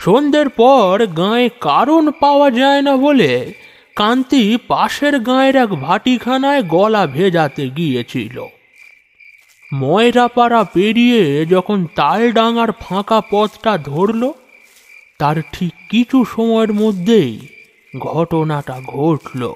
সন্ধ্যের 0.01 0.49
পর 0.49 1.07
গায়ে 1.07 1.49
কারণ 1.61 2.11
পাওয়া 2.21 2.51
যায় 2.51 2.83
না 2.83 2.97
বলে 2.97 3.53
কান্তি 3.97 4.43
পাশের 4.69 5.19
গায়ের 5.19 5.57
এক 5.57 5.69
ভাটিখানায় 5.69 6.63
গলা 6.63 7.07
ভেজাতে 7.07 7.65
গিয়েছিল। 7.69 8.37
ময়রাপাড়া 9.75 10.65
পেরিয়ে 10.65 11.47
যখন 11.47 11.87
তালডাঙার 11.95 12.73
ফাঁকা 12.73 13.23
পথটা 13.31 13.79
ধরল, 13.79 14.33
তার 15.19 15.37
ঠিক 15.53 15.73
কিছু 15.91 16.25
সময়ের 16.25 16.73
মধ্যেই 16.73 17.39
ঘটনাটা 17.99 18.81
ঘটল। 18.87 19.53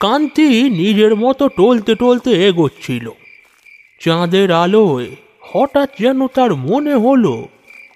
কান্তি 0.00 0.70
নিজের 0.70 1.16
মতো 1.16 1.48
টলতে 1.48 1.94
টলতে 1.94 2.30
এগোচ্ছিল। 2.30 3.10
চাঁদের 4.00 4.52
আলোয় 4.52 5.06
হঠাৎ 5.40 5.90
যেন 5.98 6.26
তার 6.26 6.54
মনে 6.54 6.94
হলো, 6.94 7.48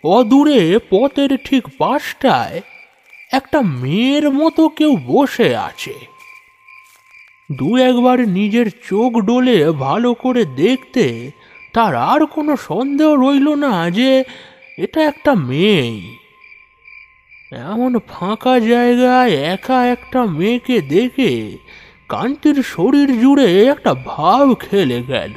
অদূরে 0.04 0.78
পথের 0.90 1.36
ঠিক 1.36 1.64
পাশটায় 1.78 2.60
একটা 3.32 3.62
মেয়ের 3.62 4.30
মতো 4.30 4.68
কেউ 4.68 4.96
বসে 5.06 5.56
আছে। 5.56 6.11
দু 7.51 7.76
একবার 7.76 8.18
নিজের 8.28 8.66
চোখ 8.88 9.12
ডোলে 9.18 9.70
ভালো 9.70 10.11
করে 10.14 10.43
দেখতে 10.45 11.05
তার 11.72 11.95
আর 11.95 12.20
কোনো 12.26 12.53
সন্দেহ 12.68 13.11
রইল 13.14 13.49
না 13.55 13.90
যে 13.90 14.11
এটা 14.78 15.01
একটা 15.03 15.34
মেয়েই। 15.34 16.01
এমন 17.70 17.93
ফাঁকা 18.09 18.55
জায়গায় 18.61 19.32
একা 19.55 19.78
একটা 19.86 20.20
মেয়েকে 20.26 20.76
দেখে 20.80 21.32
কান্তির 22.09 22.59
শরীর 22.62 23.09
জুড়ে 23.20 23.49
একটা 23.66 23.93
ভাব 24.07 24.47
খেলে 24.55 24.99
গেল। 25.03 25.36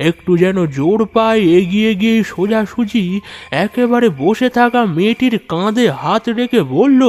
একটু 0.00 0.30
যেন 0.36 0.58
জোর 0.66 1.00
পায় 1.06 1.42
এগিয়ে 1.58 1.92
গিয়ে 1.94 2.16
সোজাসুজি 2.24 3.20
একেবারে 3.64 4.08
বসে 4.18 4.48
থাকা 4.48 4.80
মেয়েটির 4.86 5.34
কাঁধে 5.48 5.86
হাত 5.90 6.24
রেখে 6.28 6.60
বলল, 6.62 7.02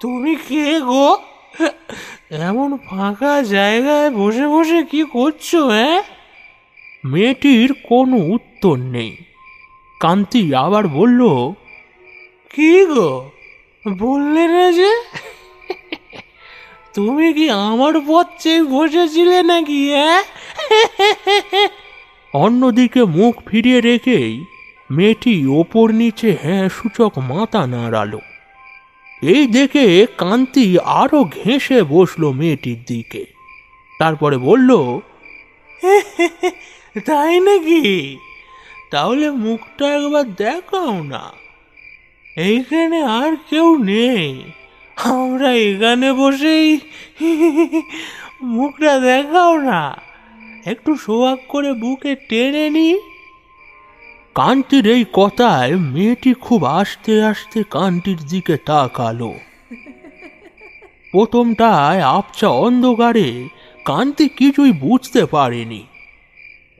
তুমি 0.00 0.32
কে 0.48 0.80
গো? 0.80 1.08
এমন 2.30 2.76
ফাঁকা 2.76 3.42
জায়গায় 3.42 4.10
বসে 4.10 4.46
বসে 4.48 4.82
কি 4.82 5.04
করছ 5.12 5.54
হ্যাঁ? 5.54 6.02
মেয়েটির 7.04 7.74
কোনো 7.88 8.16
উত্তর 8.16 8.76
নেই। 8.76 9.16
কান্তি 10.00 10.54
আবার 10.54 10.88
বলল 10.88 11.20
কি 12.54 12.86
গো? 12.86 13.30
বললে 13.98 14.48
না 14.48 14.72
যে? 14.72 14.90
তুমি 16.94 17.32
কি 17.32 17.50
আমার 17.50 17.94
পথ 18.08 18.26
চেয়ে 18.38 18.62
বসেছিলে 18.62 19.42
নাকি 19.42 19.90
হ্যাঁ? 19.90 20.22
অন্যদিকে 22.34 23.04
মুখ 23.04 23.42
ফিরিয়ে 23.46 23.80
রেখেই 23.80 24.44
মেয়েটি 24.90 25.46
ওপর 25.46 25.92
নিচে 25.92 26.36
হ্যাঁ 26.42 26.68
সূচক 26.68 27.18
মাথা 27.18 27.66
নাড়ালো। 27.66 28.20
এই 29.22 29.46
দেখে 29.46 30.06
কান্তি 30.18 30.78
আরও 30.78 31.24
ঘেঁষে 31.24 31.82
বসল 31.82 32.32
মেয়েটির 32.32 32.76
দিকে। 32.86 33.24
তারপরে 33.98 34.38
বলল 34.38 35.00
তাই 37.06 37.40
নাকি? 37.40 38.16
তাহলে 38.90 39.30
মুখটা 39.30 39.94
একবার 39.94 40.34
দেখাও 40.34 41.02
না। 41.02 41.32
এইখানে 42.36 43.02
আর 43.02 43.36
কেউ 43.50 43.76
নেই। 43.76 44.42
আমরা 44.96 45.52
এখানে 45.52 46.12
বসেই 46.12 46.78
মুখটা 48.42 49.00
দেখাও 49.00 49.58
না। 49.58 49.96
একটু 50.66 50.96
সোয়াগ 50.96 51.38
করে 51.48 51.72
বুকে 51.72 52.14
টেনে 52.28 52.70
নি। 52.70 53.17
কান্তির 54.38 54.86
এই 54.86 55.04
কথায় 55.12 55.76
মেয়েটি 55.76 56.34
খুব 56.34 56.64
আস্তে 56.64 57.24
আস্তে 57.24 57.62
কান্তির 57.70 58.16
দিকে 58.16 58.56
তাকালো। 58.56 59.34
প্রথমটায় 61.12 62.02
আপচা 62.02 62.48
অন্ধকারে 62.48 63.48
কান্তি 63.84 64.28
কিছুই 64.28 64.72
বুঝতে 64.72 65.26
পারেনি। 65.26 65.86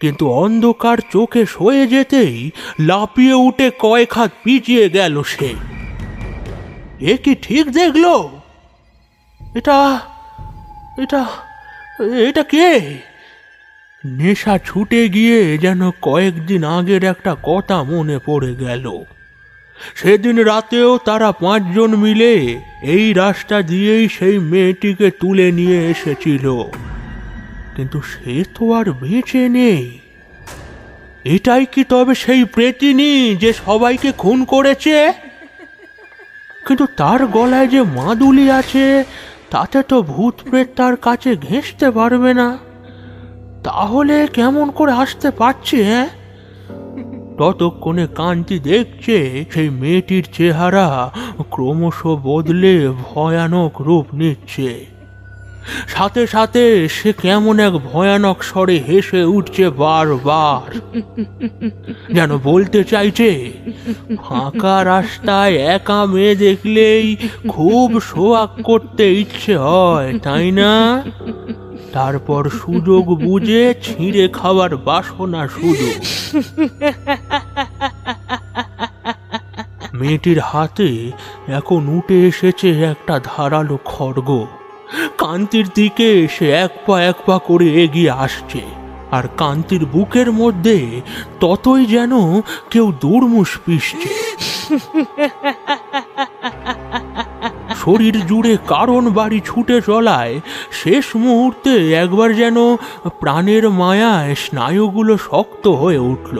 কিন্তু 0.00 0.30
অন্ধকার 0.30 0.98
চোখে 1.12 1.46
সয়ে 1.46 1.86
যেতেই 1.86 2.50
লাপিয়ে 2.80 3.34
উঠে 3.34 3.70
কয়েক 3.78 4.12
হাত 4.12 4.30
পিছিয়ে 4.42 4.88
গেল 4.88 5.22
সে। 5.22 5.54
এ 7.00 7.16
কি 7.16 7.34
ঠিক 7.34 7.70
দেখল? 7.70 8.28
এটা 9.56 10.00
এটা 10.98 11.26
এটা 12.28 12.42
কে? 12.42 13.07
নেশা 14.06 14.58
ছুটে 14.58 15.08
গিয়ে 15.08 15.58
যেন 15.58 15.90
কয়েকদিন 15.90 16.64
আগের 16.64 17.04
একটা 17.04 17.36
কথা 17.42 17.82
মনে 17.82 18.18
পড়ে 18.26 18.54
গেল। 18.54 19.04
সেদিন 19.94 20.38
রাতেও 20.38 20.98
তারা 20.98 21.32
পাঁচজন 21.32 21.96
মিলে 21.96 22.60
এই 22.82 23.12
রাস্তা 23.12 23.62
দিয়েই 23.62 24.08
সেই 24.08 24.38
মেয়েটিকে 24.38 25.10
তুলে 25.10 25.52
নিয়ে 25.52 25.86
এসেছিল। 25.86 26.62
কিন্তু 27.76 28.00
সে 28.00 28.44
তো 28.54 28.72
আর 28.72 28.92
বেঁচে 28.92 29.48
নেই। 29.48 29.98
এটাই 31.24 31.66
কি 31.66 31.84
তবে 31.84 32.14
সেই 32.14 32.44
প্রেতিনি 32.44 33.36
যে 33.36 33.52
সবাইকে 33.52 34.12
খুন 34.12 34.44
করেছে? 34.44 35.12
কিন্তু 36.66 36.86
তার 36.96 37.26
গলায় 37.26 37.66
যে 37.66 37.82
মাদুলি 37.82 38.50
আছে, 38.50 39.04
তাতে 39.50 39.82
তো 39.82 40.02
ভূত 40.02 40.34
প্রেত 40.50 40.68
তার 40.76 40.96
কাছে 40.96 41.36
ঘেঁষতে 41.36 41.90
পারবে 41.90 42.34
না। 42.34 42.67
তাহলে 43.64 44.26
কেমন 44.26 44.70
করে 44.70 44.92
আসতে 44.92 45.30
পারছে 45.30 45.84
হ্যাঁ? 45.84 46.08
ততক্ষণে 47.38 48.06
কান্তি 48.14 48.58
দেখছে 48.58 49.44
সেই 49.50 49.70
মেয়েটির 49.70 50.24
চেহারা 50.32 51.10
ক্রমশ 51.50 52.02
বদলে 52.04 52.88
ভয়ানক 52.88 53.80
রূপ 53.80 54.06
নিচ্ছে। 54.14 54.86
সাথে 55.88 56.26
সাথে 56.26 56.88
সে 56.88 57.12
কেমন 57.12 57.58
এক 57.58 57.72
ভয়ানক 57.72 58.42
স্বরে 58.42 58.78
হেসে 58.78 59.24
উঠছে 59.24 59.70
বারবার। 59.70 60.80
যেন 62.14 62.38
বলতে 62.38 62.84
চাইছে, 62.84 63.52
ফাঁকা 64.22 64.84
রাস্তায় 64.84 65.54
একা 65.54 66.06
মেয়ে 66.06 66.34
দেখলেই 66.34 67.16
খুব 67.48 68.00
শোয়াক 68.00 68.50
করতে 68.62 69.12
ইচ্ছে 69.12 69.56
হয়, 69.56 70.18
তাই 70.18 70.50
না? 70.50 71.02
তারপর 71.96 72.42
সুযোগ 72.62 73.04
বুঝে 73.24 73.62
ছিঁড়ে 73.84 74.24
খাওয়ার 74.38 74.72
বাসনা 74.88 75.42
শুধু 75.56 75.88
মেয়েটির 79.98 80.40
হাতে 80.50 80.90
এখন 81.58 81.80
উঠে 81.98 82.16
এসেছে 82.30 82.68
একটা 82.92 83.14
ধারালো 83.30 83.76
খড়গ। 83.92 84.30
কান্তির 85.22 85.66
দিকে 85.74 86.08
সে 86.34 86.46
এক 86.64 86.72
পা 86.86 86.96
এক 87.10 87.18
পা 87.26 87.36
করে 87.48 87.68
এগিয়ে 87.84 88.12
আসছে, 88.24 88.62
আর 89.16 89.24
কান্তির 89.40 89.82
বুকের 89.92 90.28
মধ্যে 90.32 90.78
ততই 91.42 91.82
যেন 91.94 92.12
কেউ 92.72 92.86
দুর্মুষ 93.04 93.50
পিষছে। 93.64 94.10
শরীর 97.88 98.26
জুড়ে 98.26 98.54
কারণ 98.66 99.02
বাড়ি 99.10 99.40
ছুটে 99.44 99.76
চলায়, 99.86 100.40
শেষ 100.72 101.06
মুহূর্তে 101.16 101.72
একবার 101.94 102.34
যেন 102.34 102.56
প্রাণের 103.20 103.70
মায়ায় 103.70 104.34
স্নায়ুগুলো 104.34 105.16
শক্ত 105.30 105.64
হয়ে 105.68 105.98
উঠল। 105.98 106.38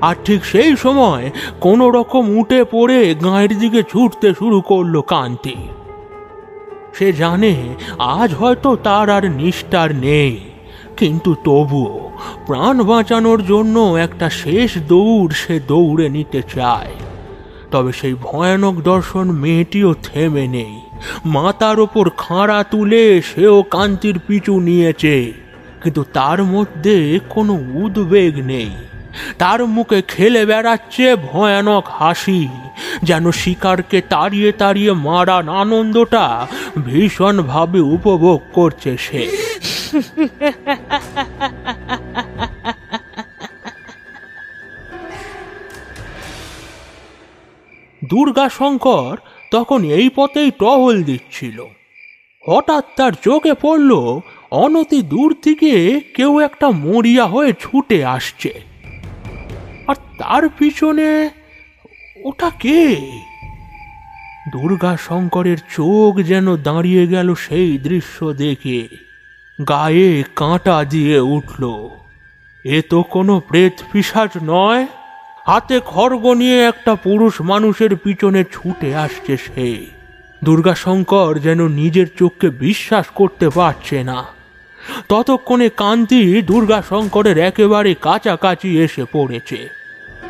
আর 0.00 0.14
ঠিক 0.24 0.44
সেই 0.44 0.76
সময় 0.76 1.30
কোনো 1.60 1.84
রকম 1.90 2.24
উঠে 2.38 2.64
পড়ে 2.64 3.14
গাঁয়ের 3.14 3.52
দিকে 3.58 3.82
ছুটতে 3.82 4.28
শুরু 4.34 4.60
করল 4.60 5.00
কান্তি 5.00 5.56
সে 6.94 7.08
জানে 7.12 7.54
আজ 7.98 8.34
হয়তো 8.34 8.76
তার 8.76 9.10
আর 9.10 9.24
নিষ্ঠার 9.30 9.90
নেই। 9.94 10.34
কিন্তু 10.96 11.30
তবুও 11.44 12.10
প্রাণ 12.46 12.76
বাঁচানোর 12.82 13.40
জন্য 13.46 13.76
একটা 13.80 14.26
শেষ 14.30 14.70
দৌড় 14.88 15.32
সে 15.32 15.60
দৌড়ে 15.60 16.06
নিতে 16.08 16.42
চায়। 16.56 16.94
তবে 17.70 17.92
সেই 17.92 18.14
ভয়ানক 18.14 18.80
দর্শন 18.80 19.30
মেয়েটিও 19.30 19.94
থেমে 20.02 20.48
নেই। 20.48 20.80
মাতার 21.24 21.80
ওপর 21.80 22.10
খাঁড়া 22.10 22.64
তুলে 22.64 23.22
সেও 23.22 23.62
কান্তির 23.62 24.20
পিছু 24.26 24.60
নিয়েছে। 24.60 25.32
কিন্তু 25.82 26.04
তার 26.12 26.44
মধ্যে 26.44 27.20
কোনো 27.28 27.64
উদ্বেগ 27.74 28.46
নেই। 28.46 28.70
তার 29.38 29.66
মুখে 29.66 30.02
খেলে 30.08 30.46
বেড়াচ্ছে 30.46 31.16
ভয়ানক 31.16 31.84
হাসি, 31.90 32.48
যেন 33.02 33.30
শিকারকে 33.30 34.00
তাড়িয়ে 34.00 34.52
তাড়িয়ে 34.52 34.92
মারার 34.92 35.48
আনন্দটা 35.48 36.46
ভীষণভাবে 36.84 37.80
উপভোগ 37.80 38.40
করছে 38.52 38.96
সে। 38.96 39.36
দুর্গাশঙ্কর 48.08 49.16
তখন 49.50 49.84
এই 49.84 50.10
পথেই 50.14 50.50
টহল 50.50 51.02
দিচ্ছিল। 51.02 51.64
হঠাৎ 52.48 52.84
তার 52.96 53.12
চোখে 53.24 53.54
পড়ল, 53.54 54.20
অনতি 54.50 55.02
দূর 55.02 55.36
থেকে 55.42 56.00
কেউ 56.16 56.40
একটা 56.40 56.70
মরিয়া 56.70 57.26
হয়ে 57.26 57.52
ছুটে 57.60 58.04
আসছে। 58.04 58.60
আর 59.88 59.94
তার 59.94 60.48
পিছনে 60.48 61.30
ওটা 62.24 62.50
কে? 62.50 62.96
দুর্গা 64.52 64.96
শঙ্করের 64.96 65.58
চোখ 65.58 66.20
যেন 66.20 66.56
দাঁড়িয়ে 66.56 67.06
গেল 67.06 67.34
সেই 67.34 67.78
দৃশ্য 67.78 68.32
দেখে। 68.32 68.88
গায়ে 69.68 70.24
কাঁটা 70.36 70.84
দিয়ে 70.84 71.20
উঠল। 71.20 71.88
এ 72.64 72.82
তো 72.90 73.02
কোনো 73.02 73.40
প্রেত 73.40 73.72
পিসাচ 73.92 74.30
নয়। 74.42 74.86
হাতে 75.48 75.80
খড়গ 75.86 76.32
নিয়ে 76.32 76.62
একটা 76.62 76.94
পুরুষ 76.94 77.40
মানুষের 77.40 77.96
পিছনে 77.96 78.44
ছুটে 78.52 78.94
আসছে 78.94 79.36
সে। 79.36 79.86
দুর্গাশঙ্কর 80.44 81.38
যেন 81.38 81.68
নিজের 81.68 82.06
চোখকে 82.18 82.50
বিশ্বাস 82.50 83.06
করতে 83.14 83.48
পারছে 83.48 84.02
না। 84.02 84.24
ততক্ষণে 85.08 85.68
কান্তি 85.68 86.42
দুর্গাশঙ্করের 86.42 87.38
একেবারে 87.38 87.94
কাছাকাছি 87.94 88.78
এসে 88.78 89.04
পড়েছে। 89.12 89.68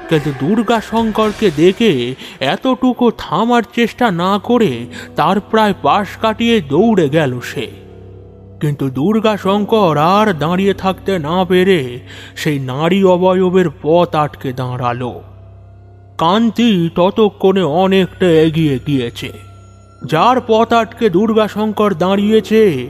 কিন্তু 0.09 0.31
দুর্গাশঙ্করকে 0.41 1.51
দেখে 1.51 2.15
এতটুকু 2.41 3.11
থামার 3.19 3.63
চেষ্টা 3.75 4.11
না 4.11 4.39
করে 4.39 4.87
তার 5.17 5.41
প্রায় 5.41 5.75
পাশ 5.83 6.09
কাটিয়ে 6.17 6.61
দৌড়ে 6.61 7.09
গেল 7.09 7.41
সে। 7.41 7.88
কিন্তু 8.61 8.91
দুর্গাশঙ্কর 8.91 9.97
আর 9.97 10.33
দাঁড়িয়ে 10.33 10.75
থাকতে 10.75 11.19
না 11.19 11.45
পেরে 11.45 12.01
সেই 12.37 12.59
নারী 12.59 13.05
অবয়বের 13.05 13.69
পথ 13.83 14.15
আটকে 14.15 14.53
দাঁড়াল। 14.53 15.21
কান্তি 16.19 16.91
ততক্ষণে 16.95 17.63
অনেকটা 17.63 18.27
এগিয়ে 18.27 18.79
গিয়েছে। 18.87 19.33
যার 20.05 20.37
পথ 20.47 20.73
আটকে 20.73 21.11
দুর্গাশঙ্কর 21.11 21.95
দাঁড়িয়েছে, 21.95 22.87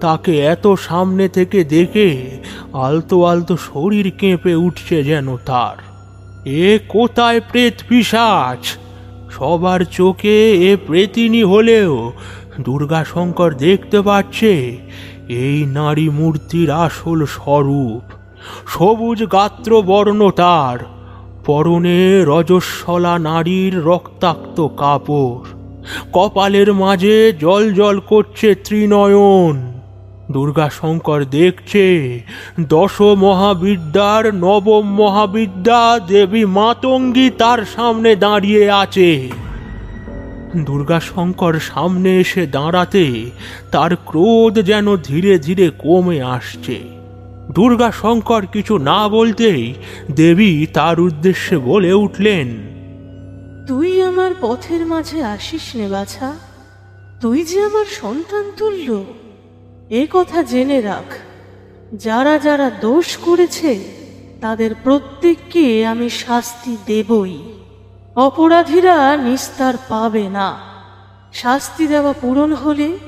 তাকে 0.00 0.38
এত 0.38 0.66
সামনে 0.88 1.28
থেকে 1.28 1.64
দেখে 1.64 2.40
আলতো 2.72 3.24
আলতো 3.24 3.56
শরীর 3.56 4.12
কেঁপে 4.18 4.54
উঠছে 4.54 5.04
যেন 5.04 5.36
তার। 5.36 5.76
এ 6.48 6.78
কোথায় 6.88 7.40
প্রেত 7.40 7.74
পিসাচ 7.88 8.78
সবার 9.30 9.80
চোখে 9.80 10.50
এ 10.72 10.76
প্রেতিনী 10.86 11.42
হলেও 11.44 12.12
দুর্গাশঙ্কর 12.60 13.54
দেখতে 13.54 14.02
পাচ্ছে, 14.02 14.76
এই 15.28 15.66
নারী 15.66 16.08
মূর্তির 16.08 16.70
আসল 16.70 17.24
স্বরূপ। 17.24 18.02
সবুজ 18.66 19.24
গাত্র 19.32 19.82
বর্ণ 19.82 20.30
তার, 20.30 20.78
পরনে 21.44 22.24
রজস্বলা 22.24 23.18
নারীর 23.18 23.84
রক্তাক্ত 23.84 24.68
কাপড়। 24.76 25.46
কপালের 26.12 26.74
মাঝে 26.74 27.32
জল 27.40 27.72
জল 27.72 28.00
করছে 28.00 28.54
ত্রিনয়ন। 28.54 29.72
দুর্গাশঙ্কর 30.32 31.24
দেখছে 31.24 32.20
দশ 32.68 33.00
মহাবিদ্যার 33.00 34.34
নবম 34.34 34.86
মহাবিদ্যা 34.96 35.98
দেবী 36.06 36.44
মাতঙ্গী 36.44 37.30
তার 37.30 37.58
সামনে 37.76 38.16
দাঁড়িয়ে 38.16 38.70
আছে। 38.70 39.30
দুর্গাশঙ্কর 40.54 41.54
সামনে 41.60 42.16
এসে 42.16 42.46
দাঁড়াতে, 42.46 43.30
তার 43.70 43.96
ক্রোধ 43.96 44.58
যেন 44.58 44.96
ধীরে 44.96 45.38
ধীরে 45.38 45.70
কমে 45.70 46.22
আসছে। 46.22 46.76
দুর্গাশঙ্কর 47.50 48.46
কিছু 48.46 48.78
না 48.78 49.08
বলতেই 49.08 49.74
দেবী 50.10 50.66
তার 50.72 51.00
উদ্দেশ্যে 51.00 51.56
বলে 51.58 51.92
উঠলেন, 51.92 52.48
তুই 53.66 54.02
আমার 54.02 54.32
পথের 54.40 54.86
মাঝে 54.86 55.24
আসিস 55.24 55.76
নে 55.76 55.88
বাছা। 55.88 56.32
তুই 57.20 57.44
যে 57.44 57.62
আমার 57.62 57.84
সন্তান 57.84 58.44
তুল্য, 58.56 59.04
এ 59.90 60.06
কথা 60.12 60.42
জেনে 60.42 60.80
রাখ। 60.80 61.08
যারা 61.92 62.38
যারা 62.38 62.70
দোষ 62.70 63.16
করেছে, 63.16 63.84
তাদের 64.40 64.74
প্রত্যেককে 64.84 65.86
আমি 65.86 66.10
শাস্তি 66.10 66.76
দেবই। 66.86 67.38
অপরাধীরা 68.16 69.16
নিস্তার 69.16 69.74
পাবে 69.88 70.28
না। 70.28 70.58
শাস্তি 71.32 71.86
দেওয়া 71.86 72.14
পূরণ 72.20 72.52
হলে 72.52 72.98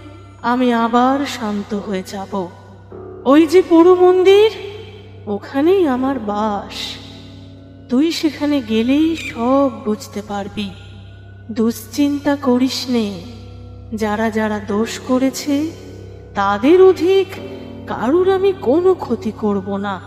আমি 0.43 0.73
আবার 0.73 1.27
শান্ত 1.27 1.75
হয়ে 1.75 2.03
যাব। 2.07 2.49
ওই 3.25 3.47
যে 3.47 3.63
পুরো 3.63 3.95
মন্দির, 3.95 4.51
ওখানেই 5.27 5.89
আমার 5.89 6.19
বাস। 6.19 6.97
তুই 7.89 8.13
সেখানে 8.13 8.63
গেলেই 8.63 9.17
সব 9.17 9.71
বুঝতে 9.85 10.23
পারবি। 10.23 10.71
দুশ্চিন্তা 11.51 12.37
করিস 12.37 12.85
নে। 12.89 13.23
যারা 13.95 14.31
যারা 14.31 14.59
দোষ 14.59 14.99
করেছে, 14.99 15.71
তাদের 16.35 16.83
অধিক 16.83 17.27
কারুর 17.87 18.35
আমি 18.35 18.53
কোনো 18.53 18.95
ক্ষতি 18.95 19.31
করব 19.31 19.77
না। 19.77 20.01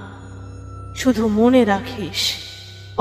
শুধু 0.96 1.28
মনে 1.28 1.66
রাখিস। 1.66 2.41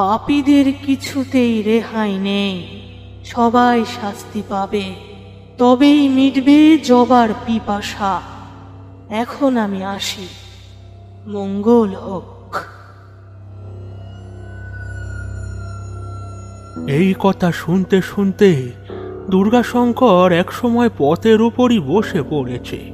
পাপীদের 0.00 0.72
কিছুতেই 0.86 1.62
রেহাই 1.62 2.18
নেই। 2.18 2.82
সবাই 3.24 3.84
শাস্তি 4.00 4.42
পাবে। 4.48 4.94
তবেই 5.58 6.08
মিটবে 6.08 6.78
জবার 6.78 7.28
পিপাসা। 7.46 8.20
এখন 9.10 9.56
আমি 9.56 9.84
আসি। 9.84 10.28
মঙ্গল 11.26 11.94
হোক। 11.94 12.56
এই 16.88 17.14
কথা 17.18 17.52
শুনতে 17.52 18.02
শুনতে 18.02 18.72
দুর্গাশঙ্কর 19.30 20.32
একসময় 20.32 20.90
পথের 20.98 21.42
উপরই 21.42 21.78
বসে 21.78 22.22
পড়েছে। 22.22 22.92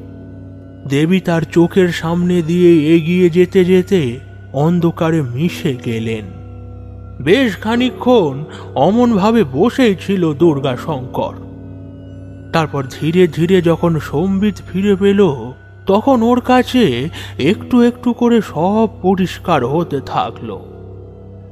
দেবী 0.89 1.21
তার 1.21 1.43
চোখের 1.43 1.89
সামনে 1.89 2.43
দিয়ে 2.43 2.95
এগিয়ে 2.97 3.31
যেতে 3.31 3.65
যেতে 3.65 4.21
অন্ধকারে 4.53 5.23
মিশে 5.23 5.77
গেলেন। 5.85 6.46
বেশ 7.21 7.57
খানিকক্ষণ 7.57 8.45
অমনভাবে 8.75 9.45
বসেই 9.45 9.97
ছিল 10.07 10.35
দুর্গাশঙ্কর 10.35 11.35
তারপর 12.53 12.85
ধীরে 13.01 13.27
ধীরে 13.27 13.63
যখন 13.63 13.99
সম্বিত 13.99 14.55
ফিরে 14.73 14.97
পেল, 14.97 15.53
তখন 15.87 16.23
ওর 16.23 16.41
কাছে 16.41 17.09
একটু 17.39 17.81
একটু 17.83 18.13
করে 18.13 18.41
সব 18.41 18.89
পরিষ্কার 19.03 19.67
হতে 19.67 20.01
থাকল। 20.01 20.59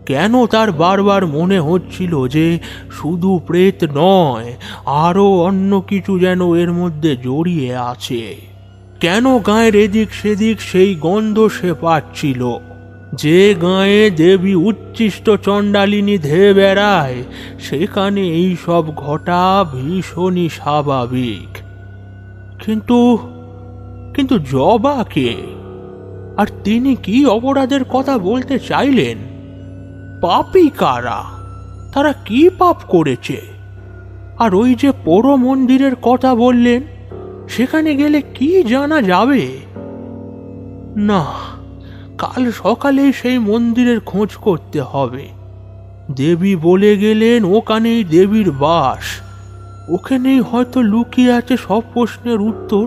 কেন 0.06 0.46
তার 0.46 0.72
বারবার 0.72 1.26
মনে 1.26 1.60
হচ্ছিল 1.60 2.28
যে 2.28 2.58
শুধু 3.00 3.40
প্রেত 3.46 3.84
নয়, 3.94 4.54
আরও 4.86 5.32
অন্য 5.32 5.80
কিছু 5.80 6.18
যেন 6.18 6.54
এর 6.54 6.72
মধ্যে 6.72 7.16
জড়িয়ে 7.16 7.76
আছে। 7.76 8.36
কেন 9.00 9.38
গায়ের 9.38 9.76
এদিক 9.76 10.14
সেদিক 10.14 10.60
সেই 10.60 10.94
গন্ধ 10.94 11.48
সে 11.48 11.74
পাচ্ছিল? 11.74 12.54
যে 13.16 13.54
গায়ে 13.62 14.10
দেবী 14.10 14.54
উচ্ছিষ্ট 14.54 15.30
চণ্ডালিনী 15.30 16.18
ধেয়ে 16.18 16.54
বেড়ায় 16.54 17.22
সেখানে 17.60 18.20
এই 18.20 18.56
সব 18.66 18.94
ঘটা 18.94 19.64
ভীষণই 19.72 20.48
স্বাভাবিক। 20.48 21.58
কিন্তু 22.64 23.18
কিন্তু 24.14 24.38
জবা 24.38 25.04
কে? 25.04 25.34
আর 26.36 26.46
তিনি 26.64 26.96
কি 26.96 27.26
অপরাধের 27.26 27.84
কথা 27.84 28.18
বলতে 28.18 28.58
চাইলেন? 28.58 29.18
পাপই 30.20 30.68
কারা? 30.68 31.24
তারা 31.94 32.12
কি 32.12 32.48
পাপ 32.48 32.76
করেছে? 32.88 33.40
আর 34.38 34.54
ওই 34.54 34.74
যে 34.74 34.92
পোড়ো 35.04 35.36
মন্দিরের 35.36 35.94
কথা 35.94 36.34
বললেন, 36.34 36.82
সেখানে 37.48 37.94
গেলে 37.94 38.22
কি 38.22 38.62
জানা 38.62 39.02
যাবে? 39.02 39.48
না। 40.96 41.53
কাল 42.24 42.50
সকালে 42.52 43.12
সেই 43.12 43.38
মন্দিরের 43.38 44.00
খোঁজ 44.00 44.34
করতে 44.36 44.80
হবে। 44.80 45.28
দেবী 46.10 46.56
বলে 46.56 46.96
গেলেন, 46.96 47.44
ওখানেই 47.44 48.04
দেবীর 48.04 48.50
বাস। 48.50 49.04
ওখানেই 49.88 50.40
হয়তো 50.40 50.82
লুকিয়ে 50.82 51.32
আছে 51.32 51.56
সব 51.56 51.82
প্রশ্নের 51.94 52.40
উত্তর। 52.40 52.86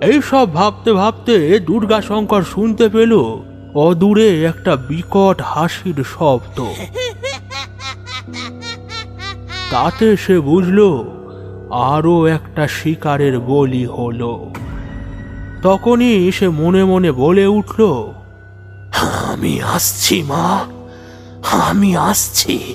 এইসব 0.00 0.54
ভাবতে 0.54 0.92
ভাবতে 0.92 1.58
দুর্গাশঙ্কর 1.58 2.42
শুনতে 2.42 2.88
পেল 2.88 3.12
অদূরে 3.74 4.44
একটা 4.44 4.76
বিকট 4.76 5.40
হাসির 5.42 6.04
শব্দ। 6.18 6.64
তাতে 9.70 10.16
সে 10.16 10.40
বুঝল, 10.40 11.04
আরও 11.70 12.26
একটা 12.26 12.68
শিকারের 12.68 13.40
বলি 13.40 13.86
হলো। 13.86 14.50
তখনই 15.62 16.32
সে 16.32 16.48
মনে 16.48 16.84
মনে 16.84 17.12
বলে 17.12 17.46
উঠল 17.46 17.80
আমি 19.00 19.62
আসছি, 19.62 20.22
মা। 20.22 20.66
আমি 21.50 21.96
আসছি। 21.96 22.74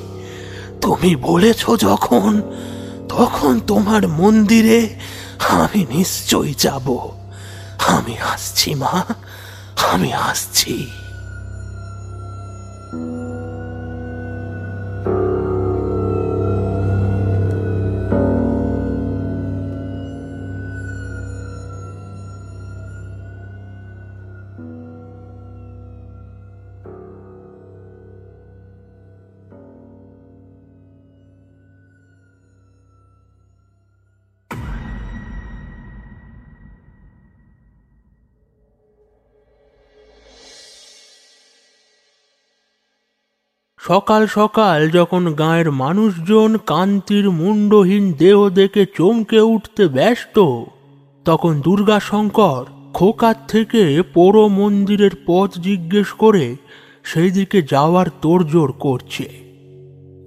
তুমি 0.82 1.16
বলেছ 1.16 1.70
যখন, 1.70 2.42
তখন 3.10 3.60
তোমার 3.60 4.08
মন্দিরে 4.08 4.96
আমি 5.40 5.86
নিশ্চয়ই 5.90 6.54
যাব। 6.58 7.10
আমি 7.88 8.18
আসছি, 8.18 8.76
মা। 8.76 9.04
আমি 9.92 10.14
আসছি। 10.14 10.92
সকাল 43.88 44.28
সকাল 44.28 44.90
যখন 44.90 45.34
গায়ের 45.34 45.72
মানুষজন 45.72 46.58
কান্তির 46.66 47.32
মুন্ডহীন 47.32 48.14
দেহ 48.14 48.50
দেখে 48.50 48.86
চমকে 48.98 49.40
উঠতে 49.40 49.88
ব্যস্ত, 49.88 50.38
তখন 51.26 51.62
দুর্গাশঙ্কর 51.62 52.66
খোকার 52.94 53.36
থেকে 53.48 54.02
পোড়ো 54.14 54.48
মন্দিরের 54.48 55.12
পথ 55.26 55.60
জিজ্ঞেস 55.60 56.08
করে 56.08 56.56
সেই 57.04 57.32
দিকে 57.32 57.62
যাওয়ার 57.62 58.06
তোড়জোড় 58.22 58.74
করছে। 58.80 59.30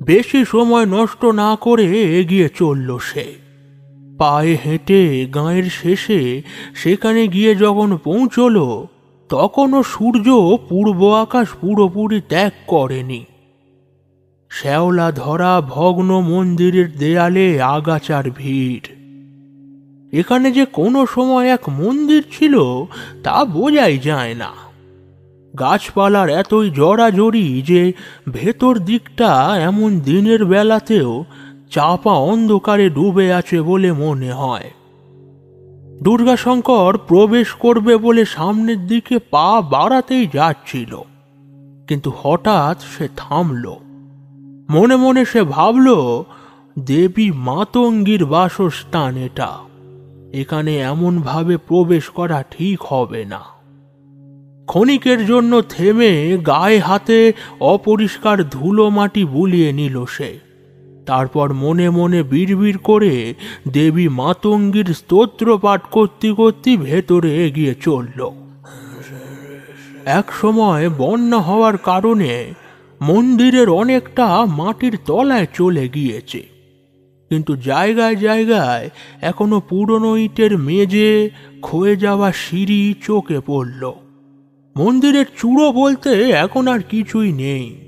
বেশি 0.02 0.44
সময় 0.44 0.86
নষ্ট 0.86 1.24
না 1.24 1.56
করে 1.60 1.86
এগিয়ে 2.20 2.48
চলল 2.54 2.98
সে। 2.98 3.34
পায়ে 4.18 4.58
হেঁটে 4.64 5.26
গাঁয়ের 5.34 5.64
শেষে 5.64 6.42
সেখানে 6.74 7.28
গিয়ে 7.28 7.54
যখন 7.54 7.96
পৌঁছলো, 7.96 8.86
তখনও 9.28 9.82
সূর্য 9.82 10.26
পূর্ব 10.68 11.00
আকাশ 11.14 11.48
পুরোপুরি 11.60 12.20
ত্যাগ 12.28 12.52
করেনি। 12.66 13.24
শ্যাওলা 14.50 15.08
ধরা 15.12 15.52
ভগ্ন 15.60 16.10
মন্দিরের 16.20 16.88
দেয়ালে 16.96 17.46
আগাছার 17.76 18.26
ভিড়। 18.30 18.86
এখানে 20.12 20.48
যে 20.52 20.64
কোনো 20.78 21.00
সময় 21.06 21.46
এক 21.48 21.64
মন্দির 21.68 22.22
ছিল, 22.32 22.54
তা 23.22 23.36
বোঝাই 23.44 23.96
যায় 23.98 24.34
না। 24.34 24.50
গাছপালার 25.54 26.28
এতই 26.28 26.66
জড়াজড়ি 26.70 27.46
যে 27.62 27.82
ভেতর 28.32 28.74
দিকটা 28.78 29.30
এমন 29.60 29.90
দিনের 30.00 30.40
বেলাতেও 30.44 31.12
চাপা 31.70 32.14
অন্ধকারে 32.32 32.86
ডুবে 32.90 33.26
আছে 33.32 33.58
বলে 33.62 33.90
মনে 33.92 34.30
হয়। 34.32 34.68
দুর্গাশঙ্কর 36.02 36.92
প্রবেশ 37.08 37.48
করবে 37.54 37.94
বলে 37.96 38.22
সামনের 38.26 38.80
দিকে 38.86 39.16
পা 39.30 39.48
বাড়াতেই 39.72 40.24
যাচ্ছিল, 40.26 40.92
কিন্তু 41.88 42.10
হঠাৎ 42.20 42.76
সে 42.92 43.06
থামল। 43.16 43.66
মনে 44.70 44.96
মনে 44.96 45.24
সে 45.24 45.42
ভাবল, 45.42 45.88
দেবী 46.78 47.30
মাতঙ্গীর 47.30 48.24
বাসস্থান 48.24 49.16
এটা। 49.16 49.58
এখানে 50.32 50.78
এমনভাবে 50.78 51.56
প্রবেশ 51.56 52.04
করা 52.04 52.42
ঠিক 52.50 52.82
হবে 52.82 53.24
না। 53.24 53.40
ক্ষণিকের 54.66 55.26
জন্য 55.26 55.62
থেমে 55.62 56.38
গায়ে 56.46 56.78
হাতে 56.78 57.32
অপরিষ্কার 57.60 58.48
ধুলো 58.48 58.90
মাটি 58.90 59.24
বুলিয়ে 59.24 59.72
নিল 59.72 60.04
সে। 60.04 60.38
তারপর 61.06 61.52
মনে 61.52 61.90
মনে 61.90 62.22
বিড়বিড় 62.22 62.78
করে 62.78 63.34
দেবী 63.68 64.08
মাতঙ্গীর 64.08 64.94
স্তোত্র 64.94 65.58
পাঠ 65.58 65.82
করতে 65.90 66.32
করতে 66.32 66.76
ভেতরে 66.76 67.46
এগিয়ে 67.46 67.74
চলল। 67.74 68.30
এক 70.04 70.32
সময় 70.40 70.90
বন্যা 70.98 71.38
হওয়ার 71.38 71.76
কারণে 71.76 72.54
মন্দিরের 73.02 73.68
অনেকটা 73.68 74.46
মাটির 74.46 74.98
তলায় 75.06 75.46
চলে 75.54 75.88
গিয়েছে। 75.88 76.42
কিন্তু 77.28 77.56
জায়গায় 77.56 78.16
জায়গায় 78.16 78.90
এখনও 79.20 79.60
পুরনো 79.60 80.16
ইটের 80.16 80.58
মেঝে 80.58 81.30
ক্ষয়ে 81.60 81.96
যাওয়া 81.96 82.32
সিঁড়ি 82.32 82.94
চোখে 83.02 83.40
পড়ল। 83.46 83.92
মন্দিরের 84.76 85.24
চূড়ো 85.38 85.72
বলতে 85.72 86.30
এখন 86.30 86.68
আর 86.68 86.80
কিছুই 86.80 87.32
নেই। 87.32 87.80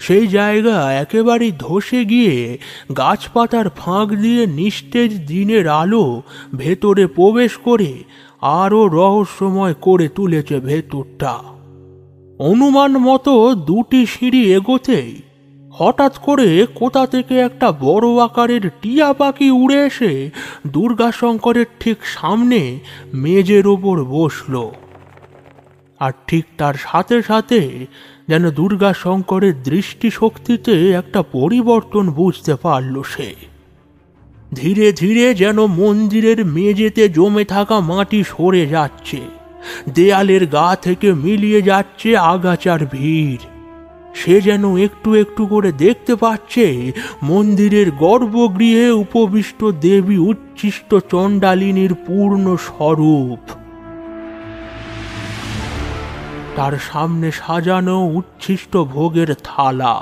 সেই 0.00 0.26
জায়গা 0.26 0.92
একেবারেই 0.92 1.52
ধসে 1.58 2.04
গিয়ে 2.04 2.58
গাছপাতার 2.96 3.70
ফাঁক 3.70 4.08
দিয়ে 4.08 4.46
নিস্তেজ 4.46 5.26
দিনের 5.26 5.68
আলো 5.68 6.22
ভেতরে 6.54 7.06
প্রবেশ 7.06 7.56
করে 7.56 7.94
আরও 8.40 8.88
রহস্যময় 8.88 9.74
করে 9.74 10.08
তুলেছে 10.08 10.60
ভেতরটা। 10.60 11.51
অনুমান 12.38 12.98
মতো 12.98 13.54
দুটি 13.54 14.06
সিঁড়ি 14.06 14.54
এগোতেই 14.54 15.22
হঠাৎ 15.72 16.18
করে 16.18 16.66
কোথা 16.74 17.06
থেকে 17.06 17.38
একটা 17.38 17.72
বড় 17.72 18.24
আকারের 18.24 18.70
টিয়া 18.82 19.12
পাখি 19.12 19.50
উড়ে 19.50 19.86
এসে 19.86 20.30
দুর্গাশঙ্করের 20.66 21.66
ঠিক 21.80 21.96
সামনে 22.04 22.80
মেজের 23.14 23.66
ওপর 23.66 24.04
বসল। 24.04 24.70
আর 25.98 26.12
ঠিক 26.26 26.44
তার 26.58 26.74
সাথে 26.74 27.22
সাথে 27.22 27.86
যেন 28.28 28.50
দুর্গাশঙ্করের 28.50 29.62
দৃষ্টিশক্তিতে 29.62 30.90
একটা 30.90 31.22
পরিবর্তন 31.22 32.10
বুঝতে 32.10 32.54
পারল 32.54 33.02
সে। 33.02 33.34
ধীরে 34.54 34.92
ধীরে 34.92 35.34
যেন 35.34 35.66
মন্দিরের 35.66 36.46
মেঝেতে 36.46 37.08
জমে 37.08 37.44
থাকা 37.44 37.80
মাটি 37.80 38.24
সরে 38.24 38.66
যাচ্ছে। 38.66 39.41
দেয়ালের 39.94 40.46
গা 40.46 40.68
থেকে 40.76 41.08
মিলিয়ে 41.14 41.60
যাচ্ছে 41.62 42.16
আগাচার 42.16 42.80
ভিড়। 42.86 43.42
সে 44.14 44.34
যেন 44.40 44.64
একটু 44.76 45.14
একটু 45.14 45.42
করে 45.46 45.70
দেখতে 45.84 46.12
পাচ্ছে 46.16 46.66
মন্দিরের 47.22 47.88
গর্ভগৃহে 47.90 48.88
উপবিষ্ট 49.04 49.60
দেবী 49.64 50.18
উচ্ছিষ্ট 50.30 50.90
চণ্ডালিনীর 51.10 51.92
পূর্ণ 52.06 52.56
স্বরূপ। 52.56 53.42
তার 56.56 56.74
সামনে 56.92 57.28
সাজানো 57.32 57.96
উচ্ছিষ্ট 58.18 58.72
ভোগের 58.76 59.30
থালা, 59.44 59.96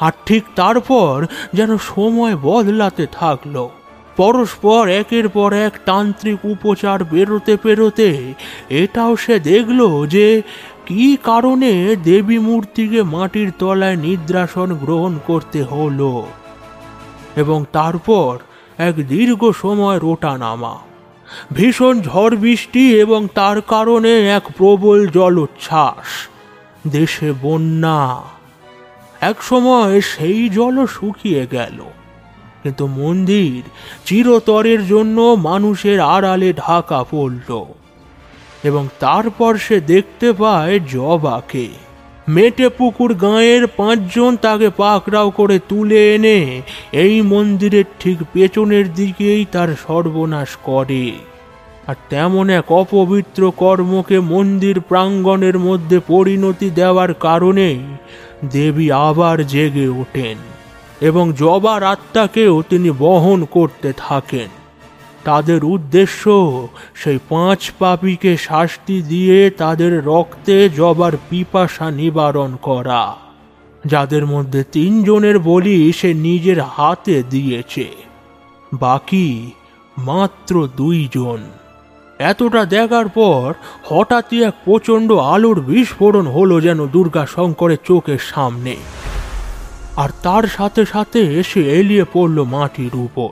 আর 0.00 0.12
ঠিক 0.26 0.44
তারপর 0.56 1.14
যেন 1.54 1.70
সময় 1.92 2.34
বদলাতে 2.42 3.04
থাকল। 3.12 3.56
পরস্পর 4.16 4.88
একের 4.88 5.28
পর 5.28 5.52
এক 5.52 5.72
তান্ত্রিক 5.84 6.44
উপচার 6.44 7.04
বেরোতে 7.04 7.56
পেরোতে 7.56 8.34
এটাও 8.68 9.16
সে 9.16 9.40
দেখল 9.40 10.06
যে 10.06 10.42
কি 10.86 11.16
কারণে 11.24 11.96
দেবী 11.96 12.38
মূর্তিকে 12.38 13.02
মাটির 13.02 13.52
তলায় 13.58 13.96
নিদ্রাসন 13.96 14.74
গ্রহণ 14.74 15.18
করতে 15.26 15.62
হলো 15.62 16.26
এবং 17.36 17.64
তারপর 17.72 18.38
এক 18.78 19.08
দীর্ঘ 19.08 19.50
সময় 19.50 19.98
রোটা 19.98 20.38
নামা 20.38 20.76
ভীষণ 21.52 22.00
ঝড় 22.00 22.36
বৃষ্টি 22.36 23.00
এবং 23.00 23.28
তার 23.34 23.60
কারণে 23.60 24.28
এক 24.28 24.42
প্রবল 24.56 25.06
জলোচ্ছ্বাস, 25.06 26.28
দেশে 26.90 27.32
বন্যা। 27.42 28.22
এক 29.20 29.42
সময় 29.42 30.00
সেই 30.00 30.48
জলও 30.48 30.86
শুকিয়ে 30.86 31.46
গেল। 31.50 31.82
কিন্তু 32.66 32.86
মন্দির 32.86 33.62
চিরতরের 34.04 34.86
জন্য 34.86 35.18
মানুষের 35.38 36.00
আড়ালে 36.00 36.52
ঢাকা 36.52 37.04
পড়ল। 37.10 37.64
এবং 38.64 38.88
তারপর 39.00 39.52
সে 39.56 39.80
দেখতে 39.80 40.32
পায় 40.32 40.80
জবাকে। 40.92 41.68
মেটে 42.28 42.68
পুকুর 42.68 43.14
গাঁয়ের 43.14 43.66
পাঁচজন 43.66 44.36
তাকে 44.36 44.68
পাকড়াও 44.70 45.30
করে 45.30 45.56
তুলে 45.68 46.14
এনে 46.14 46.62
এই 46.92 47.22
মন্দিরের 47.22 47.84
ঠিক 48.00 48.18
পেছনের 48.32 48.86
দিকেই 48.94 49.42
তার 49.52 49.68
সর্বনাশ 49.86 50.50
করে। 50.62 51.12
আর 51.86 51.94
তেমন 52.10 52.46
এক 52.50 52.72
অপবিত্র 52.72 53.52
কর্মকে 53.56 54.18
মন্দির 54.20 54.80
প্রাঙ্গণের 54.80 55.56
মধ্যে 55.58 55.98
পরিণতি 56.06 56.70
দেওয়ার 56.70 57.14
কারণেই 57.14 57.80
দেবী 58.44 58.90
আবার 58.90 59.46
জেগে 59.46 59.88
ওঠেন। 59.88 60.55
এবং 61.00 61.32
জবার 61.32 61.82
আত্মাকেও 61.82 62.62
তিনি 62.62 62.90
বহন 62.98 63.44
করতে 63.44 63.92
থাকেন। 63.96 64.48
তাদের 65.24 65.64
উদ্দেশ্য 65.64 66.22
সেই 66.94 67.18
পাঁচ 67.28 67.60
পাপীকে 67.78 68.36
শাস্তি 68.36 69.02
দিয়ে 69.02 69.50
তাদের 69.50 70.04
রক্তে 70.04 70.56
জবার 70.68 71.12
পিপাসা 71.30 71.90
নিবারণ 71.90 72.50
করা, 72.62 73.16
যাদের 73.86 74.26
মধ্যে 74.26 74.64
তিনজনের 74.72 75.38
বলি 75.38 75.92
সে 75.92 76.14
নিজের 76.14 76.60
হাতে 76.60 77.22
দিয়েছে। 77.30 77.86
বাকি 78.72 79.50
মাত্র 79.98 80.54
দুইজন। 80.76 81.40
এতটা 82.18 82.62
দেখার 82.64 83.08
পর 83.08 83.54
হঠাৎই 83.84 84.44
এক 84.44 84.54
প্রচণ্ড 84.64 85.12
আলোর 85.12 85.60
বিস্ফোরণ 85.60 86.26
হলো 86.26 86.60
যেন 86.60 86.86
দুর্গা 86.86 87.26
শঙ্করের 87.26 87.80
চোখের 87.84 88.18
সামনে। 88.18 88.76
আর 89.96 90.08
তার 90.22 90.42
সাথে 90.42 90.86
সাথে 90.86 91.40
এসে 91.40 91.72
এলিয়ে 91.72 92.04
পড়ল 92.12 92.44
মাটির 92.44 92.96
উপর। 92.96 93.28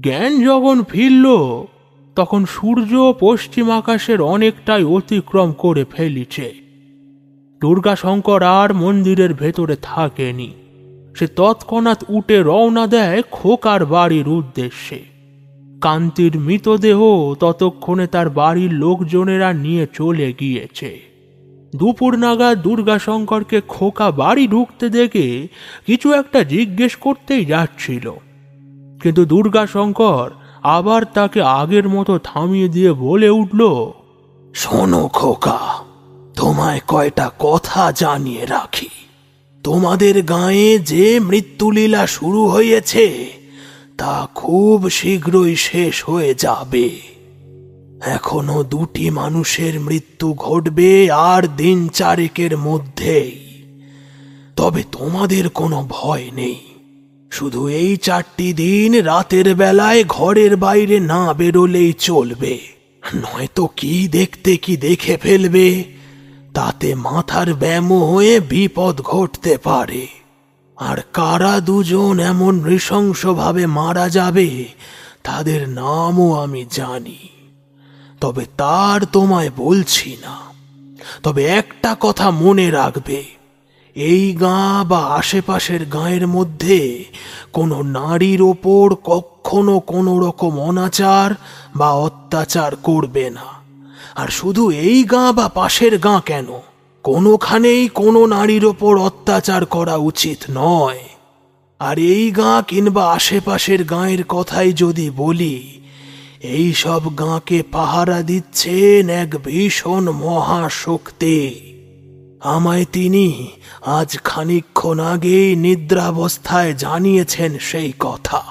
জ্ঞান 0.00 0.44
যখন 0.44 0.82
ফিরল, 0.82 1.26
তখন 2.16 2.44
সূর্য 2.44 3.14
পশ্চিম 3.20 3.70
আকাশের 3.70 4.20
অনেকটাই 4.20 4.84
অতিক্রম 4.84 5.52
করে 5.52 5.84
ফেলিছে। 5.84 6.54
দুর্গাশঙ্কর 7.60 8.42
আর 8.42 8.74
মন্দিরের 8.74 9.34
ভেতরে 9.34 9.76
থাকেনি। 9.82 10.54
সে 11.16 11.26
তৎক্ষণাৎ 11.26 12.04
উঠে 12.08 12.42
রওনা 12.42 12.86
দেয় 12.86 13.22
খোকার 13.30 13.86
বাড়ির 13.86 14.28
উদ্দেশ্যে। 14.28 15.13
কান্তির 15.84 16.34
মৃতদেহ 16.38 16.98
ততক্ষণে 17.40 18.06
তার 18.06 18.28
বাড়ির 18.30 18.72
লোকজনেরা 18.72 19.52
নিয়ে 19.52 19.86
চলে 19.92 20.28
গিয়েছে। 20.40 20.90
দুপুর 21.76 22.12
নাগাদ 22.18 22.62
দুর্গাশঙ্করকে 22.62 23.58
খোকা 23.68 24.10
বাড়ি 24.10 24.44
ঢুকতে 24.46 24.88
দেখে 24.88 25.48
কিছু 25.86 26.12
একটা 26.12 26.40
জিজ্ঞেস 26.44 26.96
করতেই 26.96 27.44
যাচ্ছিল। 27.44 28.06
কিন্তু 29.02 29.24
দুর্গাশঙ্কর 29.24 30.30
আবার 30.62 31.02
তাকে 31.04 31.40
আগের 31.42 31.86
মতো 31.88 32.18
থামিয়ে 32.18 32.68
দিয়ে 32.68 32.92
বলে 32.92 33.28
উঠল, 33.30 33.60
শোনো 34.54 35.02
খোকা, 35.08 35.60
তোমায় 36.34 36.80
কয়টা 36.88 37.26
কথা 37.38 37.92
জানিয়ে 37.92 38.44
রাখি। 38.46 38.88
তোমাদের 39.64 40.22
গায়ে 40.22 40.78
যে 40.78 41.06
মৃত্যুলীলা 41.20 42.02
শুরু 42.06 42.42
হয়েছে 42.46 43.04
তা 43.98 44.28
খুব 44.34 44.88
শীঘ্রই 44.88 45.56
শেষ 45.56 46.04
হয়ে 46.04 46.34
যাবে। 46.34 46.90
এখনও 48.06 48.62
দুটি 48.62 49.10
মানুষের 49.10 49.80
মৃত্যু 49.80 50.34
ঘটবে 50.34 51.10
আর 51.10 51.42
দিন 51.56 51.88
চারেকের 51.88 52.58
মধ্যেই। 52.58 53.62
তবে 54.56 54.82
তোমাদের 54.92 55.48
কোনো 55.48 55.86
ভয় 55.88 56.30
নেই। 56.32 56.60
শুধু 57.30 57.68
এই 57.68 57.96
চারটি 57.96 58.52
দিন 58.52 59.02
রাতের 59.02 59.54
বেলায় 59.54 60.04
ঘরের 60.08 60.56
বাইরে 60.56 61.00
না 61.00 61.32
বেরোলেই 61.32 61.92
চলবে। 61.92 62.58
নয়তো 63.16 63.66
কি 63.66 64.08
দেখতে 64.08 64.56
কি 64.56 64.76
দেখে 64.76 65.16
ফেলবে, 65.16 65.84
তাতে 66.54 66.94
মাথার 66.94 67.54
ব্যায়াম 67.54 67.92
হয়ে 67.92 68.40
বিপদ 68.40 69.00
ঘটতে 69.00 69.58
পারে। 69.58 70.06
আর 70.76 70.98
কারা 71.12 71.60
দুজন 71.60 72.20
এমন 72.20 72.64
নৃশংসভাবে 72.64 73.66
মারা 73.66 74.08
যাবে, 74.08 74.64
তাদের 75.24 75.68
নামও 75.68 76.34
আমি 76.34 76.66
জানি। 76.70 77.28
তবে 78.20 78.46
তার 78.56 79.04
তোমায় 79.04 79.50
বলছি 79.56 80.16
না। 80.22 80.38
তবে 81.22 81.44
একটা 81.44 81.96
কথা 82.00 82.30
মনে 82.30 82.70
রাখবে, 82.70 83.24
এই 83.94 84.32
গাঁ 84.32 84.84
বা 84.84 84.98
আশেপাশের 84.98 85.84
গাঁয়ের 85.84 86.26
মধ্যে 86.26 87.04
কোনো 87.52 87.82
নারীর 87.82 88.42
ওপর 88.42 88.94
কখনো 88.94 89.80
কোনো 89.80 90.20
রকম 90.20 90.60
অনাচার 90.60 91.34
বা 91.76 91.92
অত্যাচার 91.92 92.76
করবে 92.76 93.30
না। 93.30 93.64
আর 94.14 94.28
শুধু 94.28 94.70
এই 94.70 95.04
গাঁ 95.04 95.32
বা 95.32 95.48
পাশের 95.48 95.98
গাঁ 95.98 96.20
কেন? 96.20 96.46
কোনোখানেই 97.04 97.88
কোনো 97.88 98.26
নারীর 98.26 98.64
ওপর 98.64 98.98
অত্যাচার 98.98 99.64
করা 99.64 99.96
উচিত 99.96 100.38
নয়। 100.50 100.98
আর 101.78 101.98
এই 101.98 102.30
গাঁ 102.30 102.62
কিংবা 102.62 103.12
আশেপাশের 103.12 103.84
গাঁয়ের 103.84 104.24
কথাই 104.24 104.72
যদি 104.72 105.10
বলি, 105.10 105.80
এই 106.42 106.72
সব 106.74 107.18
গাঁকে 107.18 107.62
পাহারা 107.72 108.22
দিচ্ছেন 108.22 109.10
এক 109.10 109.36
ভীষণ 109.44 110.10
মহাশক্তি। 110.10 111.60
আমায় 112.40 112.84
তিনি 112.92 113.48
আজ 113.86 114.18
খানিকক্ষণ 114.24 115.00
আগে 115.00 115.54
নিদ্রাবস্থায় 115.56 116.74
জানিয়েছেন 116.74 117.58
সেই 117.60 117.92
কথা। 117.98 118.42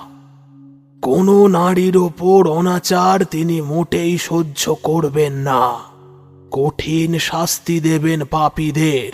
কোনো 1.02 1.48
নারীর 1.48 1.98
ওপর 1.98 2.48
অনাচার 2.48 3.24
তিনি 3.24 3.62
মোটেই 3.62 4.18
সহ্য 4.18 4.76
করবেন 4.84 5.34
না। 5.34 5.93
কঠিন 6.56 7.12
শাস্তি 7.18 7.80
দেবেন 7.80 8.20
পাপীদের। 8.24 9.14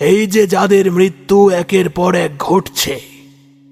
এই 0.00 0.26
যে 0.26 0.46
যাদের 0.46 0.92
মৃত্যু 0.92 1.50
একের 1.50 1.88
পর 1.90 2.12
এক 2.14 2.32
ঘটছে, 2.38 3.00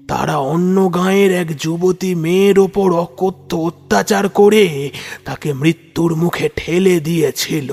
তারা 0.07 0.35
অন্য 0.37 0.93
গাঁয়ের 0.95 1.31
এক 1.31 1.57
যুবতী 1.57 2.15
মেয়ের 2.15 2.59
ওপর 2.59 2.87
অকথ্য 2.95 3.55
অত্যাচার 3.55 4.29
করে 4.29 4.89
তাকে 5.25 5.53
মৃত্যুর 5.53 6.15
মুখে 6.15 6.49
ঠেলে 6.55 6.99
দিয়েছিল। 6.99 7.69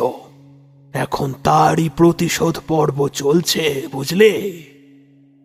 এখন 0.95 1.29
তারই 1.45 1.89
প্রতিশোধ 1.97 2.59
পর্ব 2.69 2.99
চলছে, 3.09 3.65
বুঝলে? 3.93 4.33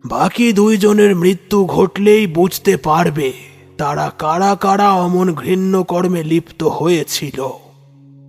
বাকি 0.04 0.46
দুইজনের 0.52 1.16
মৃত্যু 1.16 1.58
ঘটলেই 1.66 2.24
বুঝতে 2.26 2.72
পারবে 2.76 3.32
তারা 3.78 4.06
কারা 4.18 4.52
কারা 4.54 4.88
অমন 5.04 5.28
ঘৃণ্য 5.34 5.74
কর্মে 5.82 6.22
লিপ্ত 6.22 6.60
হয়েছিল। 6.62 7.38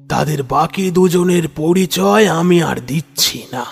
তাদের 0.09 0.43
বাকি 0.43 0.91
দুজনের 0.91 1.47
পরিচয় 1.55 2.27
আমি 2.27 2.63
আর 2.63 2.75
দিচ্ছি 2.87 3.43
না। 3.51 3.65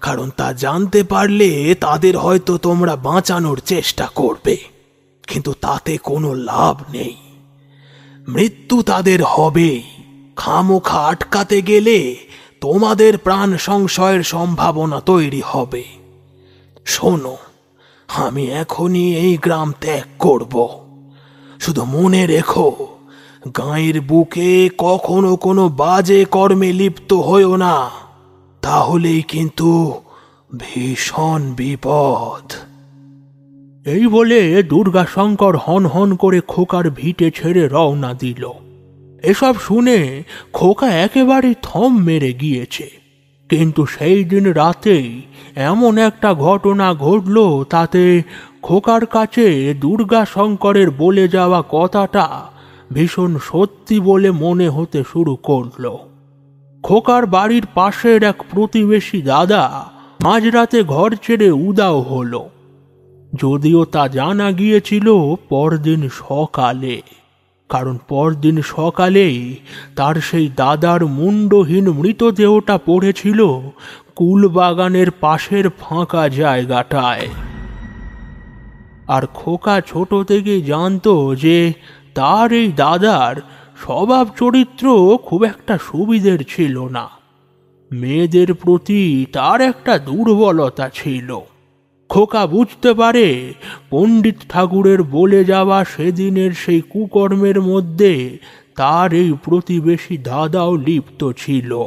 কারণ 0.00 0.30
তা 0.30 0.52
জানতে 0.52 1.02
পারলে 1.02 1.74
তাদের 1.80 2.18
হয়তো 2.18 2.58
তোমরা 2.58 2.96
বাঁচানোর 2.96 3.58
চেষ্টা 3.58 4.06
করবে। 4.06 4.56
কিন্তু 5.26 5.52
তাতে 5.52 5.98
কোনো 5.98 6.34
লাভ 6.34 6.82
নেই। 6.90 7.16
মৃত্যু 8.28 8.82
তাদের 8.82 9.24
হবেই। 9.24 9.82
খামোখা 10.36 10.98
আটকাতে 10.98 11.62
গেলে 11.62 12.16
তোমাদের 12.60 13.18
প্রাণ 13.18 13.56
সংশয়ের 13.56 14.22
সম্ভাবনা 14.22 15.00
তৈরি 15.00 15.42
হবে। 15.44 15.84
শোনো, 16.84 17.36
আমি 18.08 18.46
এখনই 18.46 19.16
এই 19.16 19.36
গ্রাম 19.36 19.72
ত্যাগ 19.80 20.02
করব। 20.18 20.84
শুধু 21.60 21.84
মনে 21.84 22.26
রেখো 22.26 22.97
গাঁয়ের 23.56 24.00
বুকে 24.00 24.70
কখনো 24.78 25.36
কোনো 25.36 25.68
বাজে 25.68 26.24
কর্মে 26.24 26.72
লিপ্ত 26.72 27.12
হয়েও 27.12 27.56
না। 27.56 27.90
তাহলেই 28.62 29.22
কিন্তু 29.22 29.94
ভীষণ 30.58 31.54
বিপদ। 31.56 32.52
এই 33.88 34.06
বলে 34.06 34.62
দুর্গাশঙ্কর 34.62 35.56
হন 35.56 35.86
হন 35.86 36.16
করে 36.16 36.40
খোকার 36.40 36.90
ভিটে 36.90 37.30
ছেড়ে 37.30 37.68
রওনা 37.68 38.14
দিল। 38.14 38.50
এসব 39.22 39.54
শুনে 39.56 40.22
খোকা 40.52 40.86
একেবারে 40.86 41.54
থম 41.62 41.98
মেরে 41.98 42.32
গিয়েছে। 42.32 42.90
কিন্তু 43.48 43.86
সেই 43.86 44.24
দিন 44.24 44.46
রাতেই 44.46 45.22
এমন 45.56 45.98
একটা 45.98 46.34
ঘটনা 46.34 46.94
ঘটল 46.94 47.64
তাতে 47.64 48.22
খোকার 48.62 49.06
কাছে 49.06 49.74
দুর্গাশঙ্করের 49.74 50.90
বলে 50.90 51.28
যাওয়া 51.28 51.62
কথাটা 51.70 52.46
ভীষণ 52.92 53.36
সত্যি 53.44 54.00
বলে 54.00 54.30
মনে 54.30 54.68
হতে 54.68 55.02
শুরু 55.12 55.36
করল। 55.36 55.84
খোকার 56.82 57.26
বাড়ির 57.26 57.66
পাশের 57.74 58.22
এক 58.22 58.38
প্রতিবেশী 58.50 59.22
দাদা 59.22 59.84
মাঝরাতে 60.22 60.82
ঘর 60.82 61.10
ছেড়ে 61.22 61.50
উদাও 61.50 62.00
হলো। 62.00 62.48
যদিও 63.34 63.84
তা 63.84 64.08
জানা 64.08 64.52
গিয়েছিল 64.52 65.06
পরদিন 65.48 66.08
সকালে, 66.12 67.02
কারণ 67.68 67.98
পরদিন 68.08 68.62
সকালেই 68.62 69.56
তার 69.96 70.14
সেই 70.14 70.50
দাদার 70.56 71.06
মুন্ডহীন 71.06 71.86
মৃতদেহটা 71.90 72.78
পড়েছিল 72.78 73.40
কুলবাগানের 74.16 75.10
পাশের 75.20 75.66
ফাঁকা 75.80 76.28
জায়গাটায়। 76.28 77.28
আর 79.08 79.26
খোকা 79.34 79.80
ছোট 79.80 80.14
থেকেই 80.14 80.62
জানতো 80.62 81.34
যে 81.34 81.72
তার 82.18 82.52
এই 82.52 82.72
দাদার 82.72 83.36
স্বভাব 83.84 84.28
চরিত্র 84.38 85.18
খুব 85.24 85.44
একটা 85.44 85.78
সুবিধের 85.78 86.44
ছিল 86.48 86.88
না। 86.88 87.08
মেয়েদের 87.92 88.54
প্রতি 88.54 89.26
তার 89.32 89.60
একটা 89.60 89.98
দুর্বলতা 89.98 90.88
ছিল। 90.88 91.38
খোকা 92.08 92.46
বুঝতে 92.46 92.94
পারে 92.94 93.54
পণ্ডিত 93.90 94.34
ঠাকুরের 94.48 95.02
বলে 95.02 95.44
যাওয়া 95.44 95.84
সেদিনের 95.84 96.52
সেই 96.52 96.80
কুকর্মের 96.80 97.62
মধ্যে 97.62 98.38
তার 98.76 99.12
এই 99.12 99.34
প্রতিবেশী 99.44 100.16
দাদাও 100.16 100.76
লিপ্ত 100.76 101.30
ছিল। 101.36 101.84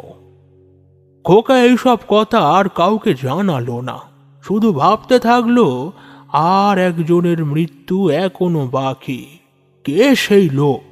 খোকা 1.23 1.63
এইসব 1.63 1.97
কথা 2.07 2.39
আর 2.39 2.69
কাউকে 2.69 3.13
জানালো 3.13 3.81
না। 3.81 3.99
শুধু 4.43 4.73
ভাবতে 4.73 5.19
থাকল, 5.19 5.89
আর 6.33 6.77
একজনের 6.77 7.45
মৃত্যু 7.45 8.09
এখনও 8.09 8.67
বাকি। 8.71 9.40
কে 9.85 10.01
সেই 10.15 10.47
লোক? 10.49 10.87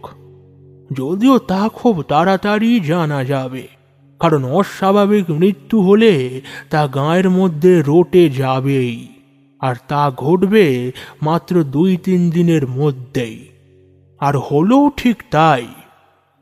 যদিও 0.92 1.36
তা 1.52 1.62
খুব 1.70 1.96
তাড়াতাড়ি 2.02 2.72
জানা 2.80 3.20
যাবে, 3.24 3.66
কারণ 4.22 4.42
অস্বাভাবিক 4.52 5.26
মৃত্যু 5.32 5.78
হলে 5.82 6.14
তা 6.70 6.82
গায়ের 6.88 7.28
মধ্যে 7.30 7.74
রোটে 7.82 8.24
যাবেই, 8.30 8.96
আর 9.62 9.76
তা 9.88 10.04
ঘটবে 10.18 10.66
মাত্র 11.22 11.54
দুই 11.76 11.92
তিন 11.98 12.22
দিনের 12.30 12.64
মধ্যেই। 12.70 13.38
আর 14.22 14.34
হলেও 14.38 14.84
ঠিক 14.98 15.18
তাই, 15.32 15.66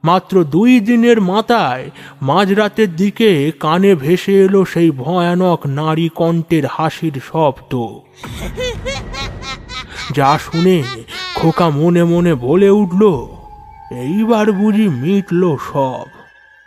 মাত্র 0.03 0.36
দুই 0.45 0.74
দিনের 0.80 1.19
মাথায় 1.22 1.86
মাঝরাতের 2.22 2.91
দিকে 2.95 3.32
কানে 3.60 3.91
ভেসে 3.95 4.34
এলো 4.45 4.61
সেই 4.65 4.90
ভয়ানক 5.03 5.60
নারী 5.80 6.07
কণ্ঠের 6.15 6.65
হাসির 6.65 7.15
শব্দ, 7.30 7.74
যা 10.18 10.32
শুনে 10.45 10.78
খোকা 11.38 11.69
মনে 11.69 12.03
মনে 12.03 12.34
বলে 12.35 12.69
উঠল, 12.69 13.03
এইবার 13.91 14.51
বুঝি 14.51 14.88
মিটল 14.89 15.57
সব। 15.57 16.05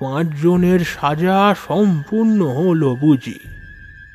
পাঁচজনের 0.00 0.80
সাজা 0.80 1.54
সম্পূর্ণ 1.68 2.46
হলো 2.48 2.96
বুঝি। 2.96 3.38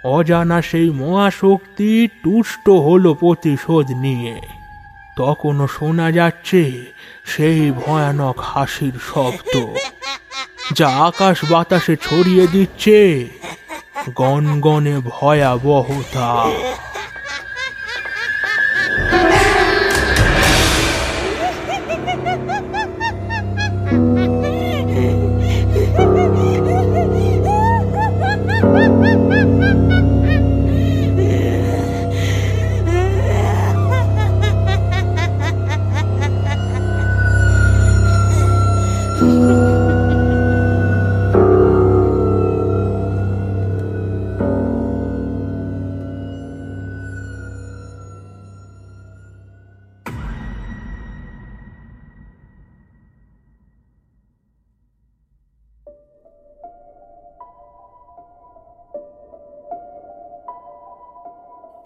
অজানা 0.03 0.61
সেই 0.61 0.89
মহাশক্তি 0.89 2.07
তুষ্ট 2.23 2.69
হলো 2.69 3.13
প্রতিশোধ 3.13 3.91
নিয়ে। 3.91 4.35
তখনও 5.17 5.67
শোনা 5.67 6.11
যাচ্ছে 6.11 6.63
সেই 7.25 7.71
ভয়ানক 7.71 8.39
হাসির 8.39 8.95
শব্দ। 9.13 9.53
যা 10.73 10.89
আকাশ 10.89 11.37
বাতাসে 11.51 11.95
ছড়িয়ে 11.95 12.47
দিচ্ছে 12.47 13.27
গনগনে 14.15 14.95
ভয়াবহতা। 15.05 16.29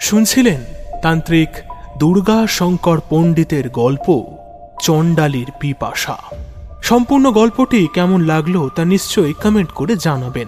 শুনছিলেন 0.10 0.64
তান্ত্রিক 1.02 1.50
দুর্গা 1.98 2.48
শঙ্কর 2.48 3.02
পণ্ডিতের 3.10 3.70
গল্প 3.70 4.26
চণ্ডালির 4.82 5.52
পিপাসা। 5.60 6.18
সম্পূর্ণ 6.84 7.32
গল্পটি 7.32 7.88
কেমন 7.94 8.22
লাগল 8.22 8.70
তা 8.70 8.86
নিশ্চয়ই 8.86 9.34
কমেন্ট 9.34 9.72
করে 9.72 9.96
জানাবেন। 9.96 10.48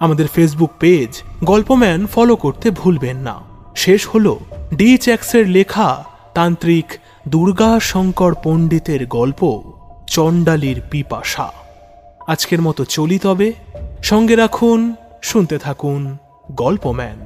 আমাদের 0.00 0.26
ফেসবুক 0.26 0.70
পেজ 0.80 1.22
গল্পম্যান 1.44 2.06
ফলো 2.06 2.36
করতে 2.36 2.70
ভুলবেন 2.70 3.16
না। 3.16 3.40
শেষ 3.76 4.08
হলো 4.08 4.40
ডি 4.74 4.98
চ্যাক্সের 4.98 5.48
লেখা 5.48 6.04
তান্ত্রিক 6.34 6.92
দুর্গা 7.28 7.80
শঙ্কর 7.80 8.34
পণ্ডিতের 8.42 9.06
গল্প 9.06 9.62
চণ্ডালির 10.06 10.82
পিপাসা। 10.90 11.52
আজকের 12.26 12.62
মতো 12.62 12.84
চলি 12.84 13.18
তবে। 13.18 13.52
সঙ্গে 14.02 14.36
রাখুন, 14.36 14.94
শুনতে 15.22 15.58
থাকুন 15.58 16.16
গল্পম্যান। 16.52 17.25